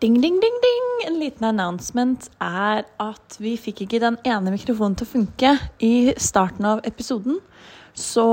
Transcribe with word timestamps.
Ding, 0.00 0.14
ding, 0.14 0.40
ding, 0.40 0.54
ding! 0.62 0.84
En 1.06 1.18
liten 1.20 1.44
announcement 1.44 2.24
er 2.40 2.86
at 3.04 3.34
vi 3.36 3.50
fikk 3.60 3.82
ikke 3.84 3.98
den 4.00 4.14
ene 4.24 4.54
mikrofonen 4.54 4.94
til 4.96 5.04
å 5.04 5.10
funke 5.10 5.50
i 5.84 6.14
starten 6.16 6.64
av 6.70 6.78
episoden. 6.88 7.36
Så 7.92 8.24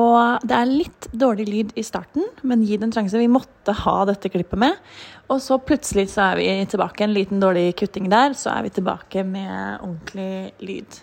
det 0.48 0.56
er 0.56 0.70
litt 0.72 1.10
dårlig 1.12 1.48
lyd 1.50 1.74
i 1.76 1.84
starten, 1.84 2.24
men 2.48 2.64
gi 2.64 2.78
det 2.80 2.88
en 2.88 2.94
sjanse. 2.96 3.20
Vi 3.20 3.28
måtte 3.28 3.76
ha 3.82 3.98
dette 4.08 4.32
klippet 4.32 4.62
med. 4.64 4.80
Og 5.28 5.44
så 5.44 5.58
plutselig 5.60 6.08
så 6.14 6.30
er 6.30 6.40
vi 6.40 6.48
tilbake. 6.72 7.04
En 7.04 7.18
liten 7.18 7.44
dårlig 7.44 7.74
kutting 7.84 8.08
der, 8.16 8.32
så 8.32 8.54
er 8.56 8.64
vi 8.70 8.72
tilbake 8.80 9.28
med 9.28 9.84
ordentlig 9.84 10.56
lyd. 10.64 11.02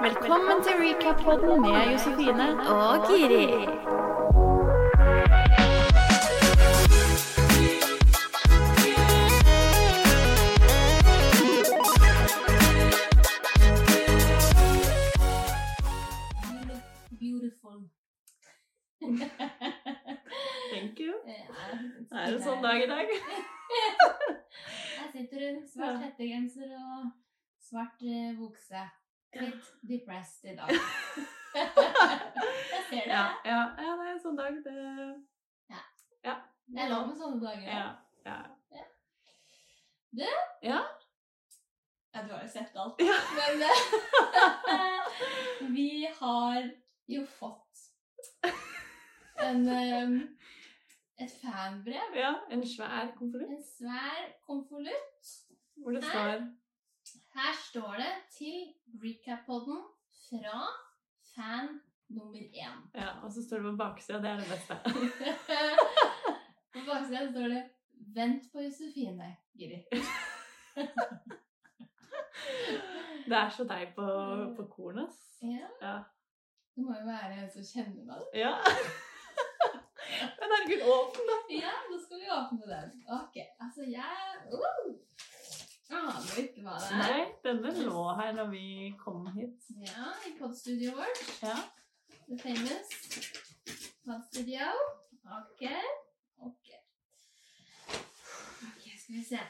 Velkommen 0.00 0.64
til 0.64 0.80
recap-podden 0.80 1.60
med 1.68 1.92
Josefine 1.92 2.48
og 2.72 3.04
Giri. 3.12 4.03
Thank 20.74 21.00
you. 21.00 21.12
Ja, 21.28 22.22
Er 22.24 22.32
det 22.32 22.40
sånn 22.44 22.62
dag 22.64 22.82
i 22.82 22.88
dag? 22.88 23.12
Her 24.98 25.10
sitter 25.12 25.42
du, 25.44 25.60
svart 25.68 26.00
hettegenser 26.02 26.72
og 26.78 27.10
svart 27.62 28.02
eh, 28.06 28.32
bukse. 28.38 28.86
Litt 29.34 29.70
depressed 29.82 30.52
i 30.52 30.56
dag. 30.56 30.72
Jeg 31.54 32.82
ser 32.88 33.04
det. 33.04 33.10
Ja, 33.10 33.24
ja, 33.46 33.60
ja, 33.78 33.94
det 33.98 34.06
er 34.06 34.12
en 34.14 34.22
sånn 34.22 34.38
dag. 34.38 34.58
Det 34.64 34.74
Det 36.64 36.80
er 36.80 36.88
lov 36.88 37.08
med 37.10 37.18
sånne 37.20 37.40
dager. 37.42 37.66
Ja. 37.68 37.86
ja. 38.24 38.38
Du? 40.14 40.24
Ja. 40.64 40.80
Ja, 42.14 42.22
du 42.22 42.32
har 42.32 42.42
jo 42.42 42.48
sett 42.48 42.76
alt. 42.78 43.02
Ja. 43.02 43.18
Men 43.36 43.62
eh, 43.68 45.00
vi 45.74 46.08
har 46.20 46.70
jo 47.10 47.24
fått 47.26 47.73
en, 49.42 49.68
eh, 49.68 51.24
et 51.24 51.30
fanbrev. 51.42 52.14
ja. 52.16 52.34
En 52.50 52.62
svær 52.66 53.14
konvolutt 53.16 53.50
En 53.50 53.62
svær 53.78 54.32
konvolutt. 54.46 55.32
hvor 55.76 55.90
det 55.90 56.04
står 56.04 56.46
Her 57.34 57.52
står 57.70 57.92
det 57.96 58.12
til 58.38 58.74
recap-podden 59.02 59.80
fra 60.28 60.60
fan 61.34 61.80
nummer 62.08 62.38
én. 62.38 62.78
Ja, 62.94 63.08
og 63.22 63.32
så 63.32 63.42
står 63.46 63.56
det 63.56 63.64
på 63.72 63.76
baksida. 63.76 64.18
Det 64.18 64.30
er 64.30 64.36
det 64.36 64.46
beste. 64.54 64.74
På 66.74 66.80
baksida 66.86 67.30
står 67.30 67.48
det 67.48 67.62
'Vent 68.14 68.42
på 68.52 68.58
Josefine', 68.58 69.36
Giri. 69.58 69.84
Det 73.28 73.32
er 73.36 73.48
så 73.50 73.64
deg 73.64 73.92
på, 73.96 74.04
på 74.56 74.66
kornet. 74.70 75.08
Ja, 75.42 75.68
Ja. 75.82 75.94
det 76.76 76.84
må 76.84 76.94
jo 77.00 77.06
være 77.06 77.42
en 77.44 77.50
som 77.50 77.62
kjenner 77.62 78.04
meg. 78.04 78.22
ja. 78.34 78.52
Men 80.38 80.54
herregud, 80.54 80.82
åpne, 80.96 81.38
den! 81.48 81.60
Ja, 81.60 81.74
nå 81.90 82.00
skal 82.04 82.20
vi 82.20 82.30
åpne 82.38 82.68
den. 82.72 82.92
Ok, 83.18 83.38
altså 83.66 83.86
jeg 83.88 84.16
uh, 84.52 84.92
aner 85.98 86.42
ikke 86.42 86.66
hva 86.66 86.76
det 86.80 86.90
er. 86.90 87.00
Nei, 87.02 87.24
denne 87.46 87.72
lå 87.84 88.04
her 88.20 88.36
når 88.38 88.52
vi 88.52 88.66
kom 89.00 89.26
hit. 89.38 89.72
Ja, 89.88 90.12
i 90.28 90.36
podstudioet 90.38 91.00
vårt. 91.02 91.24
Ja. 91.42 91.58
The 92.28 92.38
famous 92.40 92.94
podstudio. 94.04 94.70
Ok, 95.24 95.62
ok. 96.36 96.68
Ok, 98.66 98.82
skal 99.02 99.14
vi 99.14 99.24
se. 99.24 99.40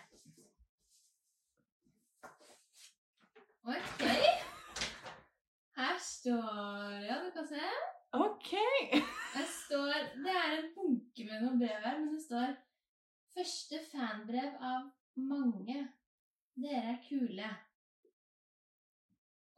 Ok. 3.64 4.02
Her 5.76 5.98
står 5.98 6.90
Ja, 7.08 7.14
du 7.24 7.30
kan 7.34 7.48
se. 7.48 7.60
OK! 8.12 8.50
Det 9.34 9.46
står 9.50 9.92
Det 10.24 10.30
er 10.30 10.58
en 10.58 10.68
med 11.34 11.46
noen 11.46 11.58
brev 11.58 11.84
her, 11.86 11.98
men 12.00 12.14
det 12.14 12.22
står 12.24 12.54
Første 13.34 13.80
fanbrev 13.90 14.52
av 14.62 14.90
mange. 15.18 15.80
Dere 16.54 16.92
er 16.92 17.00
kule. 17.08 17.48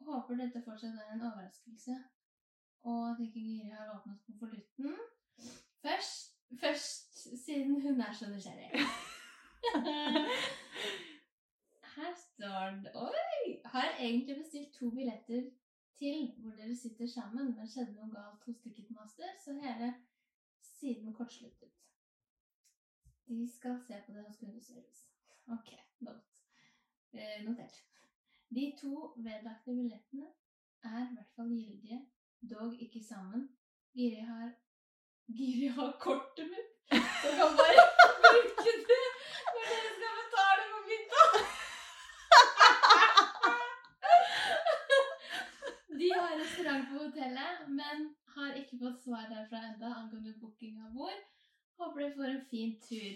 Håper 0.07 0.39
dette 0.39 0.63
fortsatt 0.65 0.97
er 1.03 1.11
en 1.13 1.25
overraskelse, 1.27 1.97
og 2.89 3.03
at 3.11 3.21
ikke 3.21 3.43
Giri 3.43 3.75
har 3.75 3.91
åpnet 3.93 4.23
konvolutten. 4.25 4.97
Først, 5.83 6.33
først 6.61 7.19
siden 7.45 7.83
hun 7.85 8.01
er 8.01 8.13
så 8.17 8.31
nysgjerrig. 8.31 8.71
Her 11.97 12.13
står 12.23 12.81
det 12.85 12.93
Oi! 12.95 13.61
Har 13.65 13.97
egentlig 13.99 14.37
bestilt 14.41 14.73
to 14.79 14.91
billetter 14.91 15.43
til 15.99 16.33
hvor 16.39 16.57
dere 16.57 16.77
sitter 16.77 17.09
sammen, 17.09 17.53
men 17.57 17.69
skjedde 17.69 17.97
noe 17.97 18.13
galt 18.15 18.45
hos 18.49 18.61
Ticketmaster, 18.65 19.31
så 19.45 19.57
hele 19.61 19.95
siden 20.81 21.15
kortsluttet. 21.15 21.71
De 23.29 23.51
skal 23.57 23.81
se 23.87 24.03
på 24.07 24.13
det 24.13 24.25
hos 24.27 24.37
kundeservice. 24.37 25.09
Ok, 25.47 25.71
godt. 26.01 26.43
Eh, 27.13 27.45
notert. 27.45 27.77
De 28.49 28.73
to 28.81 29.15
vedlagte 29.17 29.75
billettene 29.79 30.27
er 30.83 31.03
i 31.11 31.15
hvert 31.15 31.33
fall 31.37 31.49
gyldige, 31.49 32.01
dog 32.51 32.83
ikke 32.83 33.05
sammen. 33.05 33.49
Giri 33.95 34.21
har 34.31 34.51
Giri 35.37 35.67
har 35.67 35.93
kortet 36.01 36.47
mitt, 36.51 36.71
så 37.23 37.29
kan 37.39 37.51
bare 37.61 37.85
bruke 38.25 38.73
det 38.91 39.07
når 39.55 39.65
dere 39.71 39.91
skal 39.97 40.13
betale 40.21 40.63
for 40.73 40.83
middag. 40.91 41.31
De 46.01 46.09
har 46.19 46.39
restaurant 46.43 46.85
på 46.91 46.97
hotellet, 47.05 47.53
men 47.81 47.97
har 48.37 48.59
ikke 48.61 48.79
fått 48.83 49.03
svar 49.05 49.29
derfra 49.33 49.63
enda 49.71 49.93
angående 49.95 50.35
booking 50.41 50.79
av 50.85 50.93
bord. 50.97 51.23
Håper 51.81 52.03
dere 52.03 52.17
får 52.17 52.33
en 52.33 52.47
fin 52.51 52.75
tur. 52.89 53.15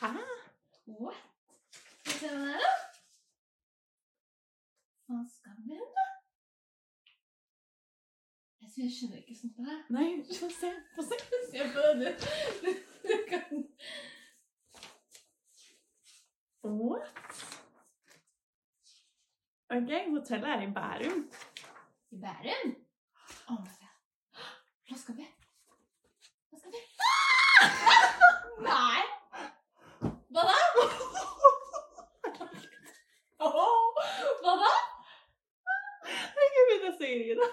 Hæ? 0.00 0.12
What? 0.86 1.28
Skal 1.72 2.12
vi 2.12 2.18
se 2.18 2.32
hva 2.32 2.46
det 2.46 2.54
er, 2.54 2.64
da? 2.64 2.72
Hva 5.06 5.22
skal 5.36 5.58
vi 5.58 5.70
hen, 5.72 5.88
da? 5.98 6.06
Jeg 8.76 8.88
skjønner 8.88 9.18
ikke 9.20 9.34
sånt 9.36 9.58
her. 9.60 9.80
Nei, 9.92 10.06
få 10.24 10.48
se. 10.48 10.70
Få 10.94 11.04
se. 11.04 11.18
Se 11.52 11.64
på 11.74 11.82
det, 12.00 12.12
du. 12.62 12.70
kan... 13.28 13.64
What? 16.62 17.42
OK, 19.76 19.92
hotellet 20.14 20.48
er 20.54 20.64
i 20.64 20.72
Bærum. 20.78 21.22
I 22.10 22.20
Bærum? 22.24 22.74
Å, 23.52 23.60
Hva 24.92 24.98
skal 25.00 25.14
vi? 25.16 25.26
Hva 26.50 26.58
skal 26.60 26.72
vi? 26.74 26.80
Nei! 28.66 29.04
Hva 30.36 30.42
da? 30.48 30.56
Hva 34.42 34.56
da? 34.60 34.72
Jeg 36.36 36.50
kan 36.52 36.68
begynne 36.68 36.90
å 36.90 36.98
grine. 37.24 37.48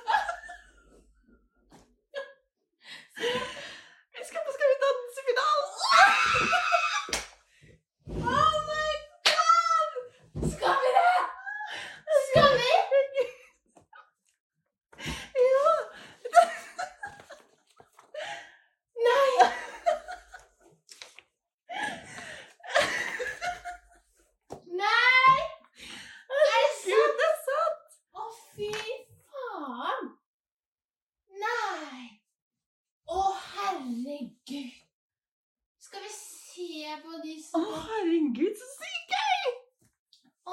Å, 37.49 37.59
herregud, 37.65 38.57
så 38.59 38.67
sykt 38.75 39.13
gøy! 39.15 39.53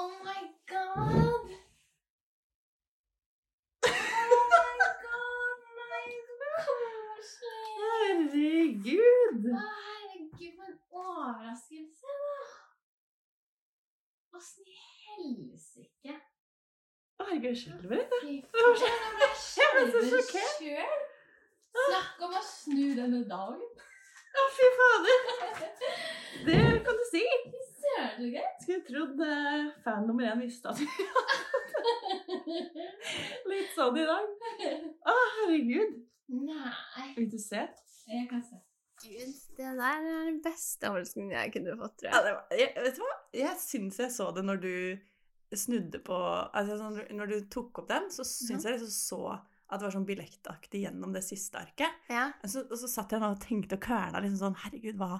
Oh 0.01 0.13
my 0.25 0.39
god! 0.71 1.51
Oh 3.85 4.47
my 4.53 4.87
god, 5.03 5.67
nei, 5.77 6.07
så 6.31 6.49
koselig! 6.63 7.75
Herregud. 7.83 9.45
Å, 9.53 9.61
herregud, 9.83 10.57
for 10.57 10.71
en 10.71 10.79
overraskelse, 11.03 12.17
da! 12.17 12.57
Åssen 14.41 14.65
i 14.65 14.81
helsike? 14.81 16.17
Å, 16.17 17.27
herregud, 17.27 17.49
jeg 17.51 17.61
skjelver 17.61 18.05
litt. 18.25 18.51
Det 18.57 18.65
jeg 18.65 18.99
ble 19.21 19.33
Jeg 19.61 19.73
ble 19.77 19.89
så 19.93 20.23
sjokkert. 20.33 21.09
Snakk 21.77 22.25
om 22.25 22.39
å 22.41 22.47
snu 22.55 22.85
denne 22.97 23.21
dagen. 23.29 23.83
Å, 24.37 24.53
fy 24.57 24.77
fader! 24.81 25.27
Det 26.45 26.83
kan 26.85 26.95
du 26.99 27.03
si. 27.11 27.23
Skulle 28.61 28.83
trodd 28.87 29.21
eh, 29.25 29.65
fan 29.83 30.03
nummer 30.07 30.23
én 30.27 30.41
visste 30.43 30.69
at 30.69 30.79
vi 30.81 30.87
litt 33.51 33.71
sånn 33.75 33.97
i 33.97 34.05
dag. 34.07 34.25
Å, 35.07 35.13
herregud. 35.39 35.91
Nei. 36.35 37.07
Vil 37.17 37.29
du 37.31 37.37
se? 37.41 37.63
Jeg 38.07 38.27
kan 38.31 38.43
se. 38.45 38.55
Gud, 39.03 39.33
det 39.59 39.71
der 39.77 40.05
er 40.09 40.23
den 40.25 40.39
beste 40.41 40.89
overraskelsen 40.89 41.29
jeg 41.35 41.51
kunne 41.53 41.75
fått, 41.77 41.99
tror 42.01 42.09
Ja, 42.09 42.17
jeg. 42.17 42.23
det 42.25 42.31
var, 42.33 42.43
jeg, 42.57 42.69
vet 42.87 42.95
du 42.97 43.01
hva? 43.03 43.11
Jeg 43.37 43.55
syns 43.61 43.99
jeg 44.01 44.09
så 44.15 44.25
det 44.33 44.43
når 44.47 44.57
du 44.63 44.71
snudde 45.57 45.99
på 46.03 46.15
altså 46.17 46.73
sånn, 46.81 46.97
Når 47.15 47.27
du 47.29 47.35
tok 47.53 47.77
opp 47.83 47.89
den, 47.91 48.05
så 48.11 48.23
syns 48.27 48.65
jeg 48.65 48.73
liksom 48.79 48.93
så 48.95 49.19
at 49.37 49.79
det 49.81 49.85
var 49.85 49.93
sånn 49.97 50.07
billettaktig 50.07 50.79
gjennom 50.85 51.11
det 51.13 51.21
siste 51.27 51.59
arket. 51.59 51.91
Ja. 52.09 52.29
Og 52.41 52.49
så, 52.49 52.59
og 52.65 52.77
så 52.79 52.87
satt 52.89 53.11
jeg 53.13 53.19
nå 53.21 53.27
og 53.35 53.41
tenkte 53.43 53.75
og 53.77 53.83
kverna 53.83 54.21
liksom 54.23 54.39
sånn 54.41 54.55
Herregud, 54.63 54.97
hva, 54.99 55.19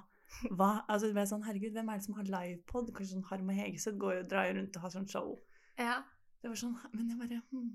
hva 0.52 0.84
Altså, 0.88 1.08
det 1.08 1.16
ble 1.18 1.26
sånn, 1.30 1.44
herregud, 1.48 1.74
hvem 1.78 1.90
er 1.90 1.98
det 2.02 2.06
som 2.06 2.18
har 2.20 2.28
livepod? 2.34 2.92
Kanskje 2.96 3.16
sånn 3.16 3.26
Harm 3.32 3.50
og 3.50 3.58
Hegeseth 3.58 3.98
går 4.02 4.14
jo, 4.20 4.24
drar 4.34 4.52
rundt 4.54 4.76
og 4.78 4.82
har 4.88 4.94
sånn 4.98 5.10
show. 5.10 5.34
ja. 5.80 6.04
Det 6.38 6.52
var 6.52 6.58
sånn 6.60 6.76
Men 6.94 7.08
jeg 7.10 7.18
bare 7.18 7.38
hm, 7.50 7.70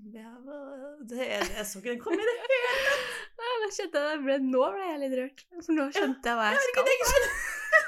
det, 1.11 1.17
jeg, 1.27 1.65
så 1.67 1.81
ikke 1.81 1.89
den 1.91 1.99
komme 1.99 2.15
i 2.23 2.27
det 2.29 2.35
hele 2.39 2.59
Ja, 3.43 3.49
Nå 3.59 3.67
skjønte 3.75 4.03
jeg 4.07 4.21
det 4.23 4.37
Nå 4.45 4.61
ble 4.71 4.85
jeg 4.87 5.01
litt 5.01 5.15
rørt. 5.19 5.43
For 5.65 5.75
nå 5.75 5.87
skjønte 5.91 6.31
jeg 6.31 6.39
hva 6.39 6.45
jeg 6.47 6.61
skal. 6.63 6.87
Herregud, 6.87 7.25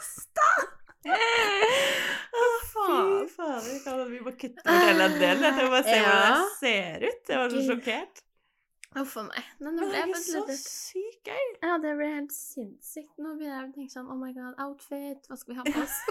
Stopp! 0.09 0.73
Å, 2.35 2.43
faen. 2.73 3.13
Fader. 3.31 4.03
Vi 4.11 4.19
må 4.25 4.33
kutte 4.35 4.59
ut 4.65 4.67
hele 4.67 5.07
den 5.07 5.17
delen? 5.21 5.45
Jeg 5.47 5.55
må 5.63 5.71
bare 5.77 5.83
se 5.87 5.95
hvordan 5.95 6.27
Ja. 6.27 6.35
det 6.35 6.51
ser 6.59 7.07
ut. 7.07 7.31
Jeg 7.31 7.39
var 7.39 7.55
så 7.55 7.63
sjokkert. 7.69 8.24
Uff 8.95 9.17
a 9.19 9.25
meg. 9.27 9.47
Men 9.59 9.75
nå 9.75 9.89
ble 9.89 9.91
det 9.91 10.15
er 10.15 10.21
så 10.23 10.41
sykt 10.55 11.27
gøy. 11.27 11.47
Ja, 11.65 11.75
det 11.83 11.91
ble 11.99 12.07
helt 12.13 12.31
sinnssykt. 12.35 13.11
Nå 13.19 13.33
begynner 13.35 13.65
jeg 13.65 13.69
å 13.69 13.73
tenke 13.75 13.91
sånn 13.95 14.07
Oh 14.11 14.19
my 14.19 14.31
god, 14.35 14.55
outfit, 14.63 15.27
hva 15.27 15.35
skal 15.39 15.53
vi 15.53 15.57
ha 15.59 15.65
på 15.67 15.83
oss? 15.83 15.97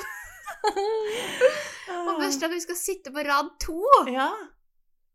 Og 1.94 2.18
først 2.20 2.44
at 2.44 2.52
vi 2.52 2.60
skal 2.64 2.78
sitte 2.78 3.12
på 3.14 3.24
rad 3.26 3.52
to! 3.62 3.78
Ja. 4.12 4.28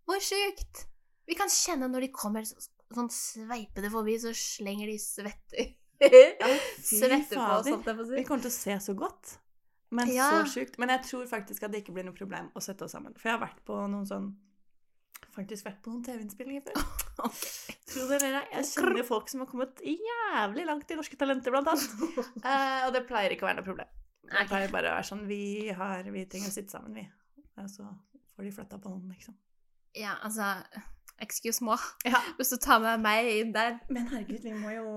Hvor 0.10 0.22
sjukt! 0.24 0.86
Vi 1.30 1.38
kan 1.38 1.52
kjenne 1.54 1.90
når 1.92 2.08
de 2.08 2.12
kommer 2.14 2.46
så, 2.48 2.58
sånn 2.96 3.12
sveipende 3.14 3.92
forbi, 3.94 4.16
så 4.22 4.34
slenger 4.34 4.90
de 4.90 4.98
svetter. 5.02 5.70
fy 6.02 6.90
svetter 7.04 7.38
på 7.38 7.46
oss, 7.60 7.70
holdt 7.70 7.90
jeg 7.92 8.00
på 8.00 8.08
å 8.08 8.10
Vi 8.16 8.26
kommer 8.26 8.46
til 8.48 8.54
å 8.54 8.58
se 8.58 8.80
så 8.90 8.98
godt. 8.98 9.36
Men 9.94 10.10
Ja. 10.14 10.30
så 10.38 10.46
sjukt. 10.58 10.78
Men 10.82 10.90
jeg 10.94 11.02
tror 11.06 11.26
faktisk 11.30 11.64
at 11.66 11.74
det 11.74 11.82
ikke 11.84 11.94
blir 11.96 12.06
noe 12.06 12.18
problem 12.18 12.50
å 12.58 12.62
sette 12.62 12.86
oss 12.86 12.94
sammen. 12.98 13.14
For 13.18 13.30
jeg 13.30 13.38
har 13.38 13.46
vært 13.46 13.62
på 13.66 13.78
noen 13.90 14.06
sånn 14.10 14.28
Faktisk 15.36 15.68
vært 15.68 15.80
på 15.84 15.94
noen 15.94 16.04
TV-innspillinger 16.06 16.66
før. 16.66 16.84
Tror 17.90 18.12
dere 18.14 18.32
det. 18.36 18.44
Jeg 18.56 18.68
kjenner 18.72 19.08
folk 19.08 19.32
som 19.32 19.44
har 19.44 19.50
kommet 19.50 19.82
jævlig 19.86 20.66
langt 20.68 20.92
i 20.92 20.98
Norske 21.00 21.20
Talenter, 21.20 21.54
blant 21.54 21.72
annet. 21.74 21.96
Eh, 22.50 22.86
og 22.88 22.94
det 22.96 23.06
pleier 23.10 23.34
ikke 23.34 23.46
å 23.46 23.50
være 23.50 23.60
noe 23.62 23.68
problem. 23.68 23.98
Det 24.30 24.46
pleier 24.50 24.72
bare 24.72 24.92
å 24.92 24.98
være 25.00 25.08
sånn 25.08 25.24
Vi, 25.30 25.42
har, 25.74 26.06
vi 26.14 26.24
trenger 26.30 26.52
å 26.52 26.54
sitte 26.54 26.76
sammen, 26.76 26.96
vi. 26.98 27.06
Og 27.60 27.70
så 27.72 27.86
får 28.36 28.46
de 28.46 28.54
flytta 28.56 28.80
på 28.82 28.92
noen, 28.92 29.10
liksom. 29.14 29.36
Ja, 29.98 30.16
altså 30.24 30.54
Excuse 31.20 31.66
me. 31.66 31.76
Ja. 32.08 32.22
Hvis 32.38 32.54
du 32.54 32.60
tar 32.62 32.80
med 32.84 33.02
meg 33.04 33.28
inn 33.34 33.50
der 33.56 33.82
Men 33.92 34.08
herregud, 34.12 34.46
vi 34.46 34.54
må 34.56 34.72
jo 34.72 34.92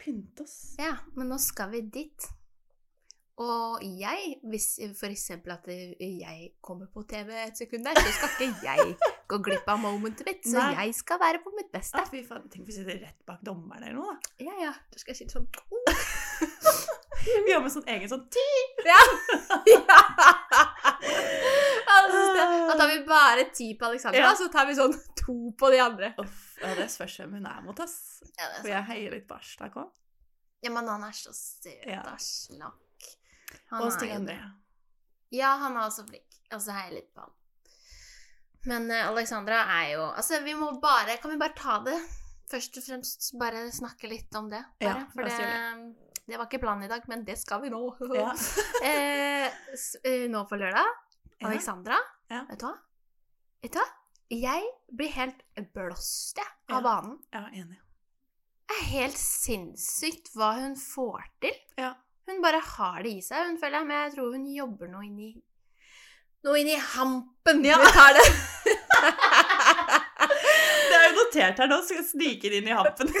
pynte 0.00 0.44
oss. 0.44 0.74
Ja, 0.80 0.96
men 1.16 1.30
nå 1.30 1.38
skal 1.40 1.70
vi 1.72 1.84
dit. 1.86 2.26
Og 3.36 3.82
jeg, 4.00 4.38
hvis 4.48 4.66
eksempel 4.80 5.52
at 5.52 5.66
jeg 5.68 6.46
kommer 6.64 6.88
på 6.88 7.02
TV 7.04 7.34
et 7.42 7.58
sekund 7.58 7.84
der, 7.84 7.98
så 8.00 8.12
skal 8.16 8.46
ikke 8.46 8.64
jeg 8.64 8.94
gå 9.28 9.38
glipp 9.44 9.68
av 9.68 9.82
momentet 9.82 10.24
mitt. 10.24 10.40
Så 10.48 10.56
Nei. 10.56 10.70
jeg 10.78 10.94
skal 10.96 11.20
være 11.20 11.42
på 11.44 11.52
mitt 11.58 11.68
beste. 11.74 12.00
Ah, 12.00 12.08
fy 12.08 12.22
faen. 12.24 12.46
Tenk 12.48 12.64
hvis 12.64 12.78
vi 12.80 12.86
sitter 12.86 13.02
rett 13.04 13.18
bak 13.28 13.42
dommeren 13.44 13.84
eller 13.84 13.98
noe, 13.98 14.14
da. 14.16 14.46
Ja, 14.46 14.54
ja. 14.62 14.72
Da 14.92 15.02
skal 15.02 15.12
jeg 15.12 15.20
sitte 15.20 15.36
sånn 15.36 15.50
Vi 17.46 17.52
har 17.52 17.60
med 17.60 17.72
sånn 17.74 17.84
egen 17.92 18.08
sånn 18.08 18.24
ti. 18.32 18.46
Ja! 18.86 19.00
ja. 19.74 19.82
Altså, 21.96 22.22
da 22.38 22.74
tar 22.78 22.88
vi 22.92 22.96
bare 23.08 23.46
ti 23.52 23.68
på 23.78 23.88
Alexandra, 23.90 24.20
Ja. 24.20 24.32
så 24.38 24.48
tar 24.52 24.66
vi 24.68 24.78
sånn 24.78 24.94
to 25.18 25.36
på 25.58 25.70
de 25.74 25.82
andre. 25.82 26.12
Uff, 26.22 26.56
ja, 26.62 26.72
det 26.78 26.88
spørs 26.92 27.18
hvem 27.20 27.36
hun 27.40 27.50
er 27.50 27.60
mot, 27.66 27.80
ass. 27.84 28.22
Ja, 28.32 28.48
er 28.48 28.60
For 28.62 28.72
jeg 28.72 28.88
heier 28.92 29.16
litt 29.18 29.28
på 29.28 29.36
Ashtak 29.36 29.76
òg. 29.80 29.92
Ja, 30.64 30.72
men 30.72 30.88
han 30.88 31.04
er 31.04 31.12
så 31.16 31.34
søt, 31.36 31.84
Ja. 31.84 32.00
Aslak. 32.14 32.85
Han 33.72 33.82
Og 33.86 33.92
Stig 33.94 34.12
André. 34.14 34.36
Ja, 35.34 35.56
han 35.62 35.76
er 35.76 35.88
også 35.88 36.04
flink. 36.08 36.38
Og 36.54 36.62
så 36.62 36.74
heier 36.76 36.92
jeg 36.92 37.00
litt 37.00 37.10
på 37.14 37.24
han. 37.24 37.32
Men 38.66 38.88
uh, 38.90 39.08
Alexandra 39.10 39.60
er 39.76 39.92
jo 39.92 40.06
Altså, 40.08 40.40
vi 40.42 40.54
må 40.58 40.72
bare 40.82 41.16
Kan 41.22 41.30
vi 41.30 41.38
bare 41.38 41.54
ta 41.54 41.76
det? 41.86 41.94
Først 42.50 42.78
og 42.78 42.86
fremst 42.86 43.28
bare 43.38 43.64
snakke 43.74 44.10
litt 44.10 44.34
om 44.38 44.50
det. 44.50 44.62
Bare, 44.82 45.02
Ja, 45.02 45.06
for 45.10 45.26
det, 45.26 46.10
det 46.26 46.38
var 46.38 46.46
ikke 46.46 46.60
planen 46.62 46.86
i 46.86 46.90
dag, 46.90 47.02
men 47.10 47.24
det 47.26 47.34
skal 47.40 47.58
vi 47.64 47.72
nå. 47.74 47.80
Ja. 48.14 48.30
eh, 48.86 49.48
eh, 50.06 50.26
nå 50.30 50.44
på 50.46 50.58
lørdag. 50.58 50.92
Alexandra, 51.42 51.98
Ja. 52.30 52.44
vet 52.48 52.62
du 52.62 52.68
hva? 52.68 52.76
Vet 53.62 53.74
du 53.74 53.80
hva? 53.80 53.86
Jeg 54.30 54.70
blir 54.94 55.10
helt 55.14 55.42
blåst, 55.74 56.38
jeg, 56.38 56.46
av 56.70 56.86
banen. 56.86 57.18
ja, 57.34 57.44
enig. 57.50 57.80
Det 58.66 58.78
er 58.78 58.86
helt 58.92 59.18
sinnssykt 59.18 60.32
hva 60.34 60.52
hun 60.58 60.74
får 60.78 61.26
til. 61.42 61.58
Ja. 61.78 61.92
Hun 62.36 62.42
bare 62.44 62.58
har 62.60 62.98
det 63.00 63.14
i 63.16 63.20
seg, 63.24 63.46
hun 63.48 63.56
føler 63.56 63.78
jeg, 63.80 63.86
men 63.88 63.96
jeg 63.96 64.10
tror 64.12 64.32
hun 64.34 64.42
jobber 64.52 64.90
noe 64.92 65.06
inni 65.06 65.30
Noe 66.44 66.58
inni 66.60 66.74
hampen. 66.76 67.62
Ja. 67.64 67.78
Vi 67.80 67.88
tar 67.96 68.12
det. 68.14 68.26
Det 70.86 70.98
er 70.98 71.04
jo 71.08 71.14
notert 71.16 71.58
her 71.62 71.70
nå, 71.70 71.78
så 71.82 71.96
jeg 71.96 72.04
sniker 72.06 72.52
inn 72.54 72.68
i 72.68 72.74
hampen. 72.76 73.08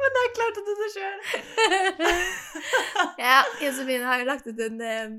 Men 0.00 0.14
det 0.16 0.22
klarte 0.36 0.62
du 0.66 0.70
det 0.78 0.88
sjøl. 0.92 1.18
ja, 3.24 3.40
Josefine 3.64 4.06
har 4.06 4.20
jo 4.20 4.28
lagt 4.28 4.46
ut 4.46 4.62
en 4.68 4.78
eh, 4.84 5.16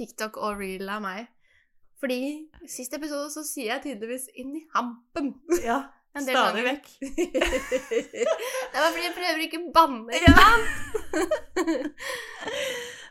TikTok 0.00 0.40
og 0.40 0.58
reel 0.64 0.88
av 0.90 1.04
meg. 1.04 1.28
Fordi 2.00 2.18
i 2.64 2.70
siste 2.70 2.98
episode 2.98 3.30
så 3.32 3.44
sier 3.46 3.74
jeg 3.74 3.84
tydeligvis 3.86 4.26
'inn 4.34 4.56
i 4.58 4.64
hampen'. 4.74 5.32
Ja, 5.64 5.78
stadig 6.22 6.62
ganger. 6.62 6.64
vekk. 6.70 6.86
det 8.72 8.78
var 8.78 8.90
fordi 8.94 9.04
jeg 9.08 9.14
prøver 9.16 9.40
ikke 9.48 9.58
å 9.58 9.72
banne. 9.74 10.12
Ja. 10.22 10.34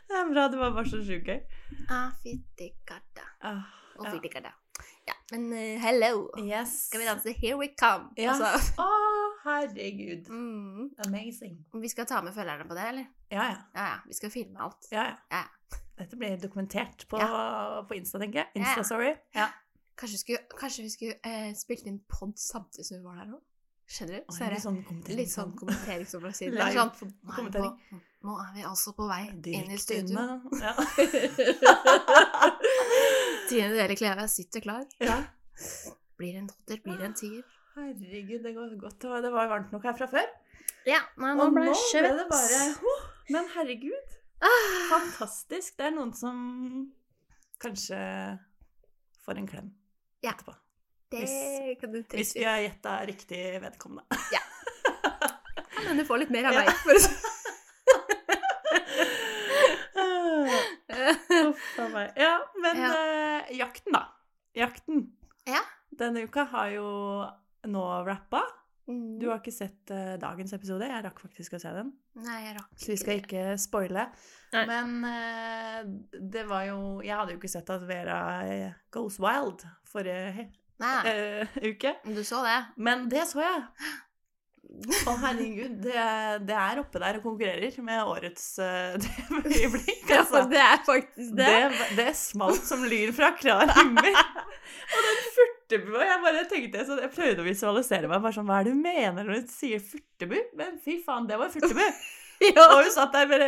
Det 0.04 0.18
er 0.20 0.28
bra, 0.30 0.42
det 0.52 0.58
var 0.60 0.74
bare 0.76 0.86
så 0.90 0.98
sjukt 1.02 1.26
gøy. 1.26 1.38
Ah, 1.90 2.10
fytti 2.22 2.68
katta. 2.86 3.24
Ah, 3.42 3.62
Og 3.98 4.04
Ja. 4.06 4.10
fytti 4.12 4.28
katta. 4.30 4.52
Ja, 5.08 5.14
men 5.32 5.46
uh, 5.52 5.80
hello. 5.80 6.28
yes. 6.38 6.86
Skal 6.88 7.00
vi 7.00 7.06
danse 7.06 7.32
'Here 7.32 7.56
We 7.58 7.68
Come'? 7.82 8.10
Ja. 8.18 8.30
Altså, 8.32 8.74
Å, 8.82 8.88
herregud. 9.44 10.28
mm. 10.28 10.90
Amazing. 11.06 11.56
Vi 11.74 11.88
skal 11.88 12.06
ta 12.06 12.20
med 12.22 12.32
følgerne 12.34 12.68
på 12.68 12.74
det, 12.74 12.86
eller? 12.88 13.06
Ja, 13.30 13.42
ja. 13.42 13.56
Ja, 13.74 13.84
ja. 13.86 13.98
Vi 14.06 14.14
skal 14.14 14.30
filme 14.30 14.60
alt. 14.60 14.86
ja, 14.92 15.04
ja. 15.04 15.14
Ja. 15.32 15.42
Dette 15.98 16.16
blir 16.16 16.36
dokumentert 16.36 17.06
på, 17.08 17.18
på 17.88 17.94
Insta, 17.94 18.18
tenker 18.18 18.38
jeg. 18.44 18.48
Insta-story. 18.56 19.12
Ja. 19.34 19.46
Kanskje, 19.94 20.14
vi 20.14 20.18
skulle, 20.22 20.38
kanskje 20.58 20.82
vi 20.82 20.90
skulle 20.90 21.14
eh, 21.22 21.54
spilt 21.54 21.86
inn 21.86 22.00
pod 22.10 22.38
samtidig 22.40 22.86
som 22.88 22.96
vi 22.98 23.04
var 23.04 23.16
der 23.20 23.28
òg? 23.36 23.42
Skjønner 23.84 24.22
du? 24.22 24.24
Så 24.32 24.42
er 24.42 24.46
det 24.48 24.54
litt 24.56 24.64
sånn 24.64 24.84
kommentering. 24.86 25.18
litt 25.20 25.32
sånn 25.32 25.52
kommentering 25.58 26.06
som 26.08 26.20
fra 26.24 26.32
siden. 26.34 26.54
Live 26.58 26.72
Sånn, 26.74 26.90
nå, 27.28 27.32
vi 27.52 27.60
nå 28.24 28.32
er 28.40 28.50
vi 28.56 28.62
altså 28.64 28.92
på 28.96 29.04
vei 29.10 29.24
inn 29.28 29.70
i 29.74 29.78
studio. 29.78 30.16
Ja. 30.62 30.72
Trine 33.50 33.72
Dele 33.76 33.96
Kleve 34.00 34.24
sitter 34.32 34.60
klar. 34.64 34.84
ja. 35.04 35.18
Blir 36.18 36.34
en 36.38 36.50
åtter, 36.50 36.78
blir 36.82 37.00
en 37.02 37.14
tier? 37.18 37.42
Herregud, 37.74 38.42
det 38.42 38.52
går 38.54 38.74
godt. 38.78 39.02
Det 39.02 39.30
var, 39.34 39.48
varmt 39.50 39.72
nok 39.74 39.82
her 39.86 39.96
fra 39.98 40.06
før. 40.10 40.26
Ja, 40.86 41.00
nei, 41.18 41.34
nå 41.38 41.48
ble 41.54 41.64
nå 41.66 41.72
det 41.74 42.02
ble 42.04 42.12
det 42.18 42.26
bare 42.30 42.58
oh, 42.90 43.00
Men 43.32 43.44
herregud, 43.54 44.14
Ah, 44.44 44.72
fantastisk. 44.90 45.76
Det 45.78 45.86
er 45.88 45.94
noen 45.94 46.12
som 46.16 46.36
kanskje 47.62 47.98
får 49.24 49.40
en 49.40 49.48
klem 49.48 49.70
Ja. 50.24 50.32
etterpå. 50.32 50.54
det 51.14 51.76
kan 51.80 51.92
du 51.92 52.00
Hvis 52.10 52.34
vi 52.34 52.44
har 52.48 52.58
gjetta 52.64 52.96
riktig 53.06 53.42
vedkommende. 53.62 54.04
Ja. 54.34 54.40
Men 55.84 55.98
du 56.00 56.04
får 56.08 56.18
litt 56.24 56.30
mer 56.32 56.46
av 56.48 56.54
Ja. 56.56 56.64
meg. 56.64 56.74
For 56.80 56.96
å 56.96 56.98
si. 57.04 57.12
Uff 61.48 61.78
a 61.78 61.88
meg. 61.92 62.12
Ja, 62.16 62.34
men 62.62 62.76
Ja. 62.76 62.90
eh, 62.94 63.56
jakten, 63.58 63.92
da. 63.92 64.04
Jakten. 64.54 65.06
Ja. 65.46 65.60
Denne 65.90 66.22
uka 66.24 66.44
har 66.50 66.68
jo 66.70 66.86
nå 67.66 67.84
rappa. 68.06 68.42
Mm. 68.88 69.18
Du 69.18 69.28
har 69.30 69.38
ikke 69.40 69.52
sett 69.54 69.90
eh, 69.90 70.16
dagens 70.20 70.52
episode. 70.52 70.84
Jeg 70.88 71.04
rakk 71.06 71.20
faktisk 71.22 71.54
å 71.56 71.60
se 71.60 71.70
den. 71.72 71.92
Nei, 72.20 72.40
jeg 72.44 72.56
rakk 72.58 72.68
Så 72.76 72.90
vi 72.92 72.96
skal 73.00 73.20
ikke 73.22 73.44
spoile. 73.58 74.08
Nei. 74.52 74.64
Men 74.68 75.04
eh, 75.08 76.18
det 76.20 76.44
var 76.46 76.66
jo 76.68 77.00
Jeg 77.02 77.16
hadde 77.16 77.32
jo 77.34 77.38
ikke 77.40 77.50
sett 77.50 77.70
at 77.74 77.82
Vera 77.88 78.18
eh, 78.46 78.74
goes 78.94 79.16
wild 79.18 79.64
forrige 79.94 80.48
eh, 81.08 81.54
uke. 81.62 81.94
du 82.04 82.24
så 82.24 82.42
det. 82.44 82.58
Men 82.76 83.08
det 83.10 83.26
så 83.30 83.42
jeg. 83.44 83.62
Å, 84.74 85.14
herregud. 85.24 85.76
Det, 85.84 85.94
det 86.48 86.56
er 86.58 86.80
oppe 86.82 87.02
der 87.02 87.18
og 87.20 87.26
konkurrerer 87.28 87.76
med 87.86 88.10
årets 88.10 88.46
uh, 88.62 88.96
øyeblikk. 89.44 90.02
Ja, 90.10 90.22
Altså. 90.24 90.42
Ja, 90.42 90.48
det 90.50 90.62
er 90.62 90.82
faktisk 90.86 91.36
det. 91.38 91.46
Det, 91.46 91.86
det 91.98 92.08
smalt 92.18 92.66
som 92.66 92.84
lyn 92.88 93.14
fra 93.16 93.32
klar 93.38 93.70
himmel. 93.78 94.18
Og 94.94 95.06
den 95.06 95.22
furtebu? 95.36 95.96
Jeg 96.00 96.20
bare 96.24 96.44
tenkte 96.50 96.84
så 96.86 96.98
jeg 97.00 97.12
prøvde 97.14 97.42
å 97.42 97.46
visualisere 97.46 98.10
meg. 98.10 98.22
bare 98.24 98.36
sånn, 98.36 98.48
Hva 98.48 98.60
er 98.60 98.68
det 98.68 98.74
du 98.74 98.82
mener 98.82 99.24
når 99.24 99.46
du 99.46 99.54
sier 99.54 99.82
furtebu? 99.82 100.36
Men 100.58 100.76
fy 100.84 100.98
faen, 101.04 101.28
det 101.30 101.40
var 101.40 101.52
furtebu! 101.54 101.84
Og 102.44 102.76
hun 102.82 102.90
satt 102.92 103.14
der 103.14 103.30
med, 103.30 103.42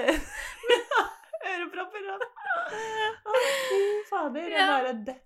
med 0.71 0.97
ørepropper. 1.53 2.11
Og... 2.15 2.27
Å, 3.27 3.41
fy 3.69 3.81
fader. 4.09 4.51
Jeg 4.55 4.69
bare, 4.71 4.99
dette 5.05 5.26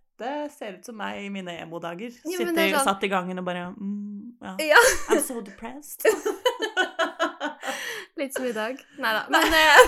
ser 0.54 0.76
ut 0.78 0.84
som 0.86 0.96
meg 1.00 1.12
i 1.24 1.30
mine 1.32 1.52
emo-dager. 1.62 2.12
Ja, 2.28 2.36
det 2.44 2.66
sånn- 2.74 2.84
Satt 2.86 3.04
i 3.06 3.10
gangen 3.12 3.38
og 3.40 3.46
bare 3.46 3.64
mm, 3.72 4.36
ja. 4.42 4.52
Ja. 4.72 4.80
I'm 5.10 5.22
so 5.24 5.40
depressed. 5.44 6.04
Litt 8.20 8.34
som 8.36 8.44
i 8.46 8.52
dag. 8.52 8.76
Nei 9.00 9.12
da. 9.16 9.22
Men 9.32 9.54
eh, 9.56 9.78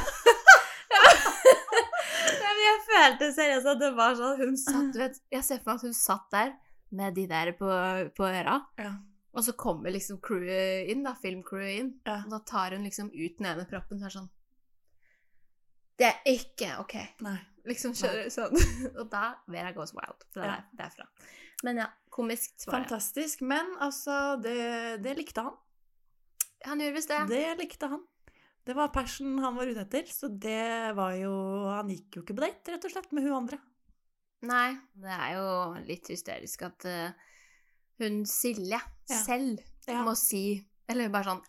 men 2.42 2.60
jeg 2.64 2.80
følte 2.88 3.28
seriøst 3.36 3.68
at 3.74 3.80
det 3.80 3.90
var 3.96 4.16
sånn 4.18 4.36
Hun 4.40 4.56
satt, 4.60 4.96
vet 5.00 5.16
Jeg 5.32 5.44
ser 5.46 5.60
for 5.62 5.70
meg 5.72 5.78
at 5.80 5.86
hun 5.88 5.96
satt 5.96 6.26
der 6.34 6.50
med 6.92 7.14
de 7.16 7.22
der 7.24 7.54
på, 7.56 7.68
på 8.16 8.26
øra. 8.28 8.58
Ja. 8.76 8.90
Og 9.32 9.40
så 9.46 9.54
kommer 9.56 9.88
liksom 9.94 10.18
crewet 10.20 10.90
inn, 10.92 11.00
da, 11.06 11.14
filmcrewet 11.16 11.78
inn. 11.78 11.88
Ja. 12.04 12.18
Og 12.26 12.34
da 12.34 12.40
tar 12.44 12.74
hun 12.76 12.84
liksom 12.84 13.08
ut 13.08 13.38
den 13.38 13.48
ene 13.48 13.64
proppen 13.70 14.02
og 14.02 14.10
er 14.10 14.14
sånn 14.18 14.28
Det 15.96 16.10
er 16.10 16.18
ikke 16.28 16.74
OK. 16.82 16.92
Nei. 17.24 17.38
Liksom 17.69 17.92
kjører 17.95 18.31
sånn. 18.35 18.57
Og 19.00 19.04
da 19.12 19.37
Vera 19.47 19.73
goes 19.76 19.92
wild 19.95 20.25
fra 20.35 20.47
Ja. 20.49 20.54
der, 20.57 20.64
derfra. 20.85 21.07
Men 21.62 21.78
ja, 21.78 21.88
komisk 22.11 22.57
var. 22.66 22.81
Fantastisk. 22.81 23.45
Men 23.47 23.76
altså, 23.81 24.37
det, 24.42 24.57
det 25.04 25.12
likte 25.21 25.45
han. 25.47 25.54
Han 26.66 26.81
gjorde 26.83 26.97
visst 26.97 27.11
det. 27.12 27.21
Det 27.31 27.45
likte 27.61 27.88
han. 27.92 28.02
Det 28.66 28.75
var 28.78 28.92
passion 28.95 29.38
han 29.42 29.57
var 29.59 29.66
ute 29.71 29.83
etter, 29.83 30.07
så 30.07 30.28
det 30.31 30.95
var 30.95 31.16
jo 31.19 31.33
Han 31.66 31.88
gikk 31.90 32.14
jo 32.19 32.23
ikke 32.23 32.37
på 32.38 32.45
date, 32.45 32.71
rett 32.76 32.85
og 32.87 32.92
slett, 32.95 33.09
med 33.14 33.25
hun 33.26 33.35
andre. 33.40 33.59
Nei, 34.47 34.69
det 34.99 35.11
er 35.16 35.33
jo 35.38 35.49
litt 35.87 36.07
hysterisk 36.11 36.62
at 36.66 36.87
uh, 36.87 37.11
hun 38.02 38.23
Silje 38.26 38.78
Ja. 38.78 39.19
selv 39.23 39.59
Ja. 39.87 40.02
må 40.07 40.14
si 40.19 40.62
Eller 40.90 41.11
bare 41.11 41.25
sånn 41.31 41.42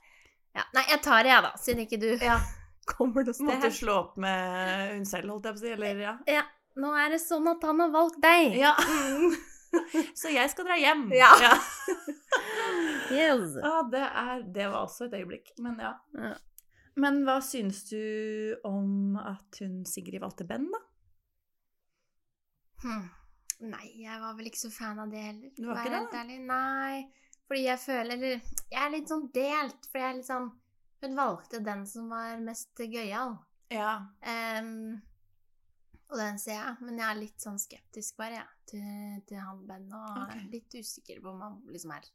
ja, 0.54 0.62
Nei, 0.74 0.84
jeg 0.90 1.02
tar 1.06 1.24
det, 1.26 1.32
jeg, 1.34 1.44
da, 1.46 1.52
siden 1.58 1.86
ikke 1.88 2.00
du 2.02 2.10
Ja. 2.26 2.38
Kommer 2.90 3.26
noe 3.28 3.46
Måtte 3.48 3.70
sted. 3.70 3.78
slå 3.84 3.96
opp 4.02 4.18
med 4.22 4.94
hun 4.96 5.06
selv, 5.08 5.32
holdt 5.34 5.50
jeg 5.50 5.56
på 5.56 5.62
å 5.62 5.64
si. 5.64 5.74
Eller 5.76 6.04
ja. 6.04 6.14
Ja, 6.30 6.44
nå 6.82 6.94
er 7.00 7.16
det 7.16 7.22
sånn 7.24 7.48
at 7.52 7.64
han 7.64 7.82
har 7.84 7.92
valgt 7.94 8.22
deg. 8.24 8.60
ja. 8.62 8.76
Mm. 9.74 10.06
Så 10.14 10.30
jeg 10.30 10.52
skal 10.52 10.68
dra 10.68 10.76
hjem. 10.78 11.08
Ja. 11.18 11.32
ja. 11.42 11.54
Yes. 13.14 13.56
Ja, 13.58 13.80
det, 13.90 14.02
er, 14.06 14.44
det 14.54 14.68
var 14.70 14.84
også 14.86 15.08
et 15.08 15.16
øyeblikk. 15.18 15.50
Men 15.62 15.80
ja. 15.82 15.96
Ja. 16.14 16.36
Men 17.02 17.24
hva 17.26 17.40
syns 17.42 17.84
du 17.90 18.54
om 18.70 19.18
at 19.18 19.58
hun 19.64 19.80
Sigrid 19.90 20.22
valgte 20.22 20.46
Ben, 20.50 20.68
da? 20.70 20.82
Hmm. 22.84 23.08
Nei, 23.64 23.88
jeg 24.04 24.20
var 24.22 24.34
vel 24.38 24.50
ikke 24.50 24.62
så 24.66 24.72
fan 24.74 25.00
av 25.02 25.12
det 25.14 25.22
heller. 25.24 25.52
Du 25.58 25.66
var 25.70 25.82
ikke 25.82 26.02
det. 26.14 26.40
Nei, 26.46 27.04
fordi 27.48 27.64
jeg 27.66 27.80
føler 27.80 28.16
Eller 28.18 28.34
jeg 28.36 28.82
er 28.82 28.94
litt 28.94 29.12
sånn 29.14 29.30
delt, 29.34 29.88
for 29.90 30.02
jeg 30.02 30.10
er 30.10 30.18
litt 30.20 30.30
sånn 30.30 30.50
Hun 31.04 31.18
valgte 31.20 31.60
den 31.64 31.86
som 31.90 32.10
var 32.12 32.38
mest 32.40 32.80
gøyal. 32.80 33.36
Ja. 33.74 33.96
Um, 34.24 35.02
og 36.14 36.20
den 36.20 36.38
ser 36.40 36.60
jeg, 36.60 36.76
men 36.86 37.00
jeg 37.02 37.08
er 37.10 37.18
litt 37.20 37.42
sånn 37.42 37.58
skeptisk 37.60 38.20
bare, 38.22 38.38
jeg, 38.38 38.60
til, 38.70 39.24
til 39.28 39.40
han 39.42 39.64
Ben. 39.68 39.88
Og 39.98 40.20
okay. 40.24 40.44
litt 40.52 40.76
usikker 40.78 41.20
på 41.24 41.32
om 41.34 41.42
han 41.42 41.58
liksom 41.74 41.96
er 41.96 42.08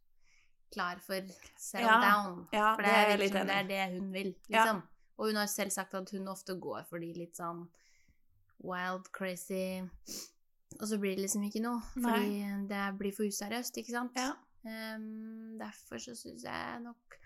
klar 0.73 1.01
for 1.03 1.33
settle 1.59 1.89
Ja, 1.89 1.99
down. 2.05 2.41
ja, 2.53 2.71
for 2.77 2.87
det 2.87 2.95
det, 2.95 3.03
er 3.13 3.23
liksom, 3.25 3.51
det 3.51 3.59
er 3.59 3.69
det 3.73 3.83
hun 3.97 4.09
vil, 4.15 4.33
Ja. 4.49 4.63
liksom. 4.63 4.83
Og 5.19 5.27
hun 5.33 5.41
har 5.41 5.47
selv 5.51 5.75
sagt 5.75 5.95
at 5.99 6.11
hun 6.15 6.29
ofte 6.31 6.55
går 6.55 6.85
for 6.89 7.03
de 7.03 7.09
litt 7.17 7.37
sånn 7.37 7.65
wild, 8.63 9.09
crazy 9.13 9.83
Og 10.79 10.85
så 10.87 10.99
blir 11.01 11.17
det 11.17 11.25
liksom 11.25 11.43
ikke 11.49 11.63
noe, 11.65 11.81
fordi 11.97 12.45
det 12.71 12.83
blir 13.01 13.15
for 13.17 13.27
useriøst, 13.27 13.81
ikke 13.81 13.95
sant? 13.95 14.17
Ja. 14.21 14.35
Ehm, 14.69 15.57
derfor 15.59 15.99
så 16.03 16.15
syns 16.19 16.45
jeg 16.45 16.81
nok 16.85 17.17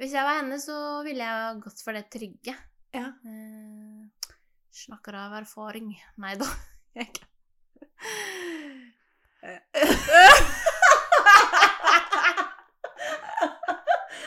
Hvis 0.00 0.14
jeg 0.16 0.24
var 0.24 0.38
henne, 0.38 0.56
så 0.56 0.74
ville 1.04 1.20
jeg 1.28 1.58
gått 1.60 1.82
for 1.84 1.92
det 1.92 2.06
trygge. 2.12 2.54
ja. 2.96 3.10
Eh, 3.28 4.32
snakker 4.72 5.12
av 5.26 5.34
erfaring. 5.42 5.90
Nei 6.24 6.32
da. 6.40 6.48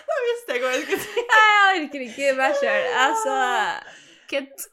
Da 0.04 0.16
visste 0.28 0.54
jeg 0.54 0.62
hva 0.62 0.70
jeg 0.74 0.82
skulle 0.84 1.02
si. 1.02 1.22
Jeg 1.34 1.82
orker 1.82 2.02
ikke 2.06 2.28
meg 2.38 2.52
sjøl. 2.62 2.86
Altså 3.04 3.36
Kutt. 4.30 4.60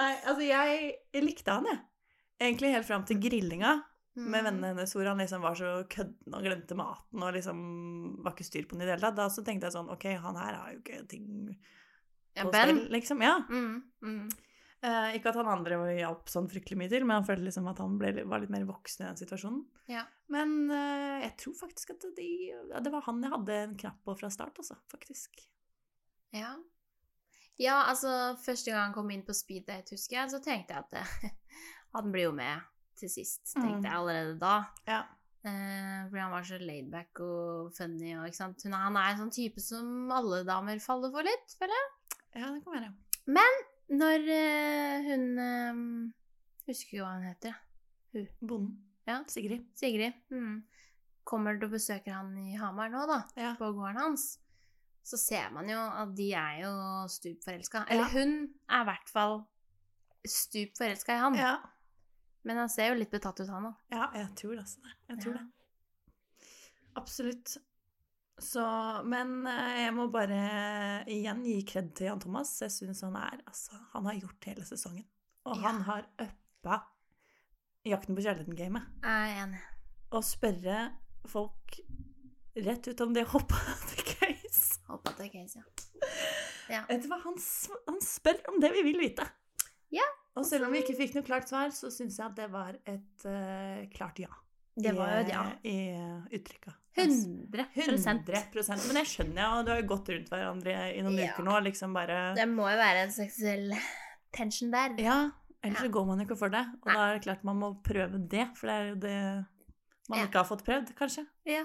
Nei, 0.00 0.14
altså 0.24 0.42
jeg, 0.46 0.70
likte 1.22 1.50
han, 1.54 1.66
jeg. 1.70 1.78
Egentlig 2.40 2.72
helt 2.74 2.88
fram 2.88 3.04
til 3.06 3.16
grillinga. 3.22 3.72
Med 4.18 4.44
vennene 4.44 4.72
hennes, 4.72 4.92
hvor 4.94 5.06
han 5.06 5.20
liksom 5.22 5.42
var 5.44 5.54
så 5.58 5.70
kødden 5.90 6.34
og 6.34 6.44
glemte 6.44 6.76
maten 6.78 7.22
og 7.22 7.34
liksom 7.36 7.58
var 8.24 8.34
ikke 8.34 8.46
styr 8.48 8.66
på 8.66 8.74
den 8.74 8.84
i 8.84 8.88
det 8.88 8.96
hele 8.96 9.06
tatt. 9.06 9.18
Da 9.20 9.28
så 9.30 9.44
tenkte 9.46 9.68
jeg 9.68 9.76
sånn 9.76 9.92
OK, 9.92 10.06
han 10.24 10.38
her 10.40 10.56
har 10.58 10.72
jo 10.74 10.80
ikke 10.82 11.02
ting 11.10 11.26
på 12.34 12.46
ja, 12.50 12.64
spill, 12.64 12.80
liksom. 12.90 13.22
Ja. 13.22 13.36
Mm, 13.50 13.76
mm. 14.02 14.24
Eh, 14.80 15.14
ikke 15.18 15.30
at 15.30 15.36
han 15.36 15.50
andre 15.52 15.78
hjalp 15.92 16.30
sånn 16.32 16.48
fryktelig 16.50 16.78
mye 16.80 16.90
til, 16.92 17.04
men 17.04 17.18
han 17.18 17.28
følte 17.28 17.46
liksom 17.46 17.68
at 17.70 17.82
han 17.82 17.98
ble, 18.00 18.14
var 18.30 18.42
litt 18.42 18.52
mer 18.52 18.66
voksen 18.68 19.04
i 19.04 19.08
den 19.10 19.20
situasjonen. 19.20 19.62
Ja. 19.92 20.06
Men 20.32 20.58
eh, 20.72 21.20
jeg 21.26 21.36
tror 21.44 21.56
faktisk 21.60 21.94
at 21.94 22.08
de, 22.16 22.30
det 22.72 22.92
var 22.94 23.04
han 23.06 23.22
jeg 23.22 23.34
hadde 23.34 23.62
en 23.66 23.78
knapp 23.84 24.02
på 24.06 24.16
fra 24.18 24.32
start, 24.32 24.58
altså. 24.62 24.78
Faktisk. 24.92 25.46
ja. 26.36 26.56
Ja, 27.60 27.82
altså, 27.90 28.38
første 28.40 28.72
gang 28.72 28.86
han 28.86 28.94
kom 28.96 29.10
inn 29.12 29.26
på 29.26 29.34
speeddate, 29.36 29.92
husker 29.92 30.16
jeg, 30.16 30.30
så 30.32 30.38
tenkte 30.40 30.78
jeg 30.78 30.80
at 30.80 31.34
han 31.98 32.06
blir 32.08 32.30
jo 32.30 32.36
med 32.38 32.62
til 33.00 33.10
sist. 33.12 33.42
Tenkte 33.54 33.80
Mm. 33.80 33.84
jeg 33.88 33.92
allerede 33.96 34.38
da. 34.40 34.54
Ja. 34.86 35.00
Eh, 35.42 36.08
fordi 36.10 36.20
han 36.20 36.32
var 36.34 36.42
så 36.44 36.58
laidback 36.60 37.20
og 37.24 37.72
funny 37.76 38.12
og. 38.18 38.26
Hun, 38.28 38.72
han 38.76 38.96
er 39.00 39.10
en 39.14 39.18
sånn 39.22 39.32
type 39.32 39.60
som 39.64 40.10
alle 40.12 40.42
damer 40.44 40.78
faller 40.84 41.10
for 41.14 41.22
litt, 41.24 41.54
føler 41.58 41.72
jeg. 41.80 42.18
Ja, 42.42 42.50
det 42.52 42.62
kan 42.64 42.72
være. 42.76 42.92
Men 43.26 43.62
Når 43.90 44.28
eh, 44.30 45.02
hun 45.08 45.38
eh, 45.42 46.12
Husker 46.68 46.92
ikke 46.94 47.02
hva 47.02 47.14
hun 47.16 47.24
heter. 47.26 47.56
Hun. 48.12 48.28
Bonden. 48.46 48.76
Ja. 49.08 49.24
Sigrid. 49.26 49.64
Sigrid. 49.74 50.12
Mm. 50.30 50.60
Kommer 51.26 51.58
til 51.58 51.66
å 51.66 51.72
besøke 51.72 52.12
han 52.14 52.36
i 52.38 52.54
Hamar 52.56 52.88
nå, 52.92 53.02
da. 53.10 53.24
Ja. 53.36 53.54
På 53.58 53.72
gården 53.74 53.98
hans. 53.98 54.38
Så 55.02 55.16
ser 55.18 55.50
man 55.50 55.66
jo 55.68 55.78
at 55.80 56.14
de 56.14 56.28
er 56.38 56.60
jo 56.62 56.70
stup 57.10 57.42
forelska. 57.42 57.82
Eller 57.90 58.04
Ja. 58.06 58.12
hun 58.20 58.54
er 58.68 58.82
i 58.82 58.84
hvert 58.92 59.08
fall 59.10 59.46
stup 60.26 60.76
forelska 60.78 61.16
i 61.16 61.18
han. 61.18 61.34
Ja. 61.34 61.56
Men 62.44 62.56
han 62.56 62.68
ser 62.72 62.88
jo 62.92 62.98
litt 63.00 63.10
betatt 63.12 63.40
ut, 63.42 63.48
han 63.52 63.66
òg. 63.70 63.74
ja, 63.92 64.06
jeg 64.16 64.30
tror 64.40 64.54
det. 64.56 64.62
Altså. 64.64 64.94
Jeg 65.10 65.18
tror 65.24 65.34
Ja. 65.34 65.40
det. 65.40 65.50
Absolutt. 66.96 67.56
Så, 68.40 68.62
men 69.04 69.46
eh, 69.46 69.82
jeg 69.84 69.92
må 69.94 70.06
bare 70.12 71.04
igjen 71.12 71.42
gi 71.44 71.58
kred 71.68 71.90
til 71.96 72.08
Jan 72.08 72.20
Thomas. 72.22 72.54
Jeg 72.64 72.72
syns 72.72 73.02
han 73.04 73.16
er 73.20 73.42
Altså, 73.46 73.76
han 73.92 74.06
har 74.08 74.16
gjort 74.16 74.48
hele 74.48 74.64
sesongen. 74.64 75.04
Og 75.44 75.56
Ja. 75.56 75.68
han 75.68 75.82
har 75.82 76.06
uppa 76.18 76.80
Jakten 77.84 78.16
på 78.16 78.20
kjærligheten-gamet. 78.24 78.88
Jeg 79.04 79.30
er 79.36 79.42
enig. 79.44 79.60
Å 80.12 80.20
spørre 80.24 80.78
folk 81.30 81.78
rett 82.56 82.88
ut 82.90 83.00
om 83.00 83.12
de 83.14 83.22
hoppa 83.24 83.60
til 83.88 84.02
case. 84.14 84.80
Håper 84.88 85.12
til 85.16 85.24
det 85.24 85.32
case, 85.32 85.60
ja. 85.60 85.64
ja. 86.74 86.80
Vet 86.88 87.04
du 87.04 87.08
hva, 87.12 87.20
han, 87.22 87.36
han 87.86 88.00
spør 88.04 88.40
om 88.52 88.58
det 88.60 88.72
vi 88.74 88.82
vil 88.88 88.98
vite. 89.00 89.24
Ja, 89.94 90.04
Og 90.38 90.46
selv 90.46 90.66
om 90.68 90.72
vi 90.72 90.82
ikke 90.84 90.94
fikk 90.96 91.16
noe 91.18 91.26
klart 91.26 91.48
svar, 91.50 91.72
så 91.74 91.90
syns 91.90 92.18
jeg 92.20 92.26
at 92.26 92.36
det 92.38 92.46
var 92.52 92.76
et 92.86 93.24
uh, 93.26 93.80
klart 93.94 94.20
ja. 94.22 94.30
Det 94.80 94.92
var 94.96 95.10
jo 95.16 95.22
et 95.24 95.32
ja. 95.32 95.40
I, 95.66 95.72
i 96.30 96.36
uttrykka. 96.38 96.72
100 97.00 97.66
100 97.74 98.86
Men 98.88 98.98
jeg 99.00 99.08
skjønner 99.10 99.42
jo, 99.42 99.62
du 99.66 99.70
har 99.72 99.80
jo 99.80 99.88
gått 99.90 100.08
rundt 100.12 100.30
hverandre 100.32 100.76
i 100.94 101.02
noen 101.06 101.18
Ja. 101.18 101.32
uker 101.34 101.46
nå, 101.46 101.56
liksom 101.66 101.92
bare 101.94 102.20
Det 102.38 102.46
må 102.50 102.66
jo 102.70 102.78
være 102.80 103.04
en 103.06 103.12
seksuell 103.14 103.74
tension 104.34 104.70
der. 104.74 104.94
Ja, 105.02 105.18
ellers 105.62 105.82
Ja. 105.86 105.88
går 105.98 106.06
man 106.06 106.18
jo 106.22 106.26
ikke 106.28 106.38
for 106.38 106.48
det. 106.54 106.64
Og 106.82 106.86
Nei. 106.90 106.94
da 106.96 107.08
er 107.08 107.14
det 107.18 107.24
klart 107.26 107.44
man 107.44 107.60
må 107.62 107.72
prøve 107.82 108.18
det, 108.30 108.46
for 108.58 108.66
det 108.70 108.74
er 108.76 108.88
jo 108.88 108.94
det 109.06 109.18
man 110.10 110.18
Ja. 110.18 110.26
ikke 110.26 110.38
har 110.42 110.48
fått 110.48 110.64
prøvd, 110.66 110.94
kanskje. 110.98 111.26
Ja. 111.46 111.64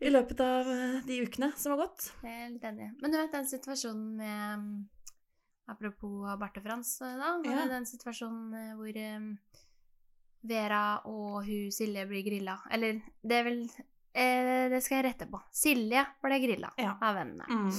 I 0.00 0.10
løpet 0.12 0.40
av 0.40 0.68
eh, 0.70 1.00
de 1.06 1.16
ukene 1.26 1.52
som 1.56 1.72
har 1.74 1.80
gått. 1.86 2.12
Jeg 2.22 2.44
er 2.46 2.50
litt 2.52 2.64
enig. 2.68 2.92
Men 3.02 3.10
du 3.10 3.16
vet 3.18 3.32
den 3.32 3.48
situasjonen 3.48 4.16
med 4.16 4.58
um, 4.58 4.88
Apropos 5.68 6.24
Barte 6.40 6.60
Frans, 6.64 6.94
da. 6.98 7.12
da. 7.20 7.32
Ja. 7.44 7.66
Den 7.68 7.84
situasjonen 7.86 8.54
eh, 8.56 8.74
hvor 8.78 8.98
um, 9.18 9.38
Vera 10.48 10.82
og 11.10 11.42
hun 11.44 11.70
Silje 11.74 12.06
blir 12.08 12.24
grilla. 12.24 12.54
Eller 12.72 13.00
det 13.22 13.36
er 13.40 13.44
vel 13.48 13.60
eh, 14.14 14.68
Det 14.72 14.80
skal 14.84 15.00
jeg 15.02 15.08
rette 15.10 15.28
på. 15.30 15.40
Silje 15.52 16.04
ble 16.24 16.38
grilla 16.40 16.70
Ja. 16.80 16.94
av 17.02 17.18
vennene. 17.20 17.44
Mm. 17.50 17.74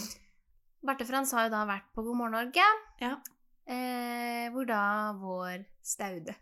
Barte 0.86 1.08
Frans 1.10 1.34
har 1.36 1.48
jo 1.48 1.56
da 1.56 1.64
vært 1.68 1.90
på 1.96 2.04
God 2.06 2.16
morgen 2.22 2.38
Norge, 2.38 2.68
Ja. 3.02 3.16
eh, 3.68 4.46
hvor 4.54 4.66
da 4.70 4.84
vår 5.20 5.66
Staude 5.84 6.36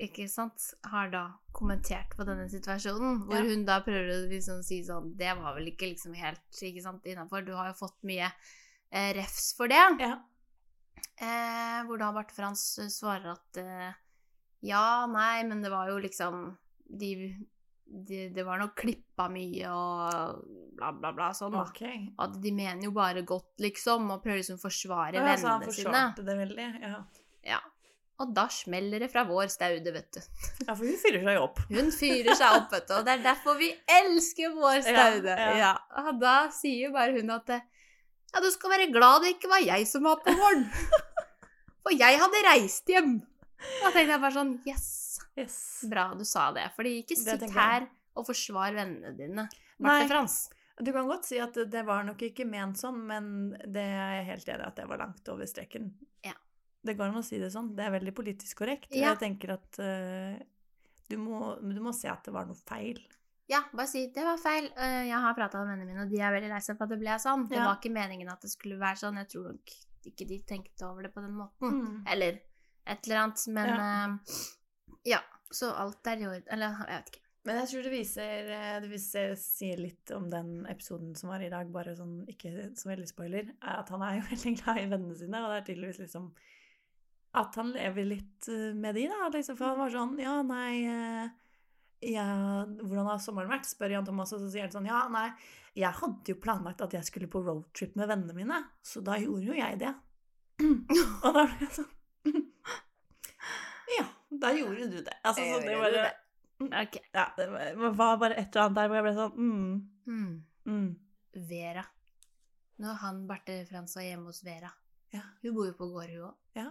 ikke 0.00 0.24
sant, 0.32 0.62
har 0.88 1.10
da 1.12 1.26
kommentert 1.52 2.14
på 2.16 2.24
denne 2.24 2.46
situasjonen, 2.48 3.18
hvor 3.26 3.36
Ja. 3.36 3.42
hun 3.50 3.66
da 3.66 3.80
prøver 3.84 4.08
å 4.14 4.28
liksom 4.30 4.62
si 4.64 4.78
sånn 4.86 5.10
Det 5.18 5.34
var 5.36 5.52
vel 5.58 5.66
ikke 5.74 5.90
liksom 5.92 6.14
helt 6.16 6.40
ikke 6.62 6.80
sant, 6.82 7.04
innafor, 7.04 7.44
du 7.44 7.52
har 7.52 7.66
jo 7.68 7.74
fått 7.86 7.98
mye 8.08 8.30
eh, 8.92 9.12
refs 9.16 9.52
for 9.56 9.68
det. 9.70 9.80
ja. 10.00 10.16
Eh, 11.20 11.80
hvor 11.84 11.98
da 12.00 12.10
Barte 12.16 12.32
Frans 12.32 12.62
eh, 12.80 12.88
svarer 12.92 13.34
at 13.34 13.58
eh, 13.60 13.90
Ja, 14.64 15.04
nei, 15.08 15.42
men 15.48 15.60
det 15.60 15.68
var 15.72 15.88
jo 15.92 15.98
liksom 16.00 16.46
De, 16.88 17.10
de 17.84 18.20
Det 18.32 18.44
var 18.46 18.60
nok 18.60 18.72
klippa 18.80 19.26
mye 19.32 19.68
og 19.68 20.38
bla, 20.78 20.92
bla, 20.96 21.10
bla 21.12 21.28
sånn, 21.36 21.52
da. 21.52 21.66
Okay. 21.68 22.06
At 22.24 22.38
de 22.40 22.52
mener 22.56 22.86
jo 22.88 22.92
bare 22.96 23.20
godt, 23.28 23.50
liksom, 23.60 24.08
og 24.14 24.22
prøver 24.24 24.40
liksom 24.40 24.56
å 24.56 24.62
forsvare 24.62 25.20
Ja, 25.20 25.34
så 25.36 25.50
han 25.52 25.60
vennene 25.66 25.76
sine. 25.76 26.04
det 26.24 26.36
veldig. 26.38 26.68
Ja. 26.86 27.00
Ja. 27.50 27.58
Og 28.20 28.32
da 28.36 28.46
smeller 28.52 29.00
det 29.04 29.10
fra 29.12 29.26
vår 29.28 29.48
staude, 29.52 29.92
vet 29.92 30.16
du. 30.16 30.20
ja, 30.66 30.72
for 30.72 30.84
hun 30.86 30.96
fyrer 31.02 31.22
seg 31.28 31.42
opp. 31.42 31.60
Hun 31.68 31.92
fyrer 31.92 32.32
seg 32.36 32.56
opp, 32.62 32.72
vet 32.72 32.88
du, 32.88 32.94
og 32.96 33.04
det 33.04 33.12
er 33.18 33.26
derfor 33.28 33.60
vi 33.60 33.68
elsker 34.00 34.56
vår 34.56 34.80
staude. 34.88 35.36
Ja, 35.36 35.52
Ja, 35.52 35.60
ja. 35.66 35.74
Og 36.06 36.16
da 36.20 36.34
sier 36.52 36.86
jo 36.88 36.94
bare 36.96 37.12
hun 37.20 37.32
at 37.36 37.52
ja, 38.30 38.42
du 38.42 38.50
skal 38.54 38.74
være 38.76 38.90
glad 38.94 39.24
det 39.24 39.34
ikke 39.36 39.50
var 39.50 39.64
jeg 39.64 39.86
som 39.90 40.06
var 40.06 40.20
på 40.22 40.34
gården. 40.36 40.66
For 41.84 41.96
jeg 41.96 42.20
hadde 42.20 42.44
reist 42.46 42.90
hjem. 42.92 43.16
Da 43.80 43.90
tenkte 43.92 44.14
jeg 44.14 44.22
bare 44.22 44.36
sånn 44.36 44.54
Yes, 44.68 44.88
Yes. 45.38 45.56
bra 45.88 46.10
du 46.16 46.24
sa 46.28 46.50
det. 46.56 46.68
Fordi 46.76 47.00
ikke 47.02 47.16
sitt 47.18 47.44
her 47.54 47.88
og 48.18 48.26
forsvar 48.28 48.74
vennene 48.76 49.12
dine. 49.16 49.46
Marte 49.80 50.08
Frans. 50.10 50.42
Du 50.80 50.92
kan 50.96 51.08
godt 51.08 51.26
si 51.28 51.36
at 51.40 51.56
det 51.68 51.82
var 51.84 52.06
nok 52.06 52.22
ikke 52.24 52.46
ment 52.48 52.80
sånn, 52.80 53.02
men 53.08 53.26
det 53.68 53.84
er 53.84 54.14
jeg 54.20 54.28
helt 54.30 54.48
enig 54.48 54.64
i 54.64 54.68
at 54.70 54.78
det 54.80 54.86
var 54.88 55.02
langt 55.02 55.28
over 55.32 55.48
streken. 55.48 55.90
Ja. 56.24 56.32
Det 56.80 56.94
går 56.96 57.10
an 57.10 57.20
å 57.20 57.24
si 57.24 57.40
det 57.40 57.50
sånn. 57.52 57.74
Det 57.76 57.84
er 57.84 57.92
veldig 57.98 58.14
politisk 58.16 58.62
korrekt. 58.62 58.88
Ja. 58.94 59.10
Jeg 59.10 59.20
tenker 59.20 59.56
at 59.58 59.80
uh, 59.82 60.38
du, 61.10 61.18
må, 61.20 61.56
du 61.60 61.80
må 61.84 61.92
se 61.96 62.08
at 62.08 62.24
det 62.24 62.32
var 62.32 62.48
noe 62.48 62.56
feil. 62.56 63.02
Ja, 63.50 63.64
bare 63.74 63.88
si 63.90 64.04
det 64.14 64.22
var 64.24 64.38
feil. 64.38 64.68
Eh, 64.78 65.08
Jeg 65.08 65.18
har 65.24 65.34
prata 65.34 65.58
med 65.64 65.72
vennene 65.72 65.88
mine, 65.90 66.04
og 66.06 66.10
de 66.12 66.20
er 66.22 66.30
veldig 66.36 66.50
lei 66.52 66.60
seg 66.62 66.76
for 66.78 66.86
at 66.86 66.92
det 66.94 67.00
ble 67.02 67.16
sånn. 67.18 67.48
Det 67.50 67.56
Ja. 67.58 67.64
var 67.66 67.80
ikke 67.80 67.92
meningen 67.92 68.30
at 68.30 68.40
det 68.46 68.50
skulle 68.52 68.78
være 68.78 69.00
sånn. 69.00 69.16
Jeg 69.18 69.28
tror 69.32 69.48
nok 69.50 69.72
ikke 70.06 70.26
de 70.28 70.38
tenkte 70.46 70.86
over 70.86 71.02
det 71.02 71.12
på 71.14 71.20
den 71.24 71.34
måten. 71.36 71.74
Mm. 71.82 72.04
Eller 72.06 72.38
et 72.86 73.06
eller 73.08 73.16
annet. 73.24 73.46
Men 73.48 73.68
ja. 73.74 74.18
ja. 75.16 75.20
Så 75.50 75.72
alt 75.74 76.06
er 76.06 76.20
i 76.22 76.26
orden. 76.30 76.46
Eller 76.54 76.76
jeg 76.78 76.86
vet 76.86 77.10
ikke. 77.10 77.24
Men 77.42 77.56
jeg 77.56 77.68
tror 77.70 77.82
det 77.82 77.90
viser, 77.92 78.50
eh, 78.54 78.80
det 78.84 78.90
viser 78.92 79.34
sier 79.40 79.78
litt 79.80 80.10
om 80.14 80.28
den 80.30 80.66
episoden 80.68 81.16
som 81.16 81.30
var 81.32 81.40
i 81.42 81.48
dag, 81.50 81.70
bare 81.72 81.96
sånn 81.96 82.26
ikke 82.28 82.52
så 82.78 82.90
veldig 82.92 83.08
spoiler, 83.08 83.48
er 83.64 83.78
at 83.80 83.88
han 83.88 84.02
er 84.02 84.18
jo 84.20 84.26
veldig 84.30 84.52
glad 84.62 84.78
i 84.78 84.86
vennene 84.92 85.16
sine, 85.16 85.40
og 85.42 85.48
det 85.50 85.56
er 85.58 85.66
tydeligvis 85.74 85.98
liksom 86.04 86.30
at 87.34 87.54
han 87.54 87.72
lever 87.72 88.04
litt 88.04 88.48
med 88.76 88.94
de, 88.94 89.06
da. 89.08 89.28
Liksom, 89.32 89.56
for 89.56 89.70
han 89.72 89.78
var 89.78 89.90
sånn 89.94 90.18
Ja, 90.20 90.36
nei 90.42 91.30
ja, 92.02 92.64
Hvordan 92.80 93.06
har 93.10 93.18
sommeren 93.20 93.50
vært? 93.52 93.66
spør 93.68 93.90
Jan 93.92 94.04
Thomas, 94.06 94.32
og 94.32 94.40
så 94.40 94.50
sier 94.50 94.62
han 94.66 94.72
sånn 94.72 94.86
Ja, 94.88 95.02
nei, 95.12 95.26
jeg 95.76 95.92
hadde 96.00 96.32
jo 96.32 96.38
planlagt 96.40 96.80
at 96.80 96.92
jeg 96.96 97.04
skulle 97.04 97.28
på 97.30 97.42
roadtrip 97.44 97.94
med 97.96 98.08
vennene 98.08 98.34
mine, 98.34 98.60
så 98.82 99.02
da 99.04 99.18
gjorde 99.20 99.44
jo 99.50 99.52
jeg 99.58 99.78
det. 99.82 99.92
og 101.24 101.30
da 101.34 101.44
ble 101.46 101.60
jeg 101.60 101.70
sånn 101.76 101.92
Ja, 103.98 104.06
da 104.42 104.52
gjorde 104.54 104.86
du 104.90 104.98
det. 105.02 105.16
Altså, 105.26 105.44
så 105.44 105.60
det 105.66 105.76
var 105.80 105.94
du? 105.94 106.02
Ok. 106.66 106.98
ja, 107.14 107.24
det 107.36 107.46
var- 107.50 108.16
bare 108.20 108.34
et 108.36 108.54
eller 108.56 108.66
annet 108.66 108.76
der 108.76 108.88
hvor 108.88 108.96
jeg 108.98 109.04
ble 109.06 109.14
sånn 109.16 109.32
mm, 109.36 109.88
Hmm. 110.06 110.44
mm. 110.66 110.90
Vera. 111.48 111.84
Når 112.80 112.94
han 113.00 113.26
Barte 113.28 113.64
Frans 113.68 113.94
var 113.96 114.02
hjemme 114.02 114.26
hos 114.30 114.42
Vera 114.44 114.70
Ja. 115.12 115.20
Hun 115.42 115.54
bor 115.54 115.66
jo 115.66 115.72
på 115.78 115.88
gård, 115.92 116.10
hun 116.10 116.28
òg. 116.30 116.34
Ja. 116.56 116.68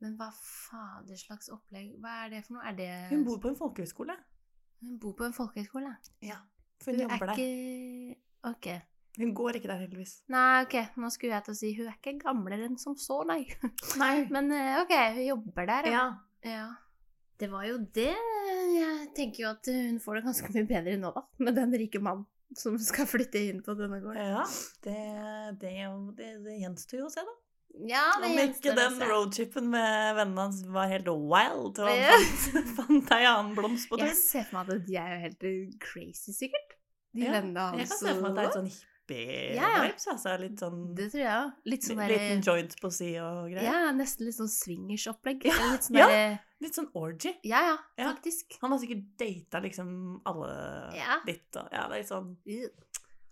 Men 0.00 0.16
hva 0.16 0.30
fader 0.32 1.16
slags 1.20 1.50
opplegg 1.52 1.90
Hva 2.00 2.24
er 2.24 2.30
det 2.30 2.44
for 2.46 2.54
noe? 2.56 2.72
Det 2.76 2.88
Hun 3.10 3.24
bor 3.24 3.38
på 3.38 3.48
en 3.50 3.56
folkehøyskole. 3.58 4.16
Hun 4.80 4.98
bor 5.02 5.12
på 5.18 5.26
en 5.28 5.34
folkehøyskole? 5.36 5.92
Ja. 6.24 6.38
For 6.80 6.92
hun, 6.96 7.02
Hun 7.02 7.10
er 7.10 7.14
jobber 7.18 7.32
der. 7.32 7.42
ikke 7.42 8.16
Ok. 8.50 8.68
Hun 9.20 9.32
går 9.36 9.58
ikke 9.58 9.68
der, 9.68 9.80
heldigvis. 9.82 10.12
Nei, 10.32 10.62
ok, 10.64 10.76
nå 11.02 11.08
skulle 11.12 11.34
jeg 11.34 11.44
til 11.44 11.52
å 11.52 11.58
si 11.58 11.72
hun 11.76 11.88
er 11.90 11.96
ikke 11.98 12.14
gamlere 12.22 12.68
enn 12.70 12.78
som 12.80 12.94
så, 12.96 13.18
nei. 13.28 13.42
Nei. 14.00 14.12
Men 14.34 14.48
eh, 14.54 14.78
ok, 14.80 14.94
hun 15.18 15.26
jobber 15.26 15.66
der, 15.68 15.88
ja. 15.92 16.04
Ja. 16.46 16.68
Det 17.40 17.48
var 17.52 17.64
jo 17.66 17.78
det. 17.96 18.12
Jeg 18.76 19.10
tenker 19.16 19.42
jo 19.44 19.50
at 19.50 19.68
hun 19.72 19.98
får 20.00 20.20
det 20.20 20.24
ganske 20.28 20.52
mye 20.54 20.66
bedre 20.68 20.96
nå, 21.00 21.10
da. 21.16 21.24
Med 21.42 21.56
den 21.58 21.74
rike 21.82 22.00
mannen 22.04 22.24
som 22.56 22.74
skal 22.82 23.06
flytte 23.06 23.40
inn 23.50 23.60
på 23.66 23.74
denne 23.78 24.00
gården. 24.02 24.32
ja. 24.32 24.46
Det, 24.84 24.96
det, 25.60 25.74
det, 26.18 26.30
det 26.46 26.56
gjenstår 26.62 27.02
jo 27.02 27.10
å 27.10 27.12
se, 27.12 27.24
da. 27.26 27.36
Ja, 27.88 28.04
Om 28.20 28.36
ikke 28.38 28.74
den 28.76 29.00
roadchipen 29.08 29.70
med 29.70 30.14
vennene 30.18 30.40
hans 30.48 30.62
var 30.66 30.88
helt 30.90 31.06
wild, 31.08 31.78
og 31.78 31.88
han 31.88 32.04
fant, 32.10 32.68
fant 32.80 33.10
ei 33.16 33.24
annen 33.24 33.54
blomst 33.56 33.88
på 33.88 33.96
tur. 33.98 34.06
Jeg 34.06 34.16
ser 34.16 34.44
for 34.50 34.58
meg 34.60 34.74
at 34.76 34.86
de 34.86 34.96
er 35.00 35.10
jo 35.14 35.20
helt 35.24 35.44
eh, 35.44 35.72
crazy, 35.80 36.32
sikkert. 36.36 36.76
De 37.14 37.24
Ja, 37.26 37.32
vennene 37.38 37.64
Jeg 37.78 37.88
hans. 37.88 37.90
kan 37.90 37.98
se 37.98 38.14
for 38.14 38.22
meg 38.22 38.30
at 38.30 38.36
det 38.36 38.42
er 38.42 38.46
litt 38.46 38.58
sånn 38.58 38.70
hippie-vibes. 38.70 39.56
Ja, 39.56 39.70
ja. 39.74 40.12
Altså, 40.12 40.34
litt 40.38 40.60
sånn 40.62 40.94
Det 40.94 41.06
tror 41.10 41.20
jeg 41.24 41.32
òg. 41.34 41.48
Sånn 41.86 42.02
Liten 42.12 42.42
joint 42.46 42.76
på 42.80 42.90
si 42.94 43.08
og 43.18 43.40
greier. 43.50 43.64
Ja, 43.66 43.80
nesten 43.96 44.26
litt 44.28 44.36
sånn 44.36 44.52
swingers-opplegg. 44.52 45.42
Litt 45.48 45.88
sånn 45.88 45.98
ja. 45.98 46.06
Litt 46.60 46.76
sånn 46.78 46.90
orgy. 46.94 47.32
ja, 47.42 47.60
ja, 47.70 47.76
Ja. 47.98 48.12
faktisk. 48.12 48.58
Han 48.62 48.70
har 48.70 48.78
sikkert 48.78 49.02
data 49.18 49.58
liksom 49.64 50.20
alle 50.28 50.52
Ja. 50.94 51.18
litt 51.26 51.56
og 51.56 51.68
Ja, 51.72 51.88
det 51.88 51.96
er 51.96 51.98
litt 52.04 52.12
sånn 52.12 52.36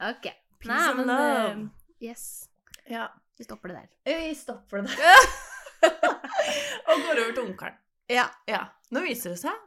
Ok. 0.01 0.27
Peace 0.59 0.67
Nei, 0.75 0.89
and 0.91 0.97
men 0.99 1.07
love. 1.07 1.63
Uh, 1.63 1.69
Yes. 2.01 2.49
Ja. 2.91 3.09
Vi 3.39 3.45
stopper 3.47 3.69
det 3.73 3.79
der. 3.83 4.19
Vi 4.19 4.35
stopper 4.35 4.83
det 4.83 4.97
der. 4.97 5.31
og 6.89 7.07
går 7.07 7.23
over 7.23 7.33
til 7.37 7.45
ungkaren. 7.47 7.79
Ja. 8.11 8.27
Ja. 8.49 8.65
Nå 8.95 9.03
viser 9.05 9.35
det 9.35 9.41
seg 9.45 9.65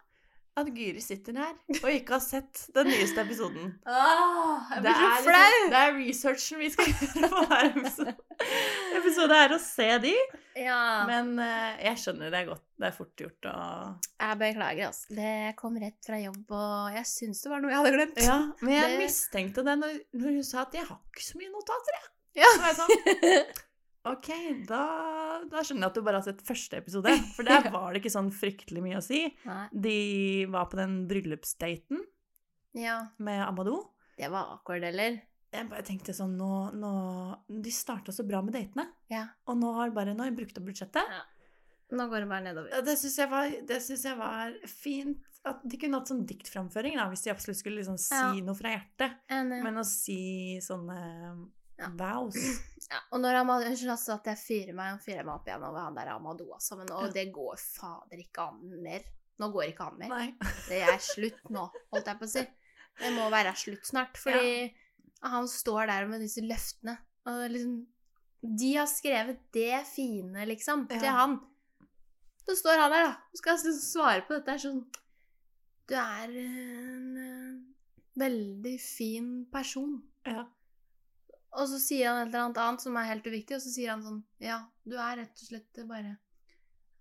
at 0.60 0.68
Gyri 0.76 1.00
sitter 1.00 1.38
her 1.40 1.54
og 1.78 1.86
ikke 1.94 2.18
har 2.18 2.20
sett 2.26 2.66
den 2.76 2.90
nyeste 2.92 3.22
episoden. 3.24 3.70
Ah, 3.88 4.66
jeg 4.74 4.82
Det 4.84 4.92
blir 4.92 4.98
så 5.00 5.06
er, 5.08 5.22
flau! 5.24 5.46
liksom, 5.46 5.70
det 5.72 5.80
er 5.80 5.94
researchen 5.96 6.60
vi 6.60 6.68
skal 6.74 6.90
gjøre 6.92 7.30
på 7.32 7.44
hver 7.48 7.70
episode. 7.70 8.16
episode 9.00 9.38
er 9.46 9.56
å 9.56 9.60
se 9.64 9.88
de, 10.04 10.12
Ja. 10.60 10.82
men 11.08 11.32
uh, 11.40 11.80
jeg 11.86 12.02
skjønner 12.04 12.34
det 12.36 12.42
er 12.42 12.50
godt. 12.52 12.66
Det 12.82 12.90
er 12.90 12.98
fort 12.98 13.24
gjort 13.24 13.48
å 13.48 13.56
Jeg 14.20 14.40
beklager, 14.44 14.90
altså. 14.92 15.16
Det 15.22 15.34
kom 15.64 15.80
rett 15.86 16.00
fra 16.10 16.20
jobb, 16.20 16.44
og 16.60 16.98
jeg 17.00 17.08
syns 17.14 17.44
det 17.46 17.54
var 17.54 17.64
noe 17.64 17.72
jeg 17.72 17.80
hadde 17.86 17.96
glemt. 17.96 18.22
Ja, 18.28 18.40
men 18.60 18.76
jeg 18.76 18.90
Det- 18.92 19.00
mistenkte 19.06 19.64
det 19.70 19.78
når, 19.86 20.00
når 20.20 20.36
hun 20.42 20.44
sa 20.52 20.66
at 20.68 20.76
jeg 20.82 20.84
har 20.92 21.00
ikke 21.14 21.30
så 21.32 21.40
mye 21.40 21.54
notater, 21.56 21.96
jeg. 22.02 22.10
Ja. 22.38 22.48
Så 22.54 22.62
var 22.62 22.72
jeg 22.72 22.80
sånn, 22.80 23.58
Ok, 24.12 24.28
da, 24.66 24.80
da 25.46 25.62
skjønner 25.62 25.84
jeg 25.86 25.90
at 25.92 25.98
du 26.00 26.02
bare 26.02 26.18
har 26.18 26.26
sett 26.26 26.40
første 26.42 26.80
episode. 26.80 27.12
For 27.36 27.46
der 27.46 27.68
var 27.76 27.92
det 27.94 28.00
ikke 28.02 28.14
sånn 28.16 28.32
fryktelig 28.34 28.82
mye 28.82 28.98
å 28.98 29.04
si. 29.06 29.20
Nei. 29.46 29.66
De 29.86 29.98
var 30.50 30.66
på 30.72 30.80
den 30.80 31.04
bryllupsdaten 31.12 32.00
Ja. 32.82 32.96
med 33.22 33.44
Amadou. 33.46 33.84
Det 34.18 34.30
var 34.34 34.56
awkward, 34.56 34.84
eller? 34.90 35.20
Jeg 35.54 35.68
bare 35.70 35.84
tenkte 35.86 36.14
sånn 36.16 36.34
nå, 36.40 36.50
nå 36.80 36.92
De 37.62 37.72
starta 37.76 38.14
så 38.16 38.24
bra 38.26 38.40
med 38.42 38.56
datene, 38.56 38.88
Ja. 39.12 39.26
og 39.46 39.58
nå 39.60 39.74
har 39.76 39.92
bare 39.92 40.14
nå 40.16 40.24
har 40.24 40.32
jeg 40.32 40.38
brukt 40.40 40.58
opp 40.58 40.66
budsjettet. 40.72 41.14
Nå 41.92 42.06
går 42.10 42.24
det 42.24 42.30
bare 42.32 42.46
nedover. 42.46 42.82
Det 42.88 42.98
syns 42.98 43.18
jeg, 43.20 44.06
jeg 44.08 44.18
var 44.18 44.54
fint. 44.66 45.20
At 45.44 45.62
de 45.68 45.78
kunne 45.82 45.98
hatt 46.00 46.08
sånn 46.08 46.26
diktframføring 46.30 46.96
da, 46.96 47.08
hvis 47.12 47.24
de 47.26 47.32
absolutt 47.34 47.58
skulle 47.60 47.82
liksom 47.82 47.98
si 48.00 48.16
Ja. 48.16 48.32
noe 48.46 48.56
fra 48.56 48.70
hjertet. 48.78 49.18
Men 49.30 49.76
å 49.82 49.84
si 49.86 50.58
sånne 50.62 51.50
Ja. 51.82 51.90
vows 51.98 52.38
Ja, 52.92 53.00
og 53.14 53.22
når 53.24 53.38
Amadou, 53.40 53.70
altså 53.72 54.18
at 54.18 54.26
jeg 54.28 54.38
fyrer 54.42 54.76
meg, 54.76 54.98
fyrer 55.04 55.24
meg 55.24 55.36
opp 55.38 55.46
igjen 55.48 55.64
over 55.64 55.80
han 55.86 55.96
der 55.96 56.10
Amadou, 56.16 56.50
også, 56.58 56.76
Men 56.80 56.90
og 56.92 57.06
Ja. 57.08 57.12
det 57.16 57.28
går 57.34 57.56
fader 57.62 58.20
ikke 58.20 58.48
an 58.50 58.82
mer. 58.84 59.06
Nå 59.40 59.48
går 59.54 59.70
ikke 59.72 59.86
an 59.88 59.98
mer. 60.02 60.10
Nei. 60.12 60.26
Det 60.70 60.82
er 60.84 60.98
slutt 61.00 61.48
nå, 61.50 61.64
holdt 61.94 62.10
jeg 62.12 62.20
på 62.20 62.28
å 62.28 62.32
si. 62.34 62.44
Det 63.00 63.12
må 63.16 63.30
være 63.32 63.54
slutt 63.56 63.88
snart. 63.88 64.18
Fordi 64.20 64.74
han 65.24 65.48
står 65.48 65.88
der 65.88 66.10
med 66.12 66.20
disse 66.26 66.44
løftene. 66.44 66.98
Og 67.32 67.46
liksom 67.54 67.80
De 68.60 68.72
har 68.76 68.88
skrevet 68.90 69.40
det 69.54 69.86
fine, 69.88 70.46
liksom, 70.50 70.88
til 70.90 71.06
Ja. 71.08 71.16
han. 71.22 71.40
Så 72.44 72.56
står 72.60 72.80
han 72.82 72.92
der, 72.92 73.04
da, 73.06 73.12
og 73.32 73.38
skal 73.38 73.58
svare 73.78 74.24
på 74.28 74.34
dette 74.40 74.58
sånn 74.66 74.82
Du 75.88 75.94
er 75.96 76.28
en 76.42 77.18
eh, 77.22 77.60
veldig 78.20 78.76
fin 78.82 79.46
person. 79.54 80.02
Ja. 80.26 80.44
Og 81.60 81.68
så 81.68 81.78
sier 81.84 82.08
han 82.08 82.22
et 82.22 82.30
eller 82.32 82.46
annet 82.46 82.60
annet 82.64 82.84
som 82.86 82.96
er 83.00 83.10
helt 83.10 83.26
uviktig, 83.28 83.58
og 83.58 83.64
så 83.64 83.72
sier 83.74 83.92
han 83.92 84.04
sånn 84.06 84.22
Ja, 84.40 84.62
du 84.88 84.96
er 84.96 85.18
rett 85.20 85.42
og 85.44 85.48
slett 85.50 85.82
bare 85.90 86.14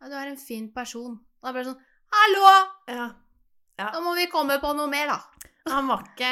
Ja, 0.00 0.08
du 0.10 0.14
er 0.18 0.30
en 0.32 0.40
fin 0.40 0.70
person. 0.74 1.18
Da 1.42 1.52
blir 1.54 1.62
det 1.64 1.70
sånn 1.72 1.84
Hallo! 2.10 2.46
ja. 2.90 3.08
Da 3.94 4.00
må 4.04 4.12
vi 4.18 4.26
komme 4.28 4.56
på 4.60 4.72
noe 4.76 4.90
mer, 4.90 5.06
da. 5.12 5.20
Han, 5.70 5.86
var 5.88 6.02
ikke, 6.08 6.26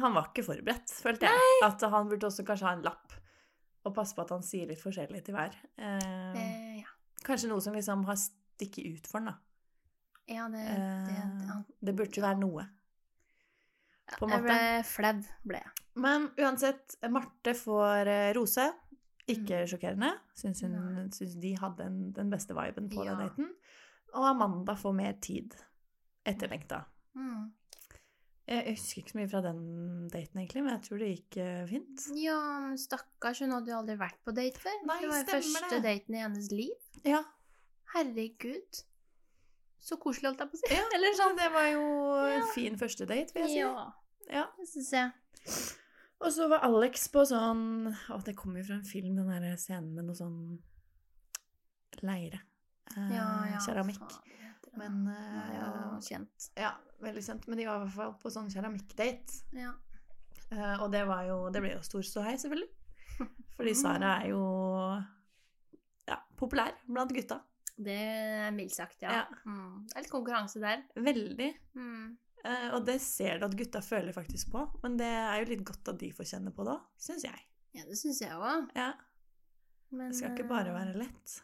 han 0.00 0.14
var 0.16 0.26
ikke 0.32 0.42
forberedt, 0.44 0.90
følte 1.04 1.28
jeg. 1.28 1.36
Nei. 1.38 1.68
At 1.68 1.84
han 1.92 2.08
burde 2.10 2.26
også 2.26 2.42
kanskje 2.48 2.66
ha 2.66 2.72
en 2.74 2.82
lapp. 2.84 3.14
Og 3.86 3.94
passe 3.96 4.16
på 4.16 4.24
at 4.24 4.32
han 4.34 4.42
sier 4.44 4.66
litt 4.68 4.80
forskjellig 4.82 5.20
til 5.24 5.36
hver. 5.36 5.54
Eh, 5.78 6.36
Eh, 6.40 6.80
ja. 6.80 6.90
kanskje 7.24 7.48
noe 7.52 7.62
som 7.64 7.76
liksom 7.76 8.02
har 8.08 8.18
stikket 8.20 8.98
ut 8.98 9.06
for 9.08 9.20
han, 9.20 9.30
da. 9.30 9.36
ja, 10.32 10.48
det, 10.52 10.64
det, 10.64 10.74
Eh, 10.74 11.30
det 11.38 11.48
han, 11.52 11.62
det 11.80 11.94
burde 12.00 12.18
jo 12.20 12.24
være 12.26 12.40
noe. 12.42 12.66
På 14.18 14.26
en 14.26 14.30
Jeg 14.34 14.42
ble 14.42 14.58
fledd, 14.84 15.22
flau, 15.24 15.38
ble 15.52 15.60
jeg. 15.62 15.72
Men 16.00 16.28
uansett, 16.38 16.96
Marte 17.10 17.54
får 17.54 18.06
eh, 18.08 18.32
rose. 18.36 18.66
Ikke 19.30 19.60
Mm. 19.62 19.68
sjokkerende. 19.70 20.10
Syns, 20.34 20.60
hun, 20.62 21.10
syns 21.14 21.36
de 21.40 21.54
hadde 21.60 21.84
en, 21.86 22.12
den 22.12 22.30
beste 22.30 22.54
viben 22.56 22.88
på 22.90 23.04
Ja. 23.04 23.14
den 23.14 23.28
daten. 23.28 23.50
Og 24.14 24.24
Amanda 24.26 24.74
får 24.74 24.92
mer 24.94 25.12
tid. 25.22 25.54
Etterlengta. 26.26 26.84
Mm. 27.14 27.52
Jeg 28.50 28.74
husker 28.74 29.02
ikke 29.02 29.12
så 29.12 29.18
mye 29.20 29.28
fra 29.30 29.40
den 29.44 30.08
daten, 30.10 30.40
egentlig, 30.40 30.62
men 30.64 30.72
jeg 30.74 30.82
tror 30.82 30.98
det 30.98 31.10
gikk 31.12 31.36
eh, 31.38 31.66
fint. 31.70 32.06
Ja, 32.18 32.38
men 32.64 32.76
stakkars, 32.78 33.38
hun 33.44 33.52
hadde 33.54 33.70
jo 33.70 33.76
aldri 33.78 33.94
vært 34.00 34.18
på 34.26 34.34
date 34.34 34.58
før. 34.58 34.80
Nei, 34.88 34.96
det 35.00 35.08
var 35.12 35.18
jo 35.22 35.28
første 35.30 35.70
det. 35.70 35.82
daten 35.84 36.14
i 36.14 36.22
hennes 36.24 36.50
liv. 36.50 36.74
Ja. 37.04 37.22
Herregud. 37.94 38.82
Så 39.80 39.96
koselig, 39.96 40.28
holdt 40.28 40.42
jeg 40.42 40.50
på 40.50 40.58
å 40.58 40.60
si. 40.60 40.74
Ja, 40.74 40.82
Eller 40.96 41.14
sånn. 41.16 41.36
Det 41.38 41.46
var 41.54 41.68
jo 41.70 41.84
Ja. 42.26 42.39
Fin 42.54 42.76
første 42.80 43.06
date, 43.06 43.34
vil 43.34 43.42
jeg 43.46 43.50
si. 43.50 43.58
Ja, 43.62 43.92
Ja. 44.30 44.44
det 44.58 44.68
syns 44.70 44.90
jeg. 44.92 45.12
Og 46.20 46.32
så 46.32 46.48
var 46.52 46.60
Alex 46.66 47.08
på 47.08 47.22
sånn 47.24 47.88
Å, 48.12 48.18
det 48.24 48.34
kommer 48.36 48.60
jo 48.60 48.66
fra 48.68 48.74
en 48.76 48.84
film, 48.84 49.14
den 49.16 49.30
der 49.32 49.56
scenen 49.56 49.94
med 49.96 50.04
noe 50.04 50.14
sånn 50.18 50.58
leire. 52.02 52.40
Eh, 52.96 53.10
Ja, 53.16 53.28
ja. 53.52 53.58
Keramikk. 53.66 53.98
faen. 54.00 54.26
Men 54.78 55.08
eh, 55.08 55.54
ja, 55.56 55.98
kjent. 56.00 56.50
Ja, 56.56 56.74
veldig 57.02 57.22
kjent. 57.26 57.46
Men 57.48 57.58
de 57.58 57.66
var 57.66 57.80
i 57.80 57.84
hvert 57.86 57.94
fall 57.96 58.12
på 58.22 58.30
sånn 58.30 58.50
keramikkdate. 58.52 59.40
Ja. 59.58 59.72
Eh, 60.50 60.76
og 60.82 60.90
det 60.92 61.04
var 61.06 61.24
jo 61.26 61.50
Det 61.50 61.60
ble 61.62 61.72
jo 61.74 61.82
stor 61.82 62.02
ståhei, 62.06 62.36
selvfølgelig. 62.38 62.70
Fordi 63.56 63.74
Sara 63.76 64.12
er 64.22 64.28
jo 64.30 64.42
ja, 66.08 66.16
populær 66.38 66.72
blant 66.86 67.12
gutta. 67.12 67.40
Det 67.80 67.96
er 67.96 68.50
mildt 68.52 68.74
sagt, 68.76 69.00
ja. 69.02 69.10
Ja. 69.22 69.26
Mm. 69.46 69.86
Det 69.88 69.96
er 69.96 70.02
litt 70.04 70.12
konkurranse 70.12 70.60
der. 70.60 70.82
Veldig. 70.96 71.50
Mm. 71.74 72.16
Eh, 72.44 72.70
og 72.74 72.86
det 72.86 72.98
ser 73.04 73.38
du 73.38 73.44
at 73.46 73.56
gutta 73.58 73.82
føler 73.84 74.12
faktisk 74.16 74.50
på. 74.54 74.62
Men 74.82 74.96
det 75.00 75.06
er 75.10 75.42
jo 75.42 75.50
litt 75.52 75.64
godt 75.68 75.88
at 75.92 75.98
de 76.00 76.10
får 76.16 76.28
kjenne 76.32 76.52
på 76.56 76.64
det 76.64 76.72
òg, 76.78 76.86
syns 76.96 77.26
jeg. 77.28 77.46
Ja, 77.76 77.84
det 77.86 77.98
syns 78.00 78.20
jeg 78.22 78.32
òg. 78.32 78.70
Ja, 78.76 78.92
Men, 79.90 80.10
det 80.10 80.16
skal 80.20 80.34
ikke 80.36 80.48
bare 80.50 80.70
eh, 80.72 80.76
være 80.78 80.98
lett. 81.04 81.36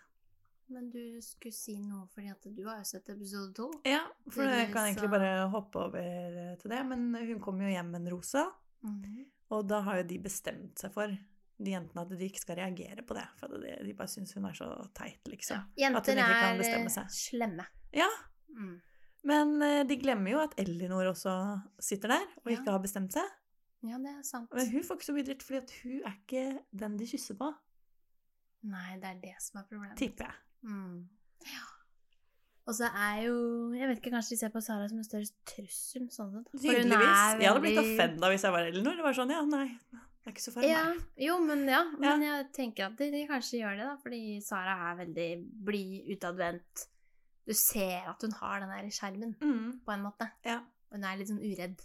Men 0.68 0.88
du 0.90 0.98
skulle 1.22 1.54
si 1.54 1.76
noe, 1.78 2.08
fordi 2.10 2.30
at 2.32 2.42
du 2.56 2.64
har 2.66 2.80
jo 2.80 2.86
sett 2.88 3.08
episode 3.12 3.52
to. 3.54 3.68
Ja, 3.86 4.00
for 4.34 4.42
jeg 4.50 4.72
kan 4.72 4.88
egentlig 4.88 5.10
bare 5.12 5.44
hoppe 5.52 5.78
over 5.84 6.56
til 6.58 6.72
det. 6.72 6.80
Men 6.90 7.04
hun 7.14 7.40
kom 7.44 7.60
jo 7.62 7.68
hjem 7.70 7.92
med 7.92 8.00
en 8.02 8.12
rosa, 8.16 8.48
Mhm. 8.82 9.24
og 9.50 9.66
da 9.68 9.80
har 9.86 9.96
jo 10.00 10.02
de 10.10 10.18
bestemt 10.18 10.78
seg 10.78 10.92
for, 10.92 11.12
de 11.58 11.70
jentene, 11.72 12.02
at 12.02 12.10
de 12.18 12.26
ikke 12.28 12.40
skal 12.42 12.56
reagere 12.56 13.02
på 13.06 13.14
det. 13.16 13.24
For 13.38 13.48
de, 13.48 13.94
bare 13.96 14.08
syns 14.12 14.34
hun 14.34 14.44
er 14.44 14.52
så 14.58 14.66
teit, 14.92 15.22
liksom. 15.30 15.62
Jenter 15.78 16.12
ikke 16.18 16.26
kan 16.26 16.60
er 16.60 16.98
eh, 17.00 17.08
slemme. 17.08 17.66
Ja, 17.94 18.08
Mm. 18.56 18.80
Men 19.26 19.56
eh, 19.66 19.82
de 19.88 19.96
glemmer 20.00 20.32
jo 20.36 20.40
at 20.44 20.54
Elinor 20.62 21.10
også 21.12 21.34
sitter 21.82 22.14
der 22.14 22.24
og 22.44 22.50
Ja. 22.52 22.56
ikke 22.60 22.70
har 22.74 22.82
bestemt 22.84 23.12
seg. 23.16 23.26
Ja, 23.86 23.98
det 24.02 24.10
er 24.14 24.22
sant. 24.26 24.48
Men 24.56 24.70
hun 24.72 24.82
får 24.86 24.96
ikke 24.98 25.06
så 25.10 25.14
mye 25.14 25.26
dritt, 25.28 25.42
fordi 25.46 25.58
at 25.60 25.72
hun 25.82 26.00
er 26.08 26.14
ikke 26.16 26.44
den 26.72 26.96
de 26.98 27.06
kysser 27.06 27.36
på, 27.38 27.52
Nei, 28.66 28.96
det 28.98 29.04
er 29.12 29.18
det 29.22 29.34
som 29.44 29.60
er 29.60 29.66
problemet. 29.68 29.96
tipper 30.00 30.24
jeg. 30.26 30.34
Mm. 30.66 31.04
Ja. 31.46 31.66
Og 32.66 32.74
så 32.74 32.88
er 32.90 33.20
jo 33.28 33.36
Jeg 33.76 33.86
vet 33.88 34.00
ikke, 34.00 34.10
kanskje 34.16 34.30
de 34.34 34.38
ser 34.40 34.50
på 34.50 34.62
Sara 34.64 34.88
som 34.90 34.98
en 34.98 35.04
større 35.06 35.28
trussel. 35.46 36.08
Sånn 36.10 36.32
sett. 36.34 36.48
Tydeligvis. 36.56 37.38
Jeg 37.38 37.46
hadde 37.46 37.62
blitt 37.62 37.78
offenda 37.78 38.30
hvis 38.32 38.42
jeg 38.42 38.52
var 38.56 38.66
Elinor. 38.66 38.96
Det 38.98 39.04
var 39.06 39.14
sånn, 39.20 39.30
ja, 39.30 39.44
nei, 39.46 39.68
det 39.92 40.26
er 40.26 40.34
ikke 40.34 40.42
så 40.48 40.54
farlig. 40.56 40.72
Ja, 40.72 40.82
jo, 41.28 41.36
men 41.46 41.62
ja. 41.70 41.84
Men 41.94 42.22
Ja. 42.26 42.32
jeg 42.42 42.48
tenker 42.56 42.86
at 42.88 42.96
de, 42.98 43.10
de 43.14 43.22
kanskje 43.30 43.60
gjør 43.62 43.76
det, 43.78 43.86
da. 43.86 43.96
Fordi 44.02 44.22
Sara 44.42 44.74
er 44.90 44.98
veldig 45.04 45.28
blid, 45.68 46.10
utadvendt. 46.16 46.88
Du 47.46 47.52
ser 47.54 48.08
at 48.10 48.22
hun 48.22 48.32
har 48.40 48.60
den 48.60 48.68
der 48.74 48.88
skjermen, 48.90 49.36
Mm, 49.40 49.80
på 49.86 49.92
en 49.94 50.02
måte. 50.02 50.30
ja. 50.44 50.60
Hun 50.92 51.04
er 51.04 51.16
litt 51.16 51.28
sånn 51.28 51.42
uredd. 51.42 51.80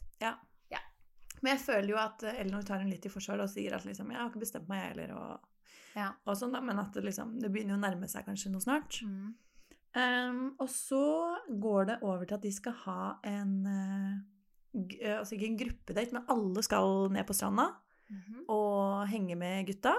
Men 1.43 1.55
jeg 1.57 1.61
føler 1.65 1.89
jo 1.89 1.97
at 1.97 2.21
eh, 2.23 2.35
Elinor 2.43 2.61
tar 2.61 2.77
henne 2.83 2.91
litt 2.91 3.05
i 3.05 3.09
forsvar 3.09 3.39
og 3.41 3.49
sier 3.49 3.73
at 3.73 3.85
liksom, 3.87 4.11
jeg 4.13 4.19
har 4.19 4.27
ikke 4.29 4.43
bestemt 4.43 4.67
meg, 4.69 4.77
jeg 4.83 4.89
heller, 4.93 5.13
og, 5.17 5.39
Ja. 5.95 6.11
og 6.27 6.35
sånn, 6.37 6.51
da, 6.53 6.59
men 6.61 6.77
at 6.77 6.91
det, 6.93 7.01
liksom, 7.03 7.39
det 7.41 7.49
begynner 7.51 7.79
å 7.79 7.81
nærme 7.81 8.07
seg 8.07 8.25
kanskje 8.27 8.51
noe 8.51 8.61
snart. 8.61 8.99
Mm. 9.01 9.33
Um, 9.95 10.55
og 10.59 10.69
så 10.69 11.01
går 11.59 11.85
det 11.87 11.97
over 12.03 12.25
til 12.29 12.35
at 12.35 12.41
de 12.45 12.51
skal 12.53 12.73
ha 12.85 13.19
en 13.23 13.65
uh, 13.65 14.19
Altså 15.17 15.33
ikke 15.35 15.47
en 15.49 15.57
gruppedate, 15.59 16.13
men 16.13 16.29
alle 16.29 16.61
skal 16.63 17.09
ned 17.11 17.25
på 17.27 17.33
stranda 17.35 17.65
Mhm. 18.11 18.45
og 18.47 19.07
henge 19.09 19.35
med 19.35 19.65
gutta. 19.67 19.95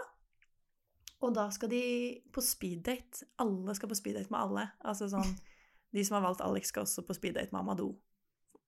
Og 1.23 1.35
da 1.35 1.49
skal 1.51 1.69
de 1.69 2.23
på 2.33 2.41
speeddate. 2.41 3.25
Alle 3.39 3.75
skal 3.75 3.89
på 3.89 3.95
speeddate 3.99 4.31
med 4.31 4.41
alle. 4.41 4.71
Altså 4.85 5.09
sånn 5.11 5.27
De 5.93 6.05
som 6.05 6.15
har 6.17 6.23
valgt 6.25 6.41
Alex, 6.41 6.69
skal 6.73 6.87
også 6.87 7.05
på 7.07 7.15
speeddate 7.17 7.53
med 7.53 7.61
Amadou. 7.61 7.97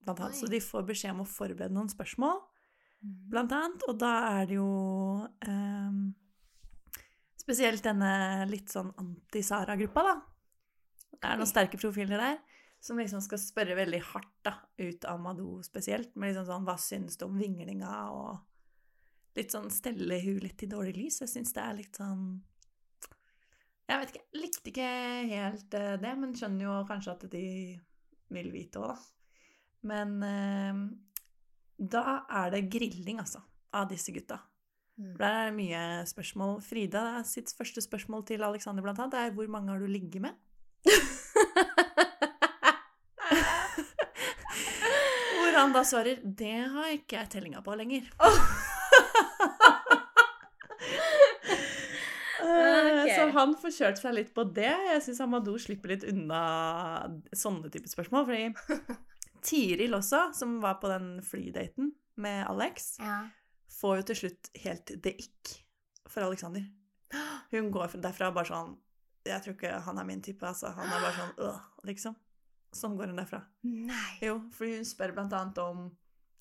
Blant 0.05 0.21
annet. 0.21 0.35
Oi. 0.37 0.41
Så 0.43 0.51
de 0.53 0.61
får 0.61 0.85
beskjed 0.87 1.15
om 1.15 1.23
å 1.25 1.29
forberede 1.29 1.73
noen 1.73 1.89
spørsmål, 1.89 2.43
Mhm. 3.05 3.29
blant 3.31 3.53
annet. 3.53 3.83
Og 3.89 3.99
da 3.99 4.41
er 4.41 4.47
det 4.47 4.55
jo 4.57 5.29
ehm, 5.43 6.15
spesielt 7.41 7.83
denne 7.83 8.47
litt 8.49 8.69
sånn 8.73 8.93
anti-Sara-gruppa, 9.01 10.03
da. 10.03 10.15
Det 11.21 11.31
er 11.31 11.37
noen 11.41 11.49
sterke 11.51 11.79
profiler 11.81 12.19
der. 12.21 12.39
Som 12.85 12.99
liksom 12.99 13.23
skal 13.25 13.39
spørre 13.41 13.77
veldig 13.79 14.01
hardt 14.03 14.43
da, 14.45 14.59
ut 14.79 15.05
av 15.09 15.19
Amadou 15.19 15.63
spesielt. 15.65 16.15
Med 16.17 16.35
liksom 16.35 16.47
sånn, 16.47 16.67
hva 16.67 16.77
syns 16.77 17.17
du 17.17 17.25
om 17.25 17.39
vinglinga, 17.39 18.11
og 18.13 18.41
litt 19.37 19.51
sånn 19.51 19.71
stelle 19.73 20.21
hun 20.23 20.39
litt 20.41 20.63
i 20.63 20.67
dårlig 20.67 20.97
lys. 20.97 21.21
Jeg 21.21 21.29
syns 21.33 21.53
det 21.55 21.63
er 21.65 21.75
litt 21.79 21.97
sånn 21.97 22.43
Jeg 23.85 24.01
vet 24.01 24.15
ikke. 24.15 24.25
Likte 24.41 24.71
ikke 24.73 24.91
helt 25.31 25.77
eh, 25.77 25.97
det, 26.01 26.15
men 26.21 26.33
skjønner 26.37 26.65
jo 26.65 26.77
kanskje 26.89 27.13
at 27.15 27.27
de 27.33 27.47
vil 28.33 28.49
vite 28.55 28.81
òg, 28.81 28.95
da. 28.95 28.97
Men 29.85 30.17
eh, 30.25 30.75
da 31.77 32.05
er 32.33 32.55
det 32.55 32.71
grilling, 32.73 33.21
altså, 33.21 33.43
av 33.77 33.89
disse 33.91 34.15
gutta. 34.15 34.39
Mm. 34.97 35.17
Der 35.19 35.29
er 35.29 35.45
det 35.51 35.57
mye 35.59 35.83
spørsmål. 36.09 36.61
Frida 36.65 37.23
sitt 37.27 37.53
første 37.59 37.83
spørsmål 37.85 38.25
til 38.29 38.45
Alexander 38.47 38.83
blant 38.83 38.99
annet 39.03 39.15
er 39.19 39.31
'Hvor 39.35 39.49
mange 39.51 39.71
har 39.73 39.79
du 39.79 39.87
ligget 39.87 40.23
med?' 40.23 40.35
Hvor 45.35 45.59
han 45.59 45.73
da 45.75 45.83
svarer 45.83 46.23
'Det 46.23 46.71
har 46.71 46.87
ikke 46.95 47.17
jeg 47.17 47.31
tellinga 47.31 47.61
på 47.61 47.75
lenger'. 47.75 48.07
Eh, 52.55 53.01
Ok. 53.05 53.11
Så 53.15 53.25
han 53.35 53.55
får 53.61 53.75
kjørt 53.79 54.01
seg 54.01 54.15
litt 54.17 54.31
på 54.37 54.45
det. 54.57 54.71
Jeg 54.89 55.03
syns 55.05 55.21
Amadou 55.25 55.59
slipper 55.61 55.93
litt 55.95 56.07
unna 56.09 56.41
sånne 57.37 57.71
typer 57.73 57.91
spørsmål. 57.93 58.25
Fordi 58.29 58.97
Tiril 59.45 59.93
også, 59.99 60.31
som 60.37 60.57
var 60.63 60.79
på 60.81 60.89
den 60.89 61.19
flydaten 61.25 61.93
med 62.17 62.47
Alex, 62.49 62.95
ja. 63.03 63.19
får 63.81 63.99
jo 64.01 64.07
til 64.09 64.21
slutt 64.23 64.51
helt 64.65 64.95
det 65.05 65.17
ikk 65.21 65.53
for 66.09 66.25
Alexander. 66.25 66.65
Hun 67.53 67.69
går 67.75 67.99
derfra 68.03 68.31
bare 68.35 68.49
sånn 68.49 68.73
Jeg 69.29 69.43
tror 69.45 69.55
ikke 69.55 69.77
han 69.87 69.99
er 70.01 70.07
min 70.09 70.23
type, 70.25 70.45
altså. 70.45 70.73
Han 70.77 70.89
er 70.91 71.05
bare 71.05 71.19
sånn 71.19 71.35
øh, 71.47 71.61
liksom. 71.89 72.17
Sånn 72.75 72.97
går 72.99 73.13
hun 73.13 73.21
derfra. 73.21 73.39
Nei. 73.65 74.09
Jo, 74.25 74.39
fordi 74.53 74.81
hun 74.81 74.89
spør 74.89 75.15
blant 75.17 75.33
annet 75.37 75.61
om 75.63 75.85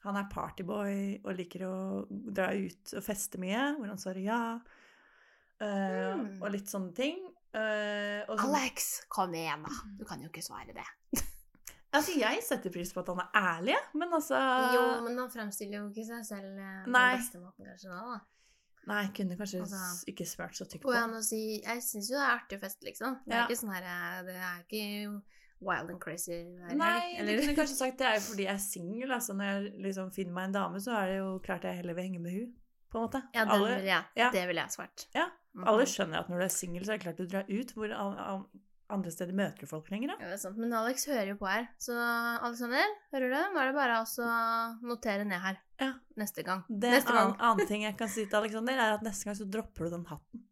han 0.04 0.18
er 0.20 0.26
partyboy 0.32 0.96
og 1.24 1.38
liker 1.38 1.64
å 1.68 1.76
dra 2.10 2.50
ut 2.52 2.92
og 2.98 3.06
feste 3.06 3.40
mye, 3.40 3.70
hvor 3.78 3.88
han 3.94 4.02
svarer 4.02 4.26
ja. 4.26 4.40
Eh, 5.62 6.14
Mm. 6.14 6.42
Og 6.42 6.52
litt 6.52 6.68
sånne 6.70 6.94
ting. 6.96 7.20
Uh, 7.56 8.24
og 8.28 8.38
så- 8.40 8.48
Alex, 8.50 9.02
kom 9.10 9.34
igjen, 9.34 9.62
da. 9.64 9.70
Du 9.98 10.06
kan 10.06 10.20
jo 10.22 10.28
ikke 10.30 10.42
svare 10.44 10.74
det. 10.74 10.86
Altså, 11.94 12.16
jeg 12.18 12.40
setter 12.42 12.72
pris 12.74 12.90
på 12.92 13.02
at 13.04 13.08
han 13.08 13.20
er 13.22 13.36
ærlig, 13.38 13.76
men 13.94 14.10
altså 14.18 14.34
Jo, 14.74 15.02
men 15.06 15.16
han 15.20 15.30
fremstiller 15.30 15.78
jo 15.78 15.90
ikke 15.92 16.06
seg 16.08 16.24
selv 16.26 16.58
eh, 16.58 16.80
på 16.86 16.90
Nei. 16.90 17.12
den 17.12 17.20
beste 17.22 17.38
måten, 17.38 17.66
kanskje, 17.70 17.90
da. 17.92 18.00
da. 18.16 18.20
Nei, 18.90 19.02
jeg 19.04 19.12
kunne 19.20 19.38
kanskje 19.38 19.60
Altså- 19.62 20.06
ikke 20.10 20.26
smurt 20.26 20.58
så 20.58 20.66
tykt 20.66 20.82
på. 20.82 20.90
å 20.90 21.22
si 21.24 21.62
Jeg 21.62 21.84
syns 21.86 22.10
jo 22.10 22.18
det 22.18 22.24
er 22.26 22.34
artig 22.40 22.58
å 22.58 22.64
feste, 22.64 22.82
liksom. 22.84 23.20
Det 23.28 23.34
er 23.36 23.38
Ja. 23.38 23.46
ikke 23.46 23.60
sånn 23.62 23.74
her 23.76 24.24
Det 24.24 24.36
er 24.36 24.64
ikke 24.66 25.22
wild 25.62 25.90
and 25.92 26.02
crazy 26.02 26.32
hver 26.44 26.76
Nei, 26.76 27.16
eller? 27.20 27.36
du 27.38 27.42
kunne 27.46 27.56
kanskje 27.62 27.78
sagt 27.78 27.98
det 28.00 28.08
er 28.08 28.16
jo 28.16 28.22
fordi 28.34 28.44
jeg 28.50 28.56
er 28.56 28.58
singel. 28.58 29.12
Altså, 29.12 29.34
når 29.38 29.46
jeg 29.46 29.74
liksom 29.86 30.12
finner 30.12 30.34
meg 30.34 30.46
en 30.46 30.52
dame, 30.58 30.78
så 30.82 30.92
er 30.98 31.06
det 31.14 31.18
jo 31.20 31.40
klart 31.46 31.62
jeg 31.62 31.76
heller 31.78 31.94
vil 31.94 32.04
henge 32.10 32.20
med 32.20 32.32
hun 32.32 32.54
på 32.90 32.98
en 32.98 33.06
måte. 33.08 33.22
Ja, 33.36 33.46
det, 33.46 33.52
alle, 33.54 33.76
vil 33.78 33.86
jeg. 33.86 34.04
ja. 34.18 34.32
Det 34.32 34.48
ville 34.48 34.62
jeg 34.66 34.72
svart. 34.72 35.06
Ja, 35.14 35.30
Alle 35.56 35.86
skjønner 35.86 36.20
at 36.24 36.30
når 36.30 36.40
du 36.40 36.44
er 36.48 36.50
singel, 36.50 36.84
så 36.86 36.94
er 36.94 36.98
det 36.98 37.04
klart 37.06 37.18
du 37.22 37.28
drar 37.30 37.46
ut. 37.50 37.74
Hvor 37.78 37.92
an- 37.94 38.18
an- 38.18 38.62
andre 38.90 39.12
steder 39.12 39.34
møter 39.38 39.60
du 39.62 39.68
folk 39.70 39.90
lenger, 39.90 40.08
da. 40.08 40.16
Ja, 40.20 40.28
det 40.32 40.34
er 40.34 40.42
sant. 40.42 40.58
Men 40.58 40.74
Alex 40.74 41.06
hører 41.06 41.28
jo 41.30 41.36
på 41.40 41.48
her. 41.50 41.68
Så 41.82 41.94
Alexander, 41.98 42.84
hører 43.14 43.30
du? 43.30 43.38
Nå 43.54 43.62
er 43.62 43.70
det 43.72 43.76
bare 43.78 44.00
å 44.04 44.80
notere 44.82 45.26
ned 45.26 45.40
her. 45.42 45.58
Ja. 45.80 45.94
Neste 46.18 46.44
gang. 46.44 46.64
Det 46.70 46.90
Neste 46.92 47.14
gang. 47.14 47.32
annen, 47.34 47.42
annen 47.42 47.68
ting 47.70 47.84
jeg 47.84 47.98
kan 47.98 48.08
si 48.10 48.26
til 48.26 48.36
Alexander, 48.42 48.74
er 48.74 48.94
at 48.98 49.02
neste 49.06 49.26
gang 49.26 49.36
så 49.36 49.46
dropper 49.50 49.86
du 49.86 49.90
den 49.96 50.06
hatten. 50.06 50.44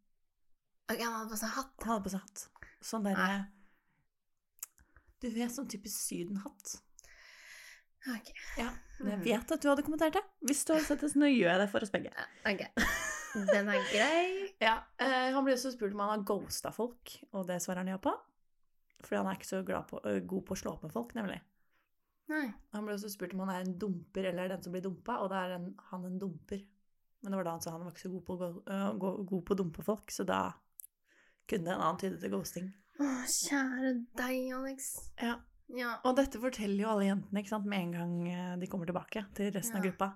Ok, 0.90 0.98
han 1.02 1.12
hadde 1.18 1.30
på 1.30 1.38
seg 1.38 1.48
hatt. 1.58 1.74
Han 1.82 1.92
hadde 1.94 2.04
på 2.08 2.10
seg 2.14 2.20
hatt. 2.20 2.46
Sånn 2.82 3.04
derre 3.04 3.46
Du 5.22 5.28
vet, 5.30 5.50
sånn 5.54 5.68
typisk 5.70 5.98
sydenhatt. 6.02 6.80
Ok. 8.10 8.32
Ja, 8.58 8.70
jeg 8.98 9.18
Mhm. 9.18 9.22
vet 9.24 9.52
at 9.52 9.60
du 9.60 9.68
hadde 9.68 9.84
kommentert 9.86 10.12
det. 10.14 10.22
Hvis 10.42 10.64
du 10.64 10.72
hadde 10.74 10.84
sett 10.84 11.00
det, 11.00 11.10
så 11.12 11.18
nå 11.18 11.26
gjør 11.30 11.50
jeg 11.52 11.58
det 11.60 11.70
for 11.70 11.78
oss 11.80 11.90
begge. 11.90 12.10
Ja, 12.10 12.26
ok. 12.52 12.66
Den 13.34 13.68
er 13.72 13.86
grei. 13.88 14.50
Ja, 14.60 14.74
eh, 15.00 15.30
Han 15.34 15.44
blir 15.46 15.54
også 15.56 15.72
spurt 15.74 15.94
om 15.94 16.02
han 16.04 16.12
har 16.16 16.24
ghosta 16.28 16.72
folk, 16.74 17.14
og 17.32 17.46
det 17.48 17.60
svarer 17.64 17.82
han 17.82 17.92
ja 17.94 17.98
på. 18.02 18.12
Fordi 19.02 19.18
han 19.18 19.26
er 19.30 19.38
ikke 19.38 19.48
så 19.48 19.62
glad 19.66 19.88
på, 19.90 19.98
ø, 20.06 20.18
god 20.30 20.44
på 20.46 20.54
å 20.54 20.58
slå 20.60 20.74
opp 20.76 20.84
med 20.86 20.92
folk, 20.94 21.14
nemlig. 21.18 21.40
Nei. 22.30 22.44
Han 22.72 22.84
ble 22.86 22.94
også 22.94 23.10
spurt 23.10 23.32
om 23.34 23.40
han 23.44 23.50
er 23.54 23.64
en 23.64 23.78
dumper 23.80 24.28
eller 24.30 24.52
den 24.52 24.62
som 24.62 24.72
blir 24.74 24.84
dumpa, 24.84 25.16
og 25.24 25.32
da 25.32 25.40
er 25.46 25.56
en, 25.56 25.72
han 25.90 26.04
en 26.06 26.20
dumper. 26.22 26.60
Men 27.22 27.32
det 27.34 27.40
var 27.40 27.48
da 27.48 27.54
han 27.56 27.64
sa 27.64 27.72
han 27.74 27.82
var 27.86 27.94
ikke 27.94 28.04
så 28.04 28.12
god 28.12 28.22
på, 28.28 28.36
å 28.36 28.38
gå, 28.42 28.50
ø, 28.66 28.78
gå, 29.02 29.10
god 29.32 29.42
på 29.48 29.56
å 29.56 29.58
dumpe 29.62 29.84
folk, 29.86 30.12
så 30.14 30.26
da 30.28 30.42
kunne 31.50 31.72
en 31.74 31.80
annen 31.82 31.98
tyde 32.00 32.20
til 32.22 32.30
ghosting. 32.32 32.68
Å, 33.02 33.08
kjære 33.26 33.92
deg, 34.20 34.38
Alex. 34.54 34.92
Ja. 35.22 35.38
Ja. 35.72 35.94
Og 36.04 36.14
dette 36.18 36.36
forteller 36.42 36.82
jo 36.84 36.90
alle 36.92 37.06
jentene 37.08 37.40
ikke 37.42 37.54
sant, 37.54 37.66
med 37.70 37.80
en 37.86 37.92
gang 37.96 38.14
eh, 38.28 38.54
de 38.60 38.68
kommer 38.68 38.86
tilbake 38.90 39.22
til 39.38 39.50
resten 39.54 39.78
av 39.80 39.86
gruppa. 39.86 40.10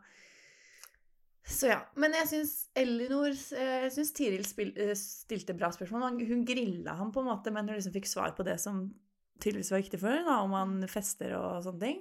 Så 1.47 1.71
ja. 1.71 1.79
Men 1.95 2.15
jeg 2.19 2.27
syns 2.31 2.53
Elinor 2.75 3.31
eh, 3.31 3.85
Jeg 3.87 3.93
syns 3.95 4.13
Tiril 4.17 4.47
spil, 4.49 4.73
eh, 4.83 4.95
stilte 4.99 5.55
bra 5.55 5.71
spørsmål. 5.75 6.19
Hun 6.27 6.45
grilla 6.49 6.97
ham 6.99 7.13
på 7.15 7.23
en 7.23 7.31
måte, 7.31 7.53
men 7.55 7.69
hun 7.69 7.79
liksom 7.79 7.95
fikk 7.95 8.09
svar 8.11 8.35
på 8.37 8.47
det 8.47 8.59
som 8.63 8.89
tydeligvis 9.39 9.71
var 9.71 9.83
viktig 9.85 10.01
for 10.01 10.11
henne, 10.11 10.39
om 10.43 10.55
han 10.57 10.79
fester 10.91 11.37
og 11.39 11.61
sånne 11.67 11.83
ting. 11.85 12.01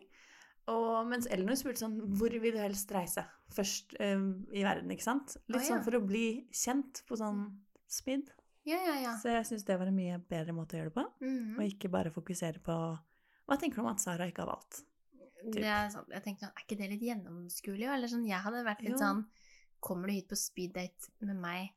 Og 0.71 1.05
mens 1.05 1.27
Elinor 1.29 1.57
spurte 1.59 1.83
sånn 1.83 1.99
Hvor 2.17 2.33
vil 2.41 2.55
du 2.55 2.57
helst 2.57 2.89
reise 2.95 3.21
først 3.53 3.93
eh, 4.01 4.17
i 4.49 4.65
verden, 4.65 4.89
ikke 4.95 5.05
sant? 5.05 5.37
Litt 5.45 5.59
Å, 5.59 5.61
ja. 5.61 5.67
sånn 5.69 5.85
for 5.85 5.99
å 5.99 6.05
bli 6.07 6.25
kjent 6.49 7.03
på 7.05 7.19
sånn 7.19 7.45
speed. 7.91 8.31
Ja, 8.65 8.79
ja, 8.81 8.95
ja. 9.03 9.13
Så 9.21 9.29
jeg 9.29 9.45
syns 9.45 9.67
det 9.67 9.77
var 9.77 9.91
en 9.91 9.97
mye 9.97 10.17
bedre 10.25 10.55
måte 10.57 10.73
å 10.73 10.79
gjøre 10.81 10.89
det 10.89 10.97
på. 10.97 11.05
Mhm. 11.21 11.53
Og 11.59 11.69
ikke 11.69 11.93
bare 11.93 12.13
fokusere 12.13 12.63
på 12.65 12.79
Hva 13.45 13.59
tenker 13.61 13.77
du 13.77 13.85
om 13.85 13.91
at 13.93 14.01
Sara 14.01 14.25
ikke 14.25 14.41
har 14.41 14.55
valgt? 14.55 14.81
Sant. 15.53 16.07
Jeg 16.11 16.23
tenkte, 16.23 16.45
sånn, 16.45 16.53
Er 16.55 16.63
ikke 16.65 16.77
det 16.77 16.89
litt 16.89 17.01
gjennomskuelig? 17.01 17.87
Eller 17.93 18.07
sånn, 18.07 18.25
jeg 18.27 18.39
hadde 18.41 18.63
vært 18.65 18.81
litt 18.81 18.91
Jo. 18.95 18.97
sånn 18.97 19.25
Kommer 19.79 20.07
du 20.07 20.13
hit 20.13 20.27
på 20.29 20.35
speeddate 20.35 21.11
med 21.21 21.35
meg, 21.37 21.69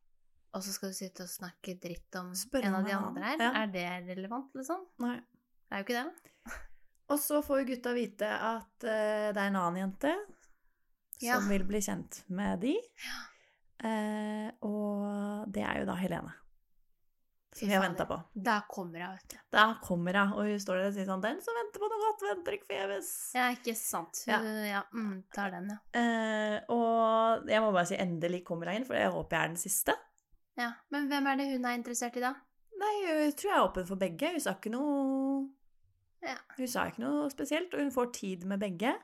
og 0.55 0.63
så 0.63 0.73
skal 0.73 0.89
du 0.91 0.95
sitte 0.95 1.23
og 1.23 1.29
snakke 1.29 1.75
dritt 1.81 2.15
om 2.17 2.31
Spørre 2.35 2.65
en 2.71 2.75
av 2.79 2.85
de 2.87 2.93
andre 2.93 3.23
her? 3.25 3.39
ja. 3.39 3.51
Er 3.63 3.67
det 3.75 4.17
relevant, 4.17 4.55
liksom? 4.55 4.87
Nei. 4.99 5.17
Det 5.69 5.73
er 5.77 5.83
jo 5.83 5.85
ikke 5.85 6.05
det. 6.05 6.59
Og 7.11 7.19
så 7.19 7.43
får 7.45 7.59
jo 7.61 7.75
gutta 7.75 7.93
vite 7.95 8.29
at 8.29 8.85
uh, 8.85 9.33
det 9.33 9.37
er 9.37 9.47
en 9.51 9.57
annen 9.57 9.77
jente 9.93 10.15
Ja. 11.21 11.35
som 11.41 11.49
vil 11.49 11.65
bli 11.65 11.79
kjent 11.81 12.23
med 12.29 12.61
de. 12.61 12.77
Eh, 13.85 14.51
og 14.63 15.51
det 15.53 15.63
er 15.63 15.81
jo 15.81 15.87
da 15.87 15.95
Helene. 15.95 16.33
Som 17.59 17.68
vi 17.68 17.75
har 17.75 17.83
venta 17.83 18.05
på. 18.07 18.16
Da 18.35 18.61
kommer 18.71 18.99
jeg, 19.03 19.09
vet 19.18 19.29
du. 19.35 19.37
Da 19.51 19.64
kommer 19.83 20.14
hun, 20.21 20.33
og 20.38 20.44
hun 20.47 20.59
står 20.62 20.79
der 20.79 20.87
og 20.88 20.94
sier 20.94 21.07
sånn 21.09 21.21
'Den 21.23 21.40
som 21.42 21.55
venter 21.59 21.81
på 21.83 21.88
noe 21.90 22.01
godt, 22.05 22.23
venter 22.29 22.53
ikke 22.59 22.68
forgjeves'. 22.71 23.35
Ja, 23.35 23.51
ikke 23.55 23.75
sant. 23.77 24.25
Ja. 24.27 24.38
Hun- 24.38 24.66
Ja, 24.68 24.83
mm, 24.92 25.25
tar 25.35 25.51
den, 25.51 25.68
ja. 25.71 25.79
Eh, 26.01 26.61
og 26.68 27.47
jeg 27.49 27.61
må 27.62 27.73
bare 27.73 27.87
si 27.87 27.97
endelig 27.97 28.44
kommer 28.44 28.66
hun 28.66 28.77
inn, 28.77 28.85
for 28.87 28.94
jeg 28.94 29.11
håper 29.11 29.31
jeg 29.37 29.42
er 29.44 29.49
den 29.49 29.57
siste. 29.57 29.94
ja. 30.57 30.73
Men 30.90 31.09
hvem 31.09 31.27
er 31.27 31.37
det 31.37 31.53
hun 31.53 31.64
er 31.64 31.77
interessert 31.79 32.16
i, 32.16 32.21
da? 32.21 32.35
Nei, 32.79 32.94
jeg 33.07 33.35
tror 33.37 33.51
jeg 33.51 33.59
er 33.59 33.68
åpen 33.68 33.87
for 33.87 33.97
begge. 33.97 34.31
Hun 34.33 34.40
sa 34.40 34.51
ikke 34.55 34.71
noe 34.71 35.49
Ja. 36.23 36.35
Hun 36.57 36.66
sa 36.66 36.85
ikke 36.87 36.99
noe 36.99 37.29
spesielt, 37.31 37.73
og 37.75 37.81
hun 37.81 37.90
får 37.90 38.12
tid 38.12 38.44
med 38.44 38.59
begge. 38.61 38.94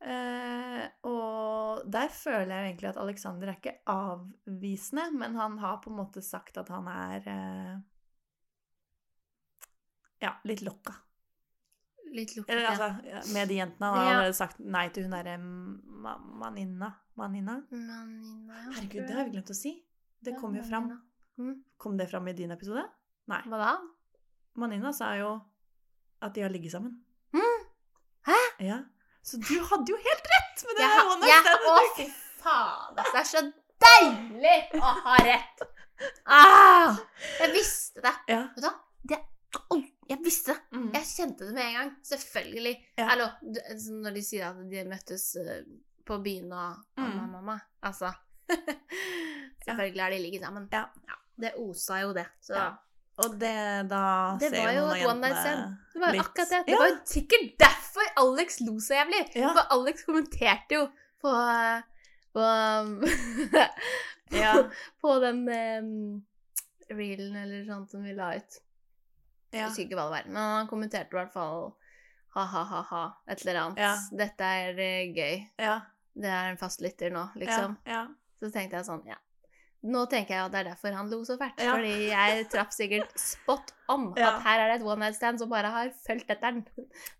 Eh, 0.00 0.84
og 1.10 1.82
der 1.90 2.08
føler 2.14 2.52
jeg 2.54 2.60
jo 2.62 2.68
egentlig 2.68 2.88
at 2.92 3.00
Alexander 3.02 3.48
er 3.50 3.56
ikke 3.58 3.72
avvisende, 3.90 5.08
men 5.18 5.34
han 5.34 5.56
har 5.58 5.80
på 5.82 5.90
en 5.90 5.96
måte 5.98 6.22
sagt 6.22 6.56
at 6.60 6.68
han 6.70 6.86
er 6.92 7.26
eh, 7.26 7.78
Ja, 10.22 10.32
litt 10.48 10.62
lokka. 10.66 10.94
Litt 12.14 12.32
lukket, 12.36 12.50
Eller 12.54 12.70
altså, 12.72 12.88
ja, 13.06 13.20
med 13.34 13.48
de 13.50 13.58
jentene. 13.60 13.90
Han 13.94 14.06
Ja. 14.06 14.14
har 14.22 14.32
sagt 14.32 14.58
nei 14.64 14.86
til 14.88 15.04
hun 15.04 15.12
derre 15.12 15.36
ma 15.38 16.16
Manina. 16.18 16.88
Manina? 17.18 17.58
Manina, 17.70 18.54
ja. 18.64 18.70
Herregud, 18.78 19.06
det 19.06 19.14
har 19.14 19.24
vi 19.26 19.34
glemt 19.34 19.50
å 19.50 19.54
si. 19.58 19.74
Det 20.22 20.36
kom 20.40 20.54
jo 20.56 20.62
fram. 20.66 20.88
Mm. 21.38 21.62
Kom 21.78 21.96
det 21.98 22.08
fram 22.10 22.26
i 22.28 22.32
din 22.32 22.50
episode? 22.54 22.84
Nei. 23.28 23.42
Hva 23.46 23.58
da? 23.60 23.72
Manina 24.58 24.92
sa 24.92 25.12
jo 25.18 25.34
at 26.22 26.34
de 26.34 26.42
har 26.42 26.50
ligget 26.50 26.72
sammen. 26.72 26.96
Mm. 27.34 27.66
Hæ? 28.26 28.38
Ja. 28.66 28.78
Så 29.22 29.36
du 29.42 29.54
hadde 29.70 29.92
jo 29.92 29.96
helt 29.96 30.28
rett 30.32 30.62
med 30.66 30.76
det 30.78 30.84
Jeg 30.84 30.94
der 30.98 31.08
one 31.12 31.26
night 31.26 31.66
Å, 31.72 31.78
fy 31.96 32.06
faen! 32.40 32.98
altså, 32.98 33.12
Det 33.12 33.20
er 33.20 33.28
så 33.32 33.42
deilig 33.84 34.82
å 34.82 34.92
ha 35.04 35.16
rett! 35.26 35.64
Ah, 36.30 36.96
jeg 37.40 37.52
visste 37.56 38.00
det. 38.04 38.12
Ja. 38.30 38.40
Vet 38.54 38.62
du 38.62 38.68
hva? 38.68 38.74
Det, 39.10 39.18
oh, 39.74 39.82
jeg 40.08 40.18
visste 40.22 40.54
det. 40.54 40.60
Mm. 40.78 40.88
Jeg 40.94 41.08
kjente 41.10 41.48
det 41.48 41.54
med 41.56 41.64
en 41.66 41.76
gang. 41.80 41.90
Selvfølgelig. 42.06 42.74
Ja. 43.00 43.08
Sånn 43.82 44.00
når 44.04 44.14
de 44.18 44.22
sier 44.22 44.46
at 44.52 44.60
de 44.70 44.84
møttes 44.86 45.24
eh, 45.42 45.64
på 46.06 46.20
byen 46.24 46.52
og 46.52 46.84
mamma, 46.96 47.24
Mm. 47.24 47.32
mamma. 47.34 47.56
Altså 47.82 48.12
Selvfølgelig 49.66 50.02
har 50.02 50.10
de 50.14 50.18
ligget 50.22 50.42
sammen. 50.46 50.68
Ja. 50.72 50.84
Det 51.38 51.52
osa 51.60 52.00
jo 52.02 52.12
det. 52.16 52.26
Så 52.42 52.54
Ja. 52.54 52.68
Og 53.18 53.32
det 53.40 53.88
da 53.90 54.02
Det 54.38 54.50
var 54.54 54.72
jo 54.76 54.84
et 54.94 55.06
one 55.10 55.20
night 55.20 55.38
stand. 55.42 55.76
det 55.94 56.00
var 56.00 56.12
jo 56.12 56.18
litt- 56.20 56.26
akkurat 56.28 56.50
det. 56.52 56.60
Det 56.66 56.72
Ja. 56.74 56.78
var 56.78 56.88
jo 56.88 56.98
sikkert 57.04 57.46
derfor 57.58 58.12
Alex 58.22 58.60
lo 58.60 58.74
så 58.80 58.94
jævlig. 58.94 59.22
Ja. 59.34 59.48
For 59.56 59.74
Alex 59.78 60.04
kommenterte 60.06 60.74
jo 60.74 60.84
på 61.22 61.32
på, 62.34 62.40
Ja. 64.30 64.52
på 65.00 65.18
den 65.20 65.48
um, 65.48 66.22
reelen 66.90 67.36
eller 67.36 67.64
sånt 67.64 67.90
som 67.90 68.02
vi 68.04 68.12
la 68.14 68.34
ut. 68.36 68.58
Jeg 69.52 69.64
husker 69.64 69.86
ikke 69.86 69.96
hva 69.96 70.04
det 70.10 70.12
var, 70.18 70.26
men 70.28 70.36
han 70.36 70.68
kommenterte 70.68 71.14
i 71.14 71.18
hvert 71.18 71.32
fall 71.32 71.70
ha-ha-ha-ha, 72.36 73.04
et 73.32 73.40
eller 73.46 73.60
annet. 73.62 74.10
Dette 74.20 74.44
er 74.44 74.76
uh, 74.76 75.14
gøy. 75.16 75.38
Ja. 75.58 75.78
Det 76.18 76.28
er 76.28 76.50
en 76.52 76.58
fast 76.60 76.82
lytter 76.84 77.10
nå, 77.14 77.24
liksom. 77.40 77.76
Ja. 77.88 78.04
Så 78.38 78.50
tenkte 78.52 78.76
jeg 78.78 78.86
sånn, 78.86 79.02
ja. 79.08 79.16
Nå 79.86 80.00
tenker 80.10 80.34
jeg 80.34 80.42
at 80.42 80.50
det 80.52 80.58
er 80.58 80.68
derfor 80.72 80.94
han 80.96 81.10
lo 81.10 81.20
så 81.24 81.36
fælt. 81.38 81.60
Ja. 81.62 81.76
Fordi 81.76 82.08
jeg 82.10 82.46
traff 82.50 82.72
sikkert 82.74 83.12
spot 83.30 83.70
on 83.88 84.08
Ja. 84.18 84.32
at 84.36 84.42
her 84.42 84.60
er 84.64 84.72
det 84.72 84.80
et 84.80 84.86
one 84.86 84.98
night 85.04 85.14
stand 85.16 85.38
som 85.38 85.48
bare 85.52 85.70
har 85.70 85.92
fulgt 86.06 86.30
etter 86.34 86.50
den. 86.50 86.64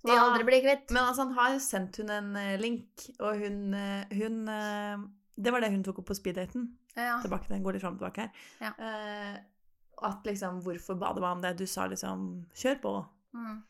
Som 0.02 0.10
Ja. 0.10 0.24
aldri 0.24 0.44
blir 0.48 0.64
kvitt. 0.66 0.90
Men 0.90 1.04
altså, 1.04 1.28
han 1.28 1.36
har 1.38 1.58
sendt 1.62 1.96
hun 2.02 2.10
en 2.10 2.32
eh, 2.36 2.56
link, 2.58 3.06
og 3.20 3.38
hun, 3.38 3.74
eh, 3.74 4.04
hun 4.18 4.48
eh, 4.48 5.06
Det 5.38 5.52
var 5.54 5.60
det 5.62 5.70
hun 5.70 5.84
tok 5.86 6.00
opp 6.02 6.06
på 6.10 6.16
speeddaten. 6.18 6.66
Ja. 6.96 7.20
Tilbake 7.22 7.46
til 7.46 7.54
den, 7.54 7.62
går 7.62 7.72
litt 7.76 7.82
fram 7.82 7.94
og 7.94 8.00
tilbake 8.02 8.26
her. 8.26 8.74
Eh, 8.74 9.38
at 10.02 10.26
liksom 10.26 10.60
Hvorfor 10.62 10.98
ba 10.98 11.12
du 11.14 11.20
meg 11.22 11.30
om 11.36 11.42
det? 11.42 11.56
Du 11.58 11.66
sa 11.66 11.86
liksom 11.86 12.44
Kjør 12.54 12.80
på. 12.82 12.92
Mm. 13.34 13.62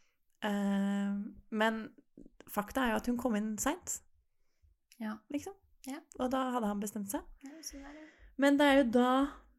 Uh, 0.44 1.14
men 1.51 1.88
fakta 2.48 2.85
er 2.87 2.90
jo 2.92 2.96
at 3.03 3.07
hun 3.11 3.16
kom 3.18 3.35
inn 3.37 3.57
seint. 3.59 4.01
Ja. 5.01 5.16
Liksom. 5.33 5.53
Ja. 5.87 5.98
Og 6.20 6.31
da 6.31 6.51
hadde 6.55 6.68
han 6.70 6.81
bestemt 6.81 7.11
seg. 7.11 7.20
Ja, 7.44 7.51
så 7.62 7.77
er 7.81 7.92
det. 7.96 8.07
Men 8.38 8.57
det 8.59 8.66
er 8.70 8.77
jo 8.83 8.90
da, 8.94 9.12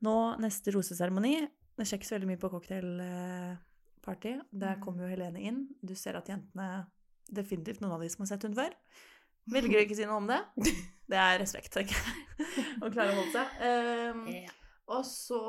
nå, 0.05 0.15
neste 0.39 0.71
roseseremoni 0.71 1.33
Det 1.79 1.85
skjer 1.87 1.99
ikke 1.99 2.07
så 2.09 2.15
veldig 2.17 2.27
mye 2.29 2.39
på 2.41 2.49
cocktailparty. 2.53 4.31
Der 4.51 4.75
Mm. 4.75 4.81
kommer 4.83 5.03
jo 5.03 5.09
Helene 5.13 5.39
inn. 5.41 5.67
Du 5.83 5.93
ser 5.95 6.15
at 6.17 6.27
jentene 6.27 6.85
Definitivt 7.31 7.79
noen 7.81 7.91
av 7.93 8.01
de 8.01 8.09
som 8.09 8.23
har 8.23 8.27
sett 8.31 8.41
hun 8.43 8.55
før. 8.57 8.71
Velger 9.53 9.77
å 9.79 9.83
ikke 9.85 9.95
si 9.95 10.05
noe 10.05 10.17
om 10.17 10.25
det. 10.27 10.39
Det 11.09 11.17
er 11.17 11.37
respekt, 11.39 11.71
tenker 11.73 11.93
jeg. 11.93 12.65
Å 12.81 12.89
klare 12.91 13.11
å 13.13 13.19
holde 13.19 13.31
seg. 13.35 13.47
Um, 13.61 14.27
Ja. 14.33 14.49
og 14.87 15.03
så 15.05 15.39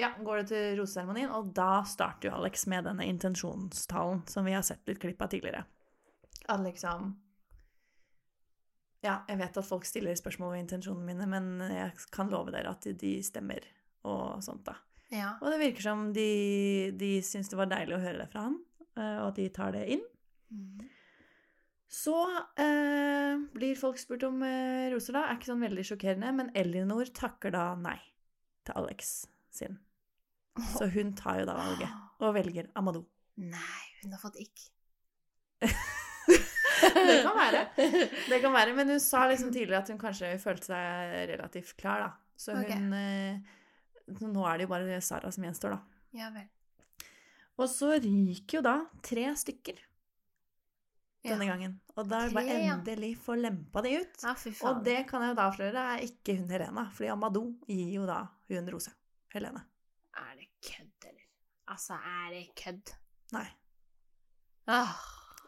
ja, 0.00 0.10
går 0.20 0.36
det 0.42 0.46
til 0.48 0.78
roseseremonien, 0.80 1.30
og 1.32 1.50
da 1.56 1.82
starter 1.88 2.28
jo 2.30 2.36
Alex 2.36 2.66
med 2.72 2.84
denne 2.88 3.04
intensjonstalen 3.08 4.22
som 4.28 4.44
vi 4.44 4.52
har 4.56 4.62
sett 4.64 4.80
litt 4.88 5.00
klipp 5.00 5.20
av 5.22 5.28
tidligere. 5.32 5.64
At 6.48 6.60
liksom 6.64 7.14
Ja, 9.04 9.22
jeg 9.30 9.40
vet 9.40 9.56
at 9.56 9.66
folk 9.66 9.86
stiller 9.88 10.16
spørsmål 10.18 10.54
ved 10.54 10.64
intensjonene 10.66 11.06
mine, 11.08 11.28
men 11.30 11.72
jeg 11.72 12.08
kan 12.12 12.28
love 12.32 12.52
dere 12.52 12.74
at 12.74 12.84
de 13.00 13.14
stemmer 13.24 13.64
og 14.08 14.40
sånt, 14.44 14.64
da. 14.68 14.76
ja. 15.12 15.34
Og 15.40 15.52
det 15.52 15.60
virker 15.60 15.84
som 15.84 16.06
de, 16.16 16.30
de 16.96 17.12
syns 17.24 17.50
det 17.52 17.58
var 17.58 17.68
deilig 17.70 17.96
å 17.96 18.02
høre 18.02 18.22
det 18.22 18.30
fra 18.32 18.46
han, 18.48 18.56
eh, 18.96 19.16
og 19.20 19.30
at 19.30 19.40
de 19.40 19.46
tar 19.56 19.74
det 19.76 19.86
inn. 19.96 20.04
Mm. 20.52 20.88
Så 21.90 22.16
eh, 22.60 23.40
blir 23.52 23.78
folk 23.78 23.98
spurt 23.98 24.24
om 24.28 24.42
eh, 24.46 24.88
roser, 24.92 25.16
da. 25.16 25.26
Er 25.26 25.40
ikke 25.40 25.50
sånn 25.50 25.64
veldig 25.64 25.84
sjokkerende, 25.88 26.32
men 26.38 26.52
Elinor 26.56 27.10
takker 27.16 27.52
da 27.56 27.72
nei 27.80 27.98
til 28.66 28.78
Alex 28.78 29.14
sin. 29.50 29.80
Så 30.76 30.90
hun 30.94 31.14
tar 31.18 31.40
jo 31.40 31.48
da 31.48 31.56
valget, 31.58 31.96
og 32.20 32.36
velger 32.36 32.70
Amadou. 32.78 33.08
Nei, 33.40 33.86
hun 34.02 34.14
har 34.14 34.22
fått 34.22 34.38
ikk. 34.42 34.68
Det 37.10 37.16
kan 37.24 37.36
være. 37.36 37.62
Det 38.30 38.38
kan 38.42 38.54
være, 38.54 38.74
men 38.76 38.94
hun 38.94 39.02
sa 39.02 39.26
liksom 39.30 39.52
tidligere 39.52 39.82
at 39.82 39.90
hun 39.92 40.00
kanskje 40.00 40.32
følte 40.42 40.70
seg 40.72 41.16
relativt 41.34 41.74
klar, 41.80 42.06
da. 42.06 42.10
Så 42.40 42.56
hun 42.56 42.94
eh, 42.96 43.58
Nå 44.20 44.46
er 44.48 44.58
det 44.58 44.64
jo 44.66 44.72
bare 44.72 45.00
Sara 45.04 45.30
som 45.30 45.44
gjenstår, 45.46 45.76
da. 45.76 46.00
Ja 46.18 46.30
vel. 46.34 46.48
Og 47.60 47.68
så 47.68 47.92
ryker 48.00 48.58
jo 48.58 48.62
da 48.64 48.74
tre 49.04 49.28
stykker 49.36 49.78
Ja. 51.20 51.34
denne 51.34 51.46
gangen. 51.50 51.74
Og 52.00 52.06
da 52.08 52.22
er 52.22 52.30
det 52.30 52.36
bare 52.38 52.54
endelig 52.64 53.10
få 53.20 53.34
lempa 53.36 53.82
de 53.84 53.90
ut. 54.00 54.22
Ja, 54.24 54.32
faen. 54.32 54.56
Og 54.70 54.78
det 54.86 55.02
kan 55.10 55.20
jeg 55.20 55.34
jo 55.34 55.36
da 55.36 55.48
avsløre 55.50 55.82
er 55.92 56.04
ikke 56.06 56.38
hun 56.38 56.48
Helena, 56.48 56.86
fordi 56.96 57.10
Amadou 57.12 57.50
gir 57.68 57.90
jo 57.98 58.06
da 58.08 58.22
hun 58.48 58.70
Rose. 58.72 58.94
Helene. 59.34 59.60
Er 60.16 60.32
det 60.38 60.48
kødd, 60.64 61.10
eller? 61.10 61.26
Altså, 61.70 61.98
er 62.00 62.32
det 62.32 62.46
kødd? 62.56 62.94
Nei. 63.36 63.46
Ah. 64.66 64.96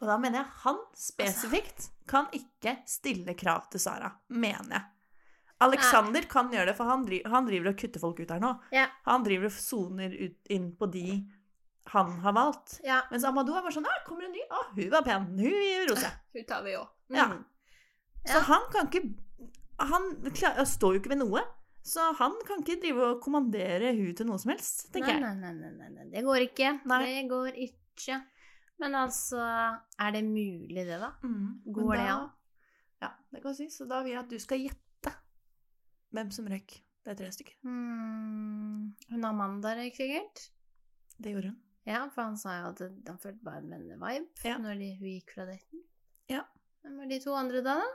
Og 0.03 0.09
da 0.11 0.17
mener 0.19 0.41
jeg 0.43 0.63
han 0.65 0.81
spesifikt 0.99 1.91
kan 2.11 2.27
ikke 2.35 2.81
stille 2.91 3.37
krav 3.39 3.69
til 3.71 3.81
Sara. 3.83 4.11
Mener 4.35 4.75
jeg. 4.75 4.89
Alexander 5.63 6.25
kan 6.27 6.49
gjøre 6.51 6.73
det, 6.73 6.75
for 6.75 6.91
han 6.91 7.05
driver, 7.07 7.31
han 7.31 7.47
driver 7.47 7.71
og 7.71 7.77
kutter 7.79 8.03
folk 8.03 8.19
ut 8.19 8.33
her 8.35 8.41
nå. 8.43 8.51
Ja. 8.75 8.89
Han 9.07 9.23
driver 9.23 9.47
og 9.47 9.55
soner 9.55 10.11
ut 10.19 10.51
inn 10.51 10.73
på 10.79 10.89
de 10.91 11.05
han 11.93 12.13
har 12.23 12.35
valgt. 12.35 12.81
Ja, 12.87 13.01
Mens 13.11 13.25
Amadou 13.27 13.55
er 13.59 13.63
bare 13.65 13.75
sånn 13.75 13.87
kommer 14.07 14.27
en 14.27 14.35
ny. 14.35 14.43
Å, 14.51 14.61
hun 14.75 14.91
var 14.91 15.03
pen. 15.07 15.25
Hun 15.39 15.57
gir 15.63 15.87
Rose'. 15.91 16.11
hun 16.35 16.45
tar 16.47 16.63
vi 16.67 16.75
òg. 16.79 16.91
Ja. 17.15 17.29
Så 18.27 18.39
Ja. 18.39 18.45
han 18.51 18.69
kan 18.71 18.87
ikke 18.91 19.15
Han 19.83 20.05
klar, 20.31 20.61
står 20.69 20.95
jo 20.95 21.01
ikke 21.01 21.11
ved 21.11 21.19
noe. 21.25 21.41
Så 21.83 22.13
han 22.15 22.37
kan 22.47 22.61
ikke 22.63 22.79
drive 22.85 23.07
og 23.09 23.23
kommandere 23.25 23.91
hun 23.97 24.13
til 24.15 24.29
noe 24.29 24.39
som 24.39 24.53
helst, 24.53 24.93
tenker 24.95 25.19
Nei, 25.19 25.33
jeg. 25.33 25.39
nei, 25.41 25.53
nei, 25.59 25.71
nei, 25.75 25.89
nei, 25.91 26.05
det 26.13 26.23
går 26.23 26.45
ikke. 26.47 26.69
Nei. 26.87 27.01
Det 27.09 27.25
går 27.33 27.59
ikke. 27.67 28.21
Men 28.81 28.95
altså, 28.95 29.39
er 30.01 30.11
det 30.13 30.25
mulig 30.25 30.85
det, 30.87 30.99
da? 31.01 31.13
Mm, 31.23 31.63
Går 31.67 31.83
Går 31.83 31.93
det 31.97 32.07
da- 32.07 32.15
an? 32.17 32.31
Ja, 33.03 33.09
det 33.33 33.43
kan 33.43 33.55
si. 33.55 33.67
Så 33.71 33.87
da 33.89 34.03
vil 34.03 34.13
jeg 34.13 34.21
at 34.25 34.31
du 34.31 34.39
skal 34.39 34.59
gjette 34.59 35.13
hvem 36.13 36.31
som 36.33 36.47
røyk. 36.47 36.81
Det 37.05 37.11
er 37.11 37.15
tre 37.19 37.31
stykker. 37.33 37.55
Mm. 37.65 38.95
Hun 39.11 39.25
Amanda 39.25 39.75
røyk 39.75 39.97
sikkert. 39.97 40.51
Det 41.21 41.33
gjorde 41.35 41.49
hun. 41.51 41.61
Ja, 41.87 42.09
for 42.15 42.23
han 42.23 42.37
sa 42.37 42.61
jo 42.61 42.69
at 42.71 42.79
han 43.09 43.19
følte 43.19 43.43
bare 43.45 43.59
en 43.59 43.71
vennevibe 43.71 44.29
Ja. 44.45 44.57
når 44.59 44.79
de, 44.79 44.95
hun 44.99 45.09
gikk 45.09 45.35
fra 45.35 45.47
daten. 45.47 45.83
Ja. 46.31 46.43
Hvem 46.83 46.97
var 46.99 47.07
de 47.11 47.19
to 47.21 47.35
andre 47.35 47.63
da, 47.63 47.75
da? 47.75 47.91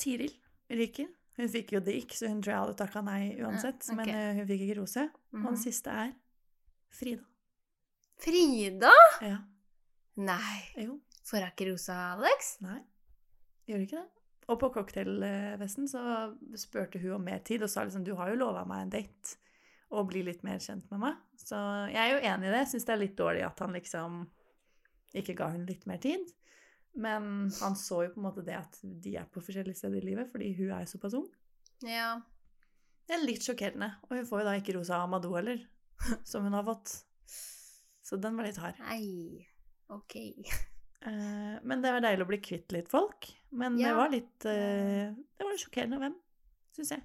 Tiril 0.00 0.32
ryker. 0.70 1.08
Hun 1.36 1.48
fikk 1.48 1.72
jo 1.72 1.80
det 1.80 1.94
ikke, 2.02 2.16
så 2.18 2.28
hun 2.28 2.42
tror 2.42 2.52
jeg 2.52 2.60
hadde 2.64 2.76
takka 2.80 3.02
nei 3.04 3.36
uansett. 3.40 3.86
Ja, 3.88 3.94
okay. 3.94 3.96
Men 3.96 4.08
eh, 4.14 4.34
hun 4.40 4.46
fikk 4.48 4.64
ikke 4.66 4.78
rose. 4.80 5.04
Og 5.32 5.38
Mhm. 5.38 5.46
den 5.46 5.56
siste 5.56 5.90
er 5.90 6.12
Frida. 6.90 7.24
Frida? 8.20 8.92
Ja. 9.24 9.38
Nei. 10.20 10.56
Jo. 10.76 10.98
Får 11.28 11.44
hun 11.44 11.52
ikke 11.52 11.68
rosa, 11.70 11.98
Alex? 12.16 12.56
Nei. 12.64 12.80
Gjør 13.70 13.84
ikke 13.84 14.00
det. 14.00 14.08
Og 14.50 14.58
på 14.58 14.70
cocktailfesten 14.74 15.86
så 15.90 16.00
spurte 16.58 16.98
hun 16.98 17.20
om 17.20 17.24
mer 17.28 17.42
tid, 17.46 17.62
og 17.62 17.70
sa 17.70 17.84
liksom 17.86 18.02
du 18.06 18.16
har 18.18 18.32
jo 18.32 18.40
lova 18.40 18.64
meg 18.68 18.86
en 18.86 18.92
date 18.96 19.36
og 19.94 20.08
bli 20.10 20.22
litt 20.26 20.42
mer 20.46 20.58
kjent 20.62 20.90
med 20.90 21.02
meg. 21.02 21.18
Så 21.38 21.58
jeg 21.90 22.00
er 22.02 22.12
jo 22.12 22.20
enig 22.32 22.50
i 22.50 22.54
det. 22.54 22.64
Syns 22.70 22.86
det 22.86 22.94
er 22.94 23.02
litt 23.02 23.16
dårlig 23.18 23.44
at 23.46 23.62
han 23.62 23.74
liksom 23.74 24.20
ikke 25.18 25.34
ga 25.38 25.50
hun 25.54 25.66
litt 25.66 25.86
mer 25.90 26.02
tid. 26.02 26.28
Men 26.98 27.50
han 27.60 27.76
så 27.78 28.04
jo 28.06 28.12
på 28.14 28.20
en 28.20 28.26
måte 28.26 28.44
det 28.46 28.56
at 28.58 28.78
de 28.82 29.14
er 29.18 29.28
på 29.30 29.42
forskjellige 29.42 29.78
steder 29.78 30.02
i 30.02 30.10
livet, 30.10 30.30
fordi 30.30 30.50
hun 30.58 30.72
er 30.74 30.84
jo 30.84 30.92
såpass 30.92 31.16
ung. 31.18 31.28
Ja. 31.86 32.16
Det 33.06 33.16
er 33.16 33.24
litt 33.24 33.46
sjokkerende. 33.46 33.92
Og 34.06 34.16
hun 34.18 34.26
får 34.26 34.42
jo 34.42 34.48
da 34.48 34.56
ikke 34.58 34.76
rosa 34.78 35.00
Amadou 35.02 35.34
heller, 35.38 35.62
som 36.26 36.46
hun 36.46 36.58
har 36.58 36.66
fått. 36.66 37.00
Så 38.10 38.18
den 38.18 38.34
var 38.36 38.48
litt 38.48 38.58
hard. 38.58 38.80
Nei. 38.82 39.46
Ok. 39.94 40.18
Eh, 41.00 41.54
Men 41.64 41.80
det 41.80 41.94
var 41.94 42.02
deilig 42.04 42.24
å 42.26 42.28
bli 42.28 42.36
kvitt 42.44 42.72
litt 42.76 42.90
folk. 42.92 43.24
Men 43.56 43.78
det 43.80 43.88
var 43.96 44.10
litt 44.12 44.44
eh, 44.44 45.14
Det 45.16 45.46
var 45.46 45.54
sjokkerende 45.56 45.96
hvem, 45.96 46.12
syns 46.76 46.90
jeg. 46.92 47.00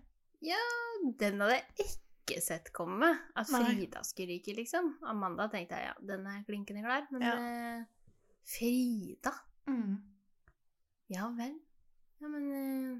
Ja, 0.50 0.58
Den 1.22 1.40
hadde 1.40 1.62
jeg 1.62 1.86
ikke 1.86 2.42
sett 2.44 2.74
komme. 2.76 3.14
At 3.40 3.48
Frida 3.48 4.02
skulle 4.04 4.34
ryke, 4.36 4.52
liksom. 4.58 4.90
Amanda 5.08 5.48
tenkte 5.54 5.80
jeg 5.80 5.88
ja, 5.88 5.94
den 6.12 6.28
er 6.28 6.42
klinkende 6.44 6.84
klar. 6.84 7.08
Men 7.16 7.24
Ja. 7.24 7.36
eh, 7.40 7.86
Frida 8.44 9.32
Ja 11.16 11.30
vel. 11.40 11.56
Ja, 12.20 12.28
men 12.36 12.52
eh, 12.52 13.00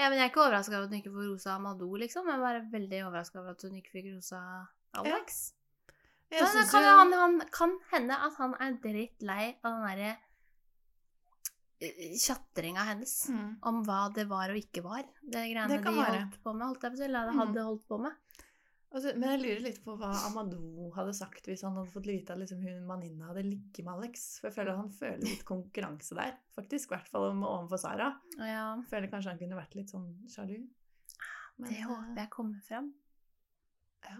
Ja, 0.00 0.08
men 0.08 0.16
jeg 0.18 0.24
er 0.24 0.32
ikke 0.32 0.46
overraska 0.46 0.78
over 0.78 0.88
at 0.88 0.94
hun 0.96 1.02
ikke 1.02 1.12
får 1.12 1.28
rosa 1.28 1.58
Amadou, 1.58 1.92
liksom. 2.00 2.24
Jeg 2.32 2.40
er 2.40 2.46
bare 2.48 2.64
veldig 2.72 3.04
overraska 3.10 3.42
over 3.42 3.52
at 3.52 3.68
hun 3.68 3.76
ikke 3.82 3.98
fikk 3.98 4.08
rosa 4.16 4.40
Alex. 4.96 5.52
Jeg 6.30 6.42
Men 6.42 6.56
det 6.56 6.70
kan, 6.70 6.82
jo- 6.82 6.98
han, 6.98 7.12
han 7.12 7.48
kan 7.52 7.74
hende 7.92 8.14
at 8.26 8.34
han 8.40 8.54
er 8.60 8.72
dritt 8.82 9.22
lei 9.22 9.56
av 9.62 9.72
den 9.76 9.84
derre 9.88 10.16
eh, 11.80 12.14
tjatringa 12.18 12.84
hennes 12.88 13.28
Mm. 13.30 13.58
om 13.62 13.82
hva 13.84 14.12
det 14.14 14.26
var 14.28 14.50
og 14.50 14.56
ikke 14.56 14.82
var. 14.82 15.04
Det 15.22 15.44
greiene 15.52 15.68
Det 15.68 15.82
de 15.84 15.90
være. 15.90 16.20
holdt 16.24 16.42
på 16.42 16.54
med, 16.56 16.66
holdt 16.66 16.82
jeg 16.82 16.92
på 16.92 16.98
å 17.00 17.04
eller 17.04 17.32
hadde 17.32 17.54
Mm. 17.60 17.64
holdt 17.66 17.86
på 17.88 17.98
med. 18.00 18.12
Altså, 18.94 19.12
men 19.18 19.28
jeg 19.30 19.40
lurer 19.42 19.60
litt 19.62 19.84
på 19.84 19.96
hva 19.98 20.10
Amadou 20.26 20.92
hadde 20.94 21.12
sagt 21.14 21.46
hvis 21.46 21.62
han 21.62 21.74
hadde 21.74 21.90
fått 21.90 22.06
vite 22.06 22.30
at 22.30 22.38
liksom, 22.38 22.60
hun 22.62 22.86
Maninna 22.86 23.26
hadde 23.26 23.42
ligget 23.42 23.84
med 23.84 23.94
Alex. 23.94 24.38
For 24.40 24.48
jeg 24.50 24.54
føler 24.54 24.76
han 24.76 24.88
føler 24.90 25.18
litt 25.18 25.44
konkurranse 25.52 26.14
der, 26.14 26.36
faktisk. 26.56 26.92
I 26.92 26.94
hvert 26.96 27.08
fall 27.08 27.32
overfor 27.32 27.76
Sara. 27.78 28.20
Ja, 28.38 28.76
føler 28.88 29.10
kanskje 29.10 29.30
han 29.30 29.38
kunne 29.38 29.56
vært 29.58 29.74
litt 29.74 29.90
sånn 29.90 30.24
sjalu. 30.30 30.68
Men, 31.58 31.70
det 31.70 31.82
håper 31.82 32.16
jeg 32.16 32.30
kommer 32.30 32.62
fram. 32.62 32.94
eh, 34.04 34.10
Ja. 34.10 34.18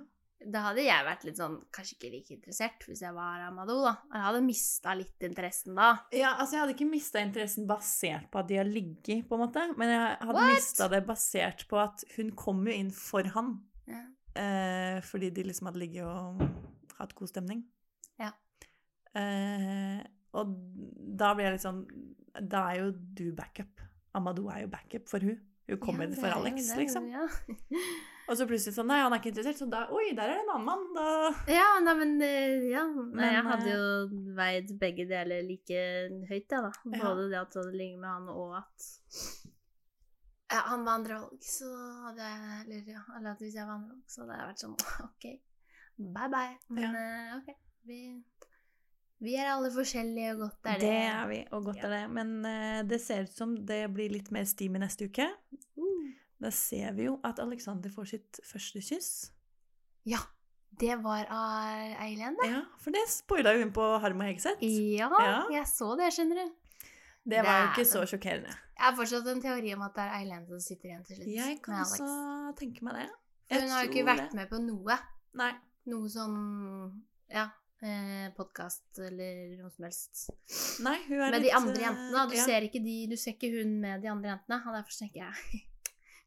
Da 0.50 0.60
hadde 0.66 0.82
jeg 0.84 1.06
vært 1.06 1.24
litt 1.26 1.38
sånn, 1.40 1.56
kanskje 1.74 1.96
ikke 1.96 2.10
like 2.12 2.34
interessert 2.34 2.84
hvis 2.88 3.02
jeg 3.04 3.14
var 3.16 3.44
Amadou, 3.46 3.78
da. 3.84 3.94
Jeg 4.12 4.24
hadde 4.26 4.42
mista 4.44 4.94
litt 4.98 5.26
interessen 5.28 5.78
da. 5.78 5.90
ja, 6.14 6.34
altså 6.34 6.56
jeg 6.56 6.62
hadde 6.64 6.74
ikke 6.76 6.90
mista 6.90 7.22
interessen 7.24 7.68
basert 7.68 8.26
på 8.32 8.40
at 8.42 8.50
de 8.50 8.58
har 8.60 8.68
ligget, 8.68 9.24
på 9.28 9.38
en 9.38 9.44
måte. 9.46 9.64
Men 9.80 9.94
jeg 9.94 10.18
hadde 10.28 10.48
mista 10.52 10.88
det 10.92 11.02
basert 11.08 11.64
på 11.70 11.80
at 11.80 12.04
hun 12.16 12.34
kom 12.38 12.64
jo 12.68 12.76
inn 12.76 12.92
for 12.94 13.26
han. 13.36 13.54
Ja. 13.90 14.02
Eh, 14.34 14.98
fordi 15.06 15.30
de 15.34 15.46
liksom 15.48 15.70
hadde 15.70 15.82
ligget 15.84 16.04
og 16.08 16.42
hatt 16.98 17.14
god 17.16 17.30
stemning. 17.30 17.64
Ja. 18.20 18.32
Eh, 19.14 20.02
og 20.34 20.54
da 21.14 21.30
blir 21.36 21.46
jeg 21.46 21.54
litt 21.54 21.62
sånn 21.62 21.84
Da 22.34 22.64
er 22.72 22.80
jo 22.80 22.88
du 22.90 23.28
backup. 23.36 23.82
Amadou 24.18 24.48
er 24.50 24.64
jo 24.64 24.72
backup 24.72 25.06
for 25.10 25.22
hun. 25.22 25.38
Hun 25.70 25.78
kommer 25.80 26.08
Ja, 26.08 26.10
det 26.10 26.18
for 26.20 26.34
Alex, 26.34 26.74
liksom. 26.76 27.06
Ja. 27.12 27.28
Og 28.24 28.38
så 28.38 28.46
plutselig 28.48 28.76
sånn 28.76 28.88
Nei, 28.88 29.00
han 29.04 29.12
er 29.12 29.20
ikke 29.20 29.32
interessert. 29.32 29.60
Så 29.60 29.68
da 29.70 29.84
Oi, 29.94 30.06
der 30.16 30.30
er 30.30 30.38
det 30.38 30.44
en 30.44 30.52
annen 30.54 30.68
mann. 30.68 30.84
Da 30.96 31.08
Ja, 31.52 31.66
nei, 31.84 31.96
men 32.00 32.14
eh, 32.24 32.68
ja. 32.72 32.84
Nei, 32.88 33.08
Men, 33.10 33.26
jeg 33.36 33.46
hadde 33.48 33.72
eh, 33.72 33.74
jo 33.74 34.22
veid 34.38 34.70
begge 34.80 35.08
deler 35.10 35.44
like 35.46 35.82
høyt, 36.30 36.46
jeg, 36.46 36.46
da. 36.52 36.70
Ja. 36.70 37.00
Både 37.00 37.28
det 37.32 37.40
at 37.40 37.58
hadde 37.60 37.74
ligget 37.76 38.00
med 38.00 38.10
han, 38.10 38.30
og 38.32 38.56
at 38.62 38.88
ja, 40.52 40.60
han 40.68 40.84
var 40.86 41.00
andre 41.00 41.18
valg, 41.18 41.42
så 41.42 41.66
hadde 42.04 42.26
jeg 42.28 42.58
Eller, 42.60 42.88
ja, 42.94 43.02
eller 43.16 43.32
at 43.32 43.40
hvis 43.42 43.56
jeg 43.56 43.66
var 43.66 43.78
andre 43.80 43.94
valg, 43.96 44.08
så 44.12 44.22
hadde 44.22 44.38
jeg 44.38 44.50
vært 44.52 44.64
sånn 44.64 44.76
OK, 45.08 45.28
bye 46.16 46.32
bye. 46.32 46.58
Men 46.78 46.98
ja. 47.00 47.38
OK, 47.40 47.54
vi, 47.88 48.00
vi 49.24 49.36
er 49.40 49.52
alle 49.52 49.72
forskjellige, 49.74 50.34
og 50.34 50.46
godt 50.46 50.70
er 50.70 50.80
det. 50.80 50.88
Det 50.88 51.00
er 51.08 51.28
vi, 51.32 51.40
og 51.56 51.70
godt 51.70 51.84
er 51.84 51.96
det. 51.96 52.04
Men 52.16 52.36
uh, 52.44 52.80
det 52.88 53.00
ser 53.04 53.28
ut 53.28 53.36
som 53.36 53.56
det 53.68 53.82
blir 53.94 54.12
litt 54.12 54.30
mer 54.34 54.48
steamy 54.48 54.80
neste 54.82 55.10
uke. 55.10 55.28
Uh. 55.76 55.83
Da 56.44 56.50
ser 56.52 56.92
vi 56.96 57.06
jo 57.08 57.16
at 57.24 57.38
Alexander 57.40 57.88
får 57.94 58.10
sitt 58.10 58.40
første 58.44 58.82
kyss. 58.84 59.10
Ja. 60.04 60.20
Det 60.74 60.96
var 61.04 61.28
av 61.30 61.92
Eileen, 62.02 62.34
det. 62.40 62.48
Ja, 62.50 62.60
for 62.82 62.90
det 62.92 63.04
spoila 63.08 63.52
jo 63.54 63.60
hun 63.62 63.70
på 63.72 63.84
Harm 64.02 64.20
og 64.20 64.26
Hegseth. 64.26 64.58
Ja, 64.66 65.06
Ja. 65.22 65.36
jeg 65.54 65.68
så 65.70 65.92
det, 65.96 66.08
skjønner 66.16 66.40
du. 66.42 66.54
Det 67.30 67.44
var 67.46 67.60
jo 67.62 67.68
ikke 67.70 67.84
så 67.88 68.02
sjokkerende. 68.10 68.50
Jeg 68.74 68.82
har 68.88 68.96
fortsatt 68.98 69.28
en 69.30 69.40
teori 69.40 69.70
om 69.76 69.84
at 69.86 69.94
det 69.94 70.02
er 70.02 70.16
Eileen 70.18 70.46
som 70.48 70.58
sitter 70.60 70.90
igjen 70.90 71.04
til 71.06 71.16
slutt. 71.16 71.28
Jeg 71.30 71.60
kan 71.62 71.78
også 71.84 72.08
tenke 72.58 72.82
meg 72.84 72.98
det. 72.98 73.06
For 73.52 73.62
hun 73.62 73.70
har 73.76 73.84
jo 73.84 73.90
ikke 73.92 74.04
vært 74.08 74.24
det. 74.32 74.34
med 74.40 74.50
på 74.50 74.58
noe. 74.64 74.96
Nei. 75.40 75.52
Noe 75.86 76.08
sånn 76.10 76.36
Ja. 77.30 77.46
Eh, 77.84 78.30
Podkast 78.36 78.98
eller 78.98 79.56
noe 79.60 79.70
som 79.70 79.84
helst. 79.84 80.24
Nei, 80.82 80.96
hun 81.06 81.20
er 81.20 81.30
Med 81.30 81.42
litt 81.42 81.50
de 81.52 81.56
andre 81.56 81.76
eh, 81.78 81.84
jentene. 81.86 82.26
Du, 82.30 82.34
ja. 82.36 82.44
ser 82.48 82.66
ikke 82.66 82.82
de, 82.82 82.96
du 83.10 83.16
ser 83.20 83.36
ikke 83.38 83.50
hun 83.54 83.78
med 83.80 84.02
de 84.02 84.08
andre 84.10 84.30
jentene. 84.34 84.60
Og 84.66 84.74
derfor 84.74 84.98
tenker 84.98 85.22
jeg 85.22 85.62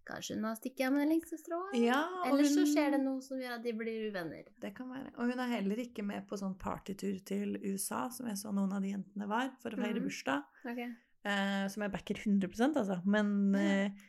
Kanskje 0.08 0.38
hun 0.38 0.48
har 0.48 0.56
stukket 0.56 0.86
av 0.88 0.94
med 0.96 1.04
det 1.04 1.10
lengste 1.12 1.40
strået? 1.40 1.76
Ja, 1.82 2.00
Eller 2.28 2.48
så 2.48 2.64
skjer 2.70 2.96
det 2.96 3.02
noe 3.04 3.20
som 3.26 3.42
gjør 3.42 3.58
at 3.58 3.66
de 3.66 3.74
blir 3.76 4.08
uvenner. 4.08 4.48
Det 4.64 4.72
kan 4.78 4.90
være. 4.94 5.12
Og 5.18 5.34
hun 5.34 5.44
er 5.44 5.52
heller 5.52 5.82
ikke 5.84 6.06
med 6.08 6.28
på 6.30 6.40
sånn 6.40 6.56
partytur 6.62 7.20
til 7.28 7.58
USA, 7.66 8.06
som 8.14 8.30
jeg 8.32 8.40
så 8.40 8.54
noen 8.56 8.76
av 8.78 8.86
de 8.86 8.94
jentene 8.94 9.28
var, 9.30 9.52
for 9.64 9.76
å 9.76 9.82
feire 9.82 10.00
mm. 10.00 10.08
bursdag. 10.08 10.48
Okay. 10.64 10.90
Eh, 11.28 11.64
som 11.74 11.84
jeg 11.84 11.94
backer 11.98 12.24
100 12.24 12.70
altså. 12.70 13.02
Men 13.06 13.34
eh, 13.60 14.06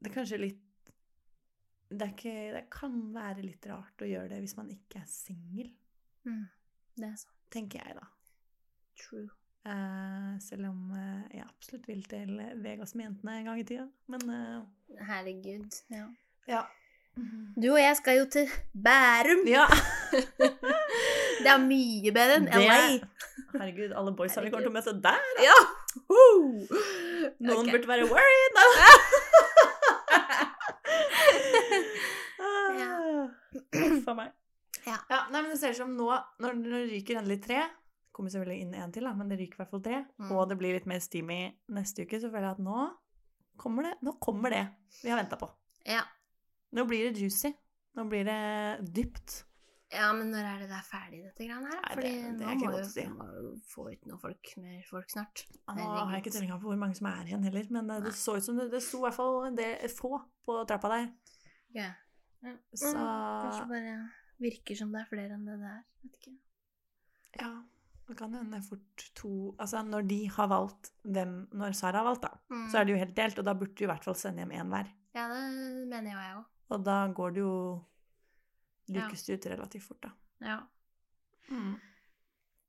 det 0.00 0.10
er 0.10 0.16
kanskje 0.16 0.40
litt 0.40 0.60
det, 1.94 2.10
ikke, 2.14 2.34
det 2.56 2.64
kan 2.72 2.96
være 3.14 3.44
litt 3.44 3.66
rart 3.70 4.02
å 4.02 4.08
gjøre 4.08 4.32
det 4.32 4.40
hvis 4.42 4.56
man 4.58 4.72
ikke 4.72 5.04
er 5.04 5.10
singel, 5.10 5.72
Mm. 6.24 6.46
Det 6.96 7.04
er 7.04 7.16
sant. 7.20 7.32
tenker 7.52 7.82
jeg 7.84 7.96
da. 7.98 8.06
True. 8.96 9.26
Eh, 9.64 10.32
selv 10.44 10.66
om 10.68 10.90
eh, 10.92 11.38
jeg 11.38 11.44
absolutt 11.46 11.86
vil 11.88 12.02
til 12.04 12.32
Vegas 12.60 12.90
med 12.94 13.06
jentene 13.06 13.38
en 13.38 13.46
gang 13.48 13.60
i 13.62 13.64
tida. 13.64 13.86
Men 14.12 14.32
eh, 14.34 14.98
Herregud. 15.08 15.78
Ja. 15.88 16.04
ja. 16.48 16.64
Du 17.56 17.70
og 17.70 17.78
jeg 17.80 17.96
skal 17.96 18.18
jo 18.18 18.26
til 18.28 18.50
Bærum. 18.72 19.46
ja. 19.48 19.64
Det 21.44 21.50
er 21.50 21.60
mye 21.60 22.12
bedre 22.14 22.36
enn 22.40 22.46
LA. 22.52 22.76
Herregud, 23.54 23.94
alle 23.96 24.12
boysa 24.16 24.44
vi 24.44 24.52
kommer 24.52 24.68
til 24.68 24.72
å 24.72 24.76
møte 24.76 24.94
der. 25.04 25.32
Ja! 25.44 25.56
Uh. 26.08 26.68
Noen 27.40 27.64
okay. 27.64 27.72
burde 27.72 27.88
være 27.88 28.08
worried. 28.12 28.54
Ja. 32.74 32.90
For 34.04 34.10
a 34.12 34.14
meg. 34.18 34.32
Ja. 34.84 34.96
nei, 35.30 35.40
men 35.40 35.46
det 35.52 35.58
ser 35.60 35.72
ut 35.72 35.78
som 35.78 35.92
nå, 35.96 36.08
når 36.42 36.58
det 36.64 36.80
ryker 36.90 37.20
endelig 37.20 37.38
tre 37.46 37.62
Kommer 38.14 38.30
selvfølgelig 38.30 38.62
inn 38.62 38.74
en 38.78 38.92
til, 38.94 39.02
da, 39.08 39.12
men 39.18 39.28
det 39.32 39.40
ryker 39.40 39.58
i 39.58 39.62
hvert 39.64 39.70
fall 39.72 39.82
tre. 39.82 39.96
Mm. 40.22 40.28
Og 40.36 40.44
det 40.48 40.56
blir 40.60 40.76
litt 40.76 40.86
mer 40.86 41.00
steamy 41.02 41.40
neste 41.74 42.04
uke, 42.06 42.20
så 42.22 42.28
føler 42.30 42.46
jeg 42.46 42.58
at 42.60 42.62
nå 42.62 42.84
kommer 43.58 43.88
det, 43.88 43.94
nå 44.06 44.12
kommer 44.22 44.50
det 44.54 44.60
vi 45.02 45.10
har 45.10 45.18
venta 45.22 45.36
på. 45.40 45.50
ja. 45.90 46.04
Nå 46.74 46.82
blir 46.90 47.04
det 47.06 47.20
juicy. 47.22 47.52
Nå 47.94 48.02
blir 48.10 48.24
det 48.26 48.38
dypt. 48.96 49.44
Ja, 49.94 50.08
men 50.12 50.32
når 50.32 50.42
er 50.50 50.62
det 50.64 50.68
der 50.72 50.82
ferdig, 50.82 51.20
dette 51.22 51.44
greiene 51.46 51.68
her? 51.70 51.76
Nei, 51.84 51.92
Fordi 51.94 52.08
det- 52.10 52.38
det 52.40 52.46
nå 52.48 52.54
må 52.64 52.70
vi 52.72 52.78
jo, 52.80 52.88
si. 52.90 53.02
jo 53.04 53.52
få 53.70 53.84
ut 53.92 54.06
noen 54.10 54.18
folk, 54.18 54.50
mer 54.58 54.80
folk 54.88 55.10
snart. 55.12 55.44
Nå 55.68 55.84
har 55.86 56.10
jeg 56.16 56.24
ikke 56.24 56.32
tellinga 56.34 56.56
på 56.58 56.66
hvor 56.72 56.76
mange 56.80 56.96
som 56.98 57.06
er 57.06 57.22
igjen 57.30 57.44
heller, 57.46 57.68
men 57.70 57.86
det, 57.86 58.00
Nei. 58.00 58.08
det 58.08 58.14
så 58.18 58.34
ut 58.36 58.42
som 58.42 58.56
det, 58.58 58.70
det 58.72 58.82
sto 58.82 58.98
i 58.98 59.04
hvert 59.06 59.14
fall 59.14 59.44
en 59.46 59.54
del 59.54 59.88
få 59.88 60.10
på 60.44 60.66
trappa 60.66 60.88
der. 60.96 61.06
Ja. 61.74 61.92
Ja. 62.42 62.56
Så 62.74 62.90
Kanskje 62.90 63.68
bare 63.70 64.10
virker 64.40 64.76
som 64.76 64.90
det 64.90 65.00
er 65.04 65.06
flere 65.14 65.30
enn 65.38 65.46
det 65.46 65.60
det 65.62 65.70
er. 65.70 65.84
Vet 66.02 66.18
ikke. 66.18 66.34
Ja, 67.38 67.52
det 68.08 68.16
kan 68.18 68.34
hende 68.34 68.58
fort 68.62 69.04
to 69.16 69.54
Altså 69.58 69.82
når 69.82 70.02
de 70.08 70.18
har 70.30 70.46
valgt 70.50 70.90
hvem 71.02 71.48
Når 71.52 71.72
Sara 71.72 71.98
har 72.02 72.04
valgt, 72.04 72.22
da, 72.22 72.28
Mm. 72.50 72.66
så 72.70 72.78
er 72.78 72.84
det 72.84 72.92
jo 72.92 72.98
helt 72.98 73.16
delt, 73.16 73.38
og 73.38 73.44
da 73.44 73.54
burde 73.54 73.74
du 73.74 73.84
i 73.84 73.86
hvert 73.86 74.04
fall 74.04 74.14
sende 74.14 74.42
hjem 74.44 74.52
én 74.52 74.68
hver. 74.68 74.90
Ja, 75.14 75.28
det 75.28 75.88
mener 75.88 76.12
jo 76.12 76.18
jeg 76.18 76.36
òg. 76.36 76.44
Og 76.70 76.84
da 76.84 77.06
går 77.12 77.30
det 77.34 77.40
jo 77.40 77.84
Lukes 78.88 79.24
det 79.24 79.34
ut 79.38 79.46
relativt 79.46 79.82
fort, 79.82 80.02
da. 80.02 80.10
Ja. 80.40 80.58
Mm. 81.48 81.74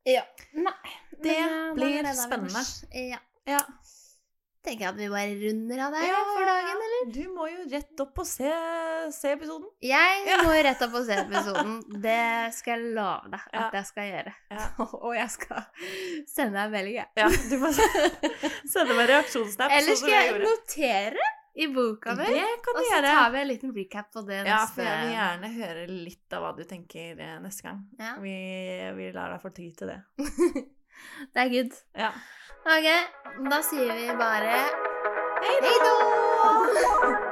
ja. 0.06 0.22
Nei. 0.54 0.92
Det 1.24 1.38
eh, 1.40 1.74
blir 1.76 2.04
det 2.04 2.16
spennende. 2.16 2.64
Ja. 2.94 3.20
Ja. 3.48 3.60
Tenker 4.66 4.86
jeg 4.86 4.90
at 4.90 4.98
vi 5.00 5.08
bare 5.14 5.36
runder 5.44 5.82
av 5.86 5.94
der 5.96 6.08
Ja, 6.10 6.20
for 6.32 6.50
dagen, 6.50 6.82
eller? 6.88 7.06
Du 7.16 7.22
må 7.36 7.46
jo 7.52 7.64
rett 7.72 8.02
opp 8.04 8.20
og 8.24 8.28
se, 8.30 8.52
se 9.16 9.32
episoden. 9.36 9.70
Jeg 9.86 10.26
Ja. 10.28 10.42
må 10.44 10.52
jo 10.58 10.64
rett 10.68 10.82
opp 10.88 10.98
og 11.00 11.06
se 11.08 11.20
episoden. 11.22 11.78
Det 12.02 12.20
skal 12.58 12.80
jeg 12.80 12.94
love 12.98 13.32
deg 13.32 13.40
at 13.54 13.62
Ja. 13.62 13.70
jeg 13.80 13.86
skal 13.92 14.12
gjøre. 14.12 14.36
Og 15.06 15.16
jeg 15.16 15.30
skal 15.30 15.64
sende 16.28 16.58
deg 16.58 16.66
en 16.66 16.76
melding, 16.76 16.96
jeg. 16.96 17.10
Ja, 17.16 17.30
du 17.30 17.58
må 17.62 17.72
sende 18.76 18.96
meg 18.98 19.10
reaksjonssnap. 19.14 19.72
Eller 19.72 19.96
skal 20.00 20.16
jeg 20.18 20.40
notere 20.44 21.32
i 21.56 21.68
boka 21.72 22.12
mi? 22.18 22.26
Det 22.28 22.48
kan 22.66 22.76
Og 22.76 22.82
du 22.82 22.88
så 22.90 22.96
gjøre. 22.98 23.12
tar 23.16 23.30
vi 23.32 23.40
en 23.40 23.48
liten 23.48 23.72
recap 23.76 24.10
på 24.12 24.26
det 24.28 24.42
Neste. 24.44 24.50
Ja, 24.52 24.66
for 24.68 24.84
jeg 24.84 25.06
vil 25.06 25.14
gjerne 25.16 25.52
høre 25.56 25.86
litt 25.88 26.34
av 26.36 26.44
hva 26.44 26.50
du 26.58 26.64
tenker 26.68 27.22
eh, 27.24 27.38
neste 27.40 27.64
gang. 27.70 27.86
Vi, 28.24 28.36
vi 28.98 29.12
lar 29.16 29.32
deg 29.36 29.42
få 29.46 29.54
tid 29.56 29.78
til 29.80 29.94
det. 29.94 30.02
Det 31.34 31.42
er 31.42 31.54
good. 31.54 31.78
Ja. 31.98 32.12
Ok, 32.66 32.88
da 33.52 33.62
sier 33.62 33.94
vi 33.94 34.10
bare 34.18 34.66
Hei 35.46 35.78
då! 35.86 37.16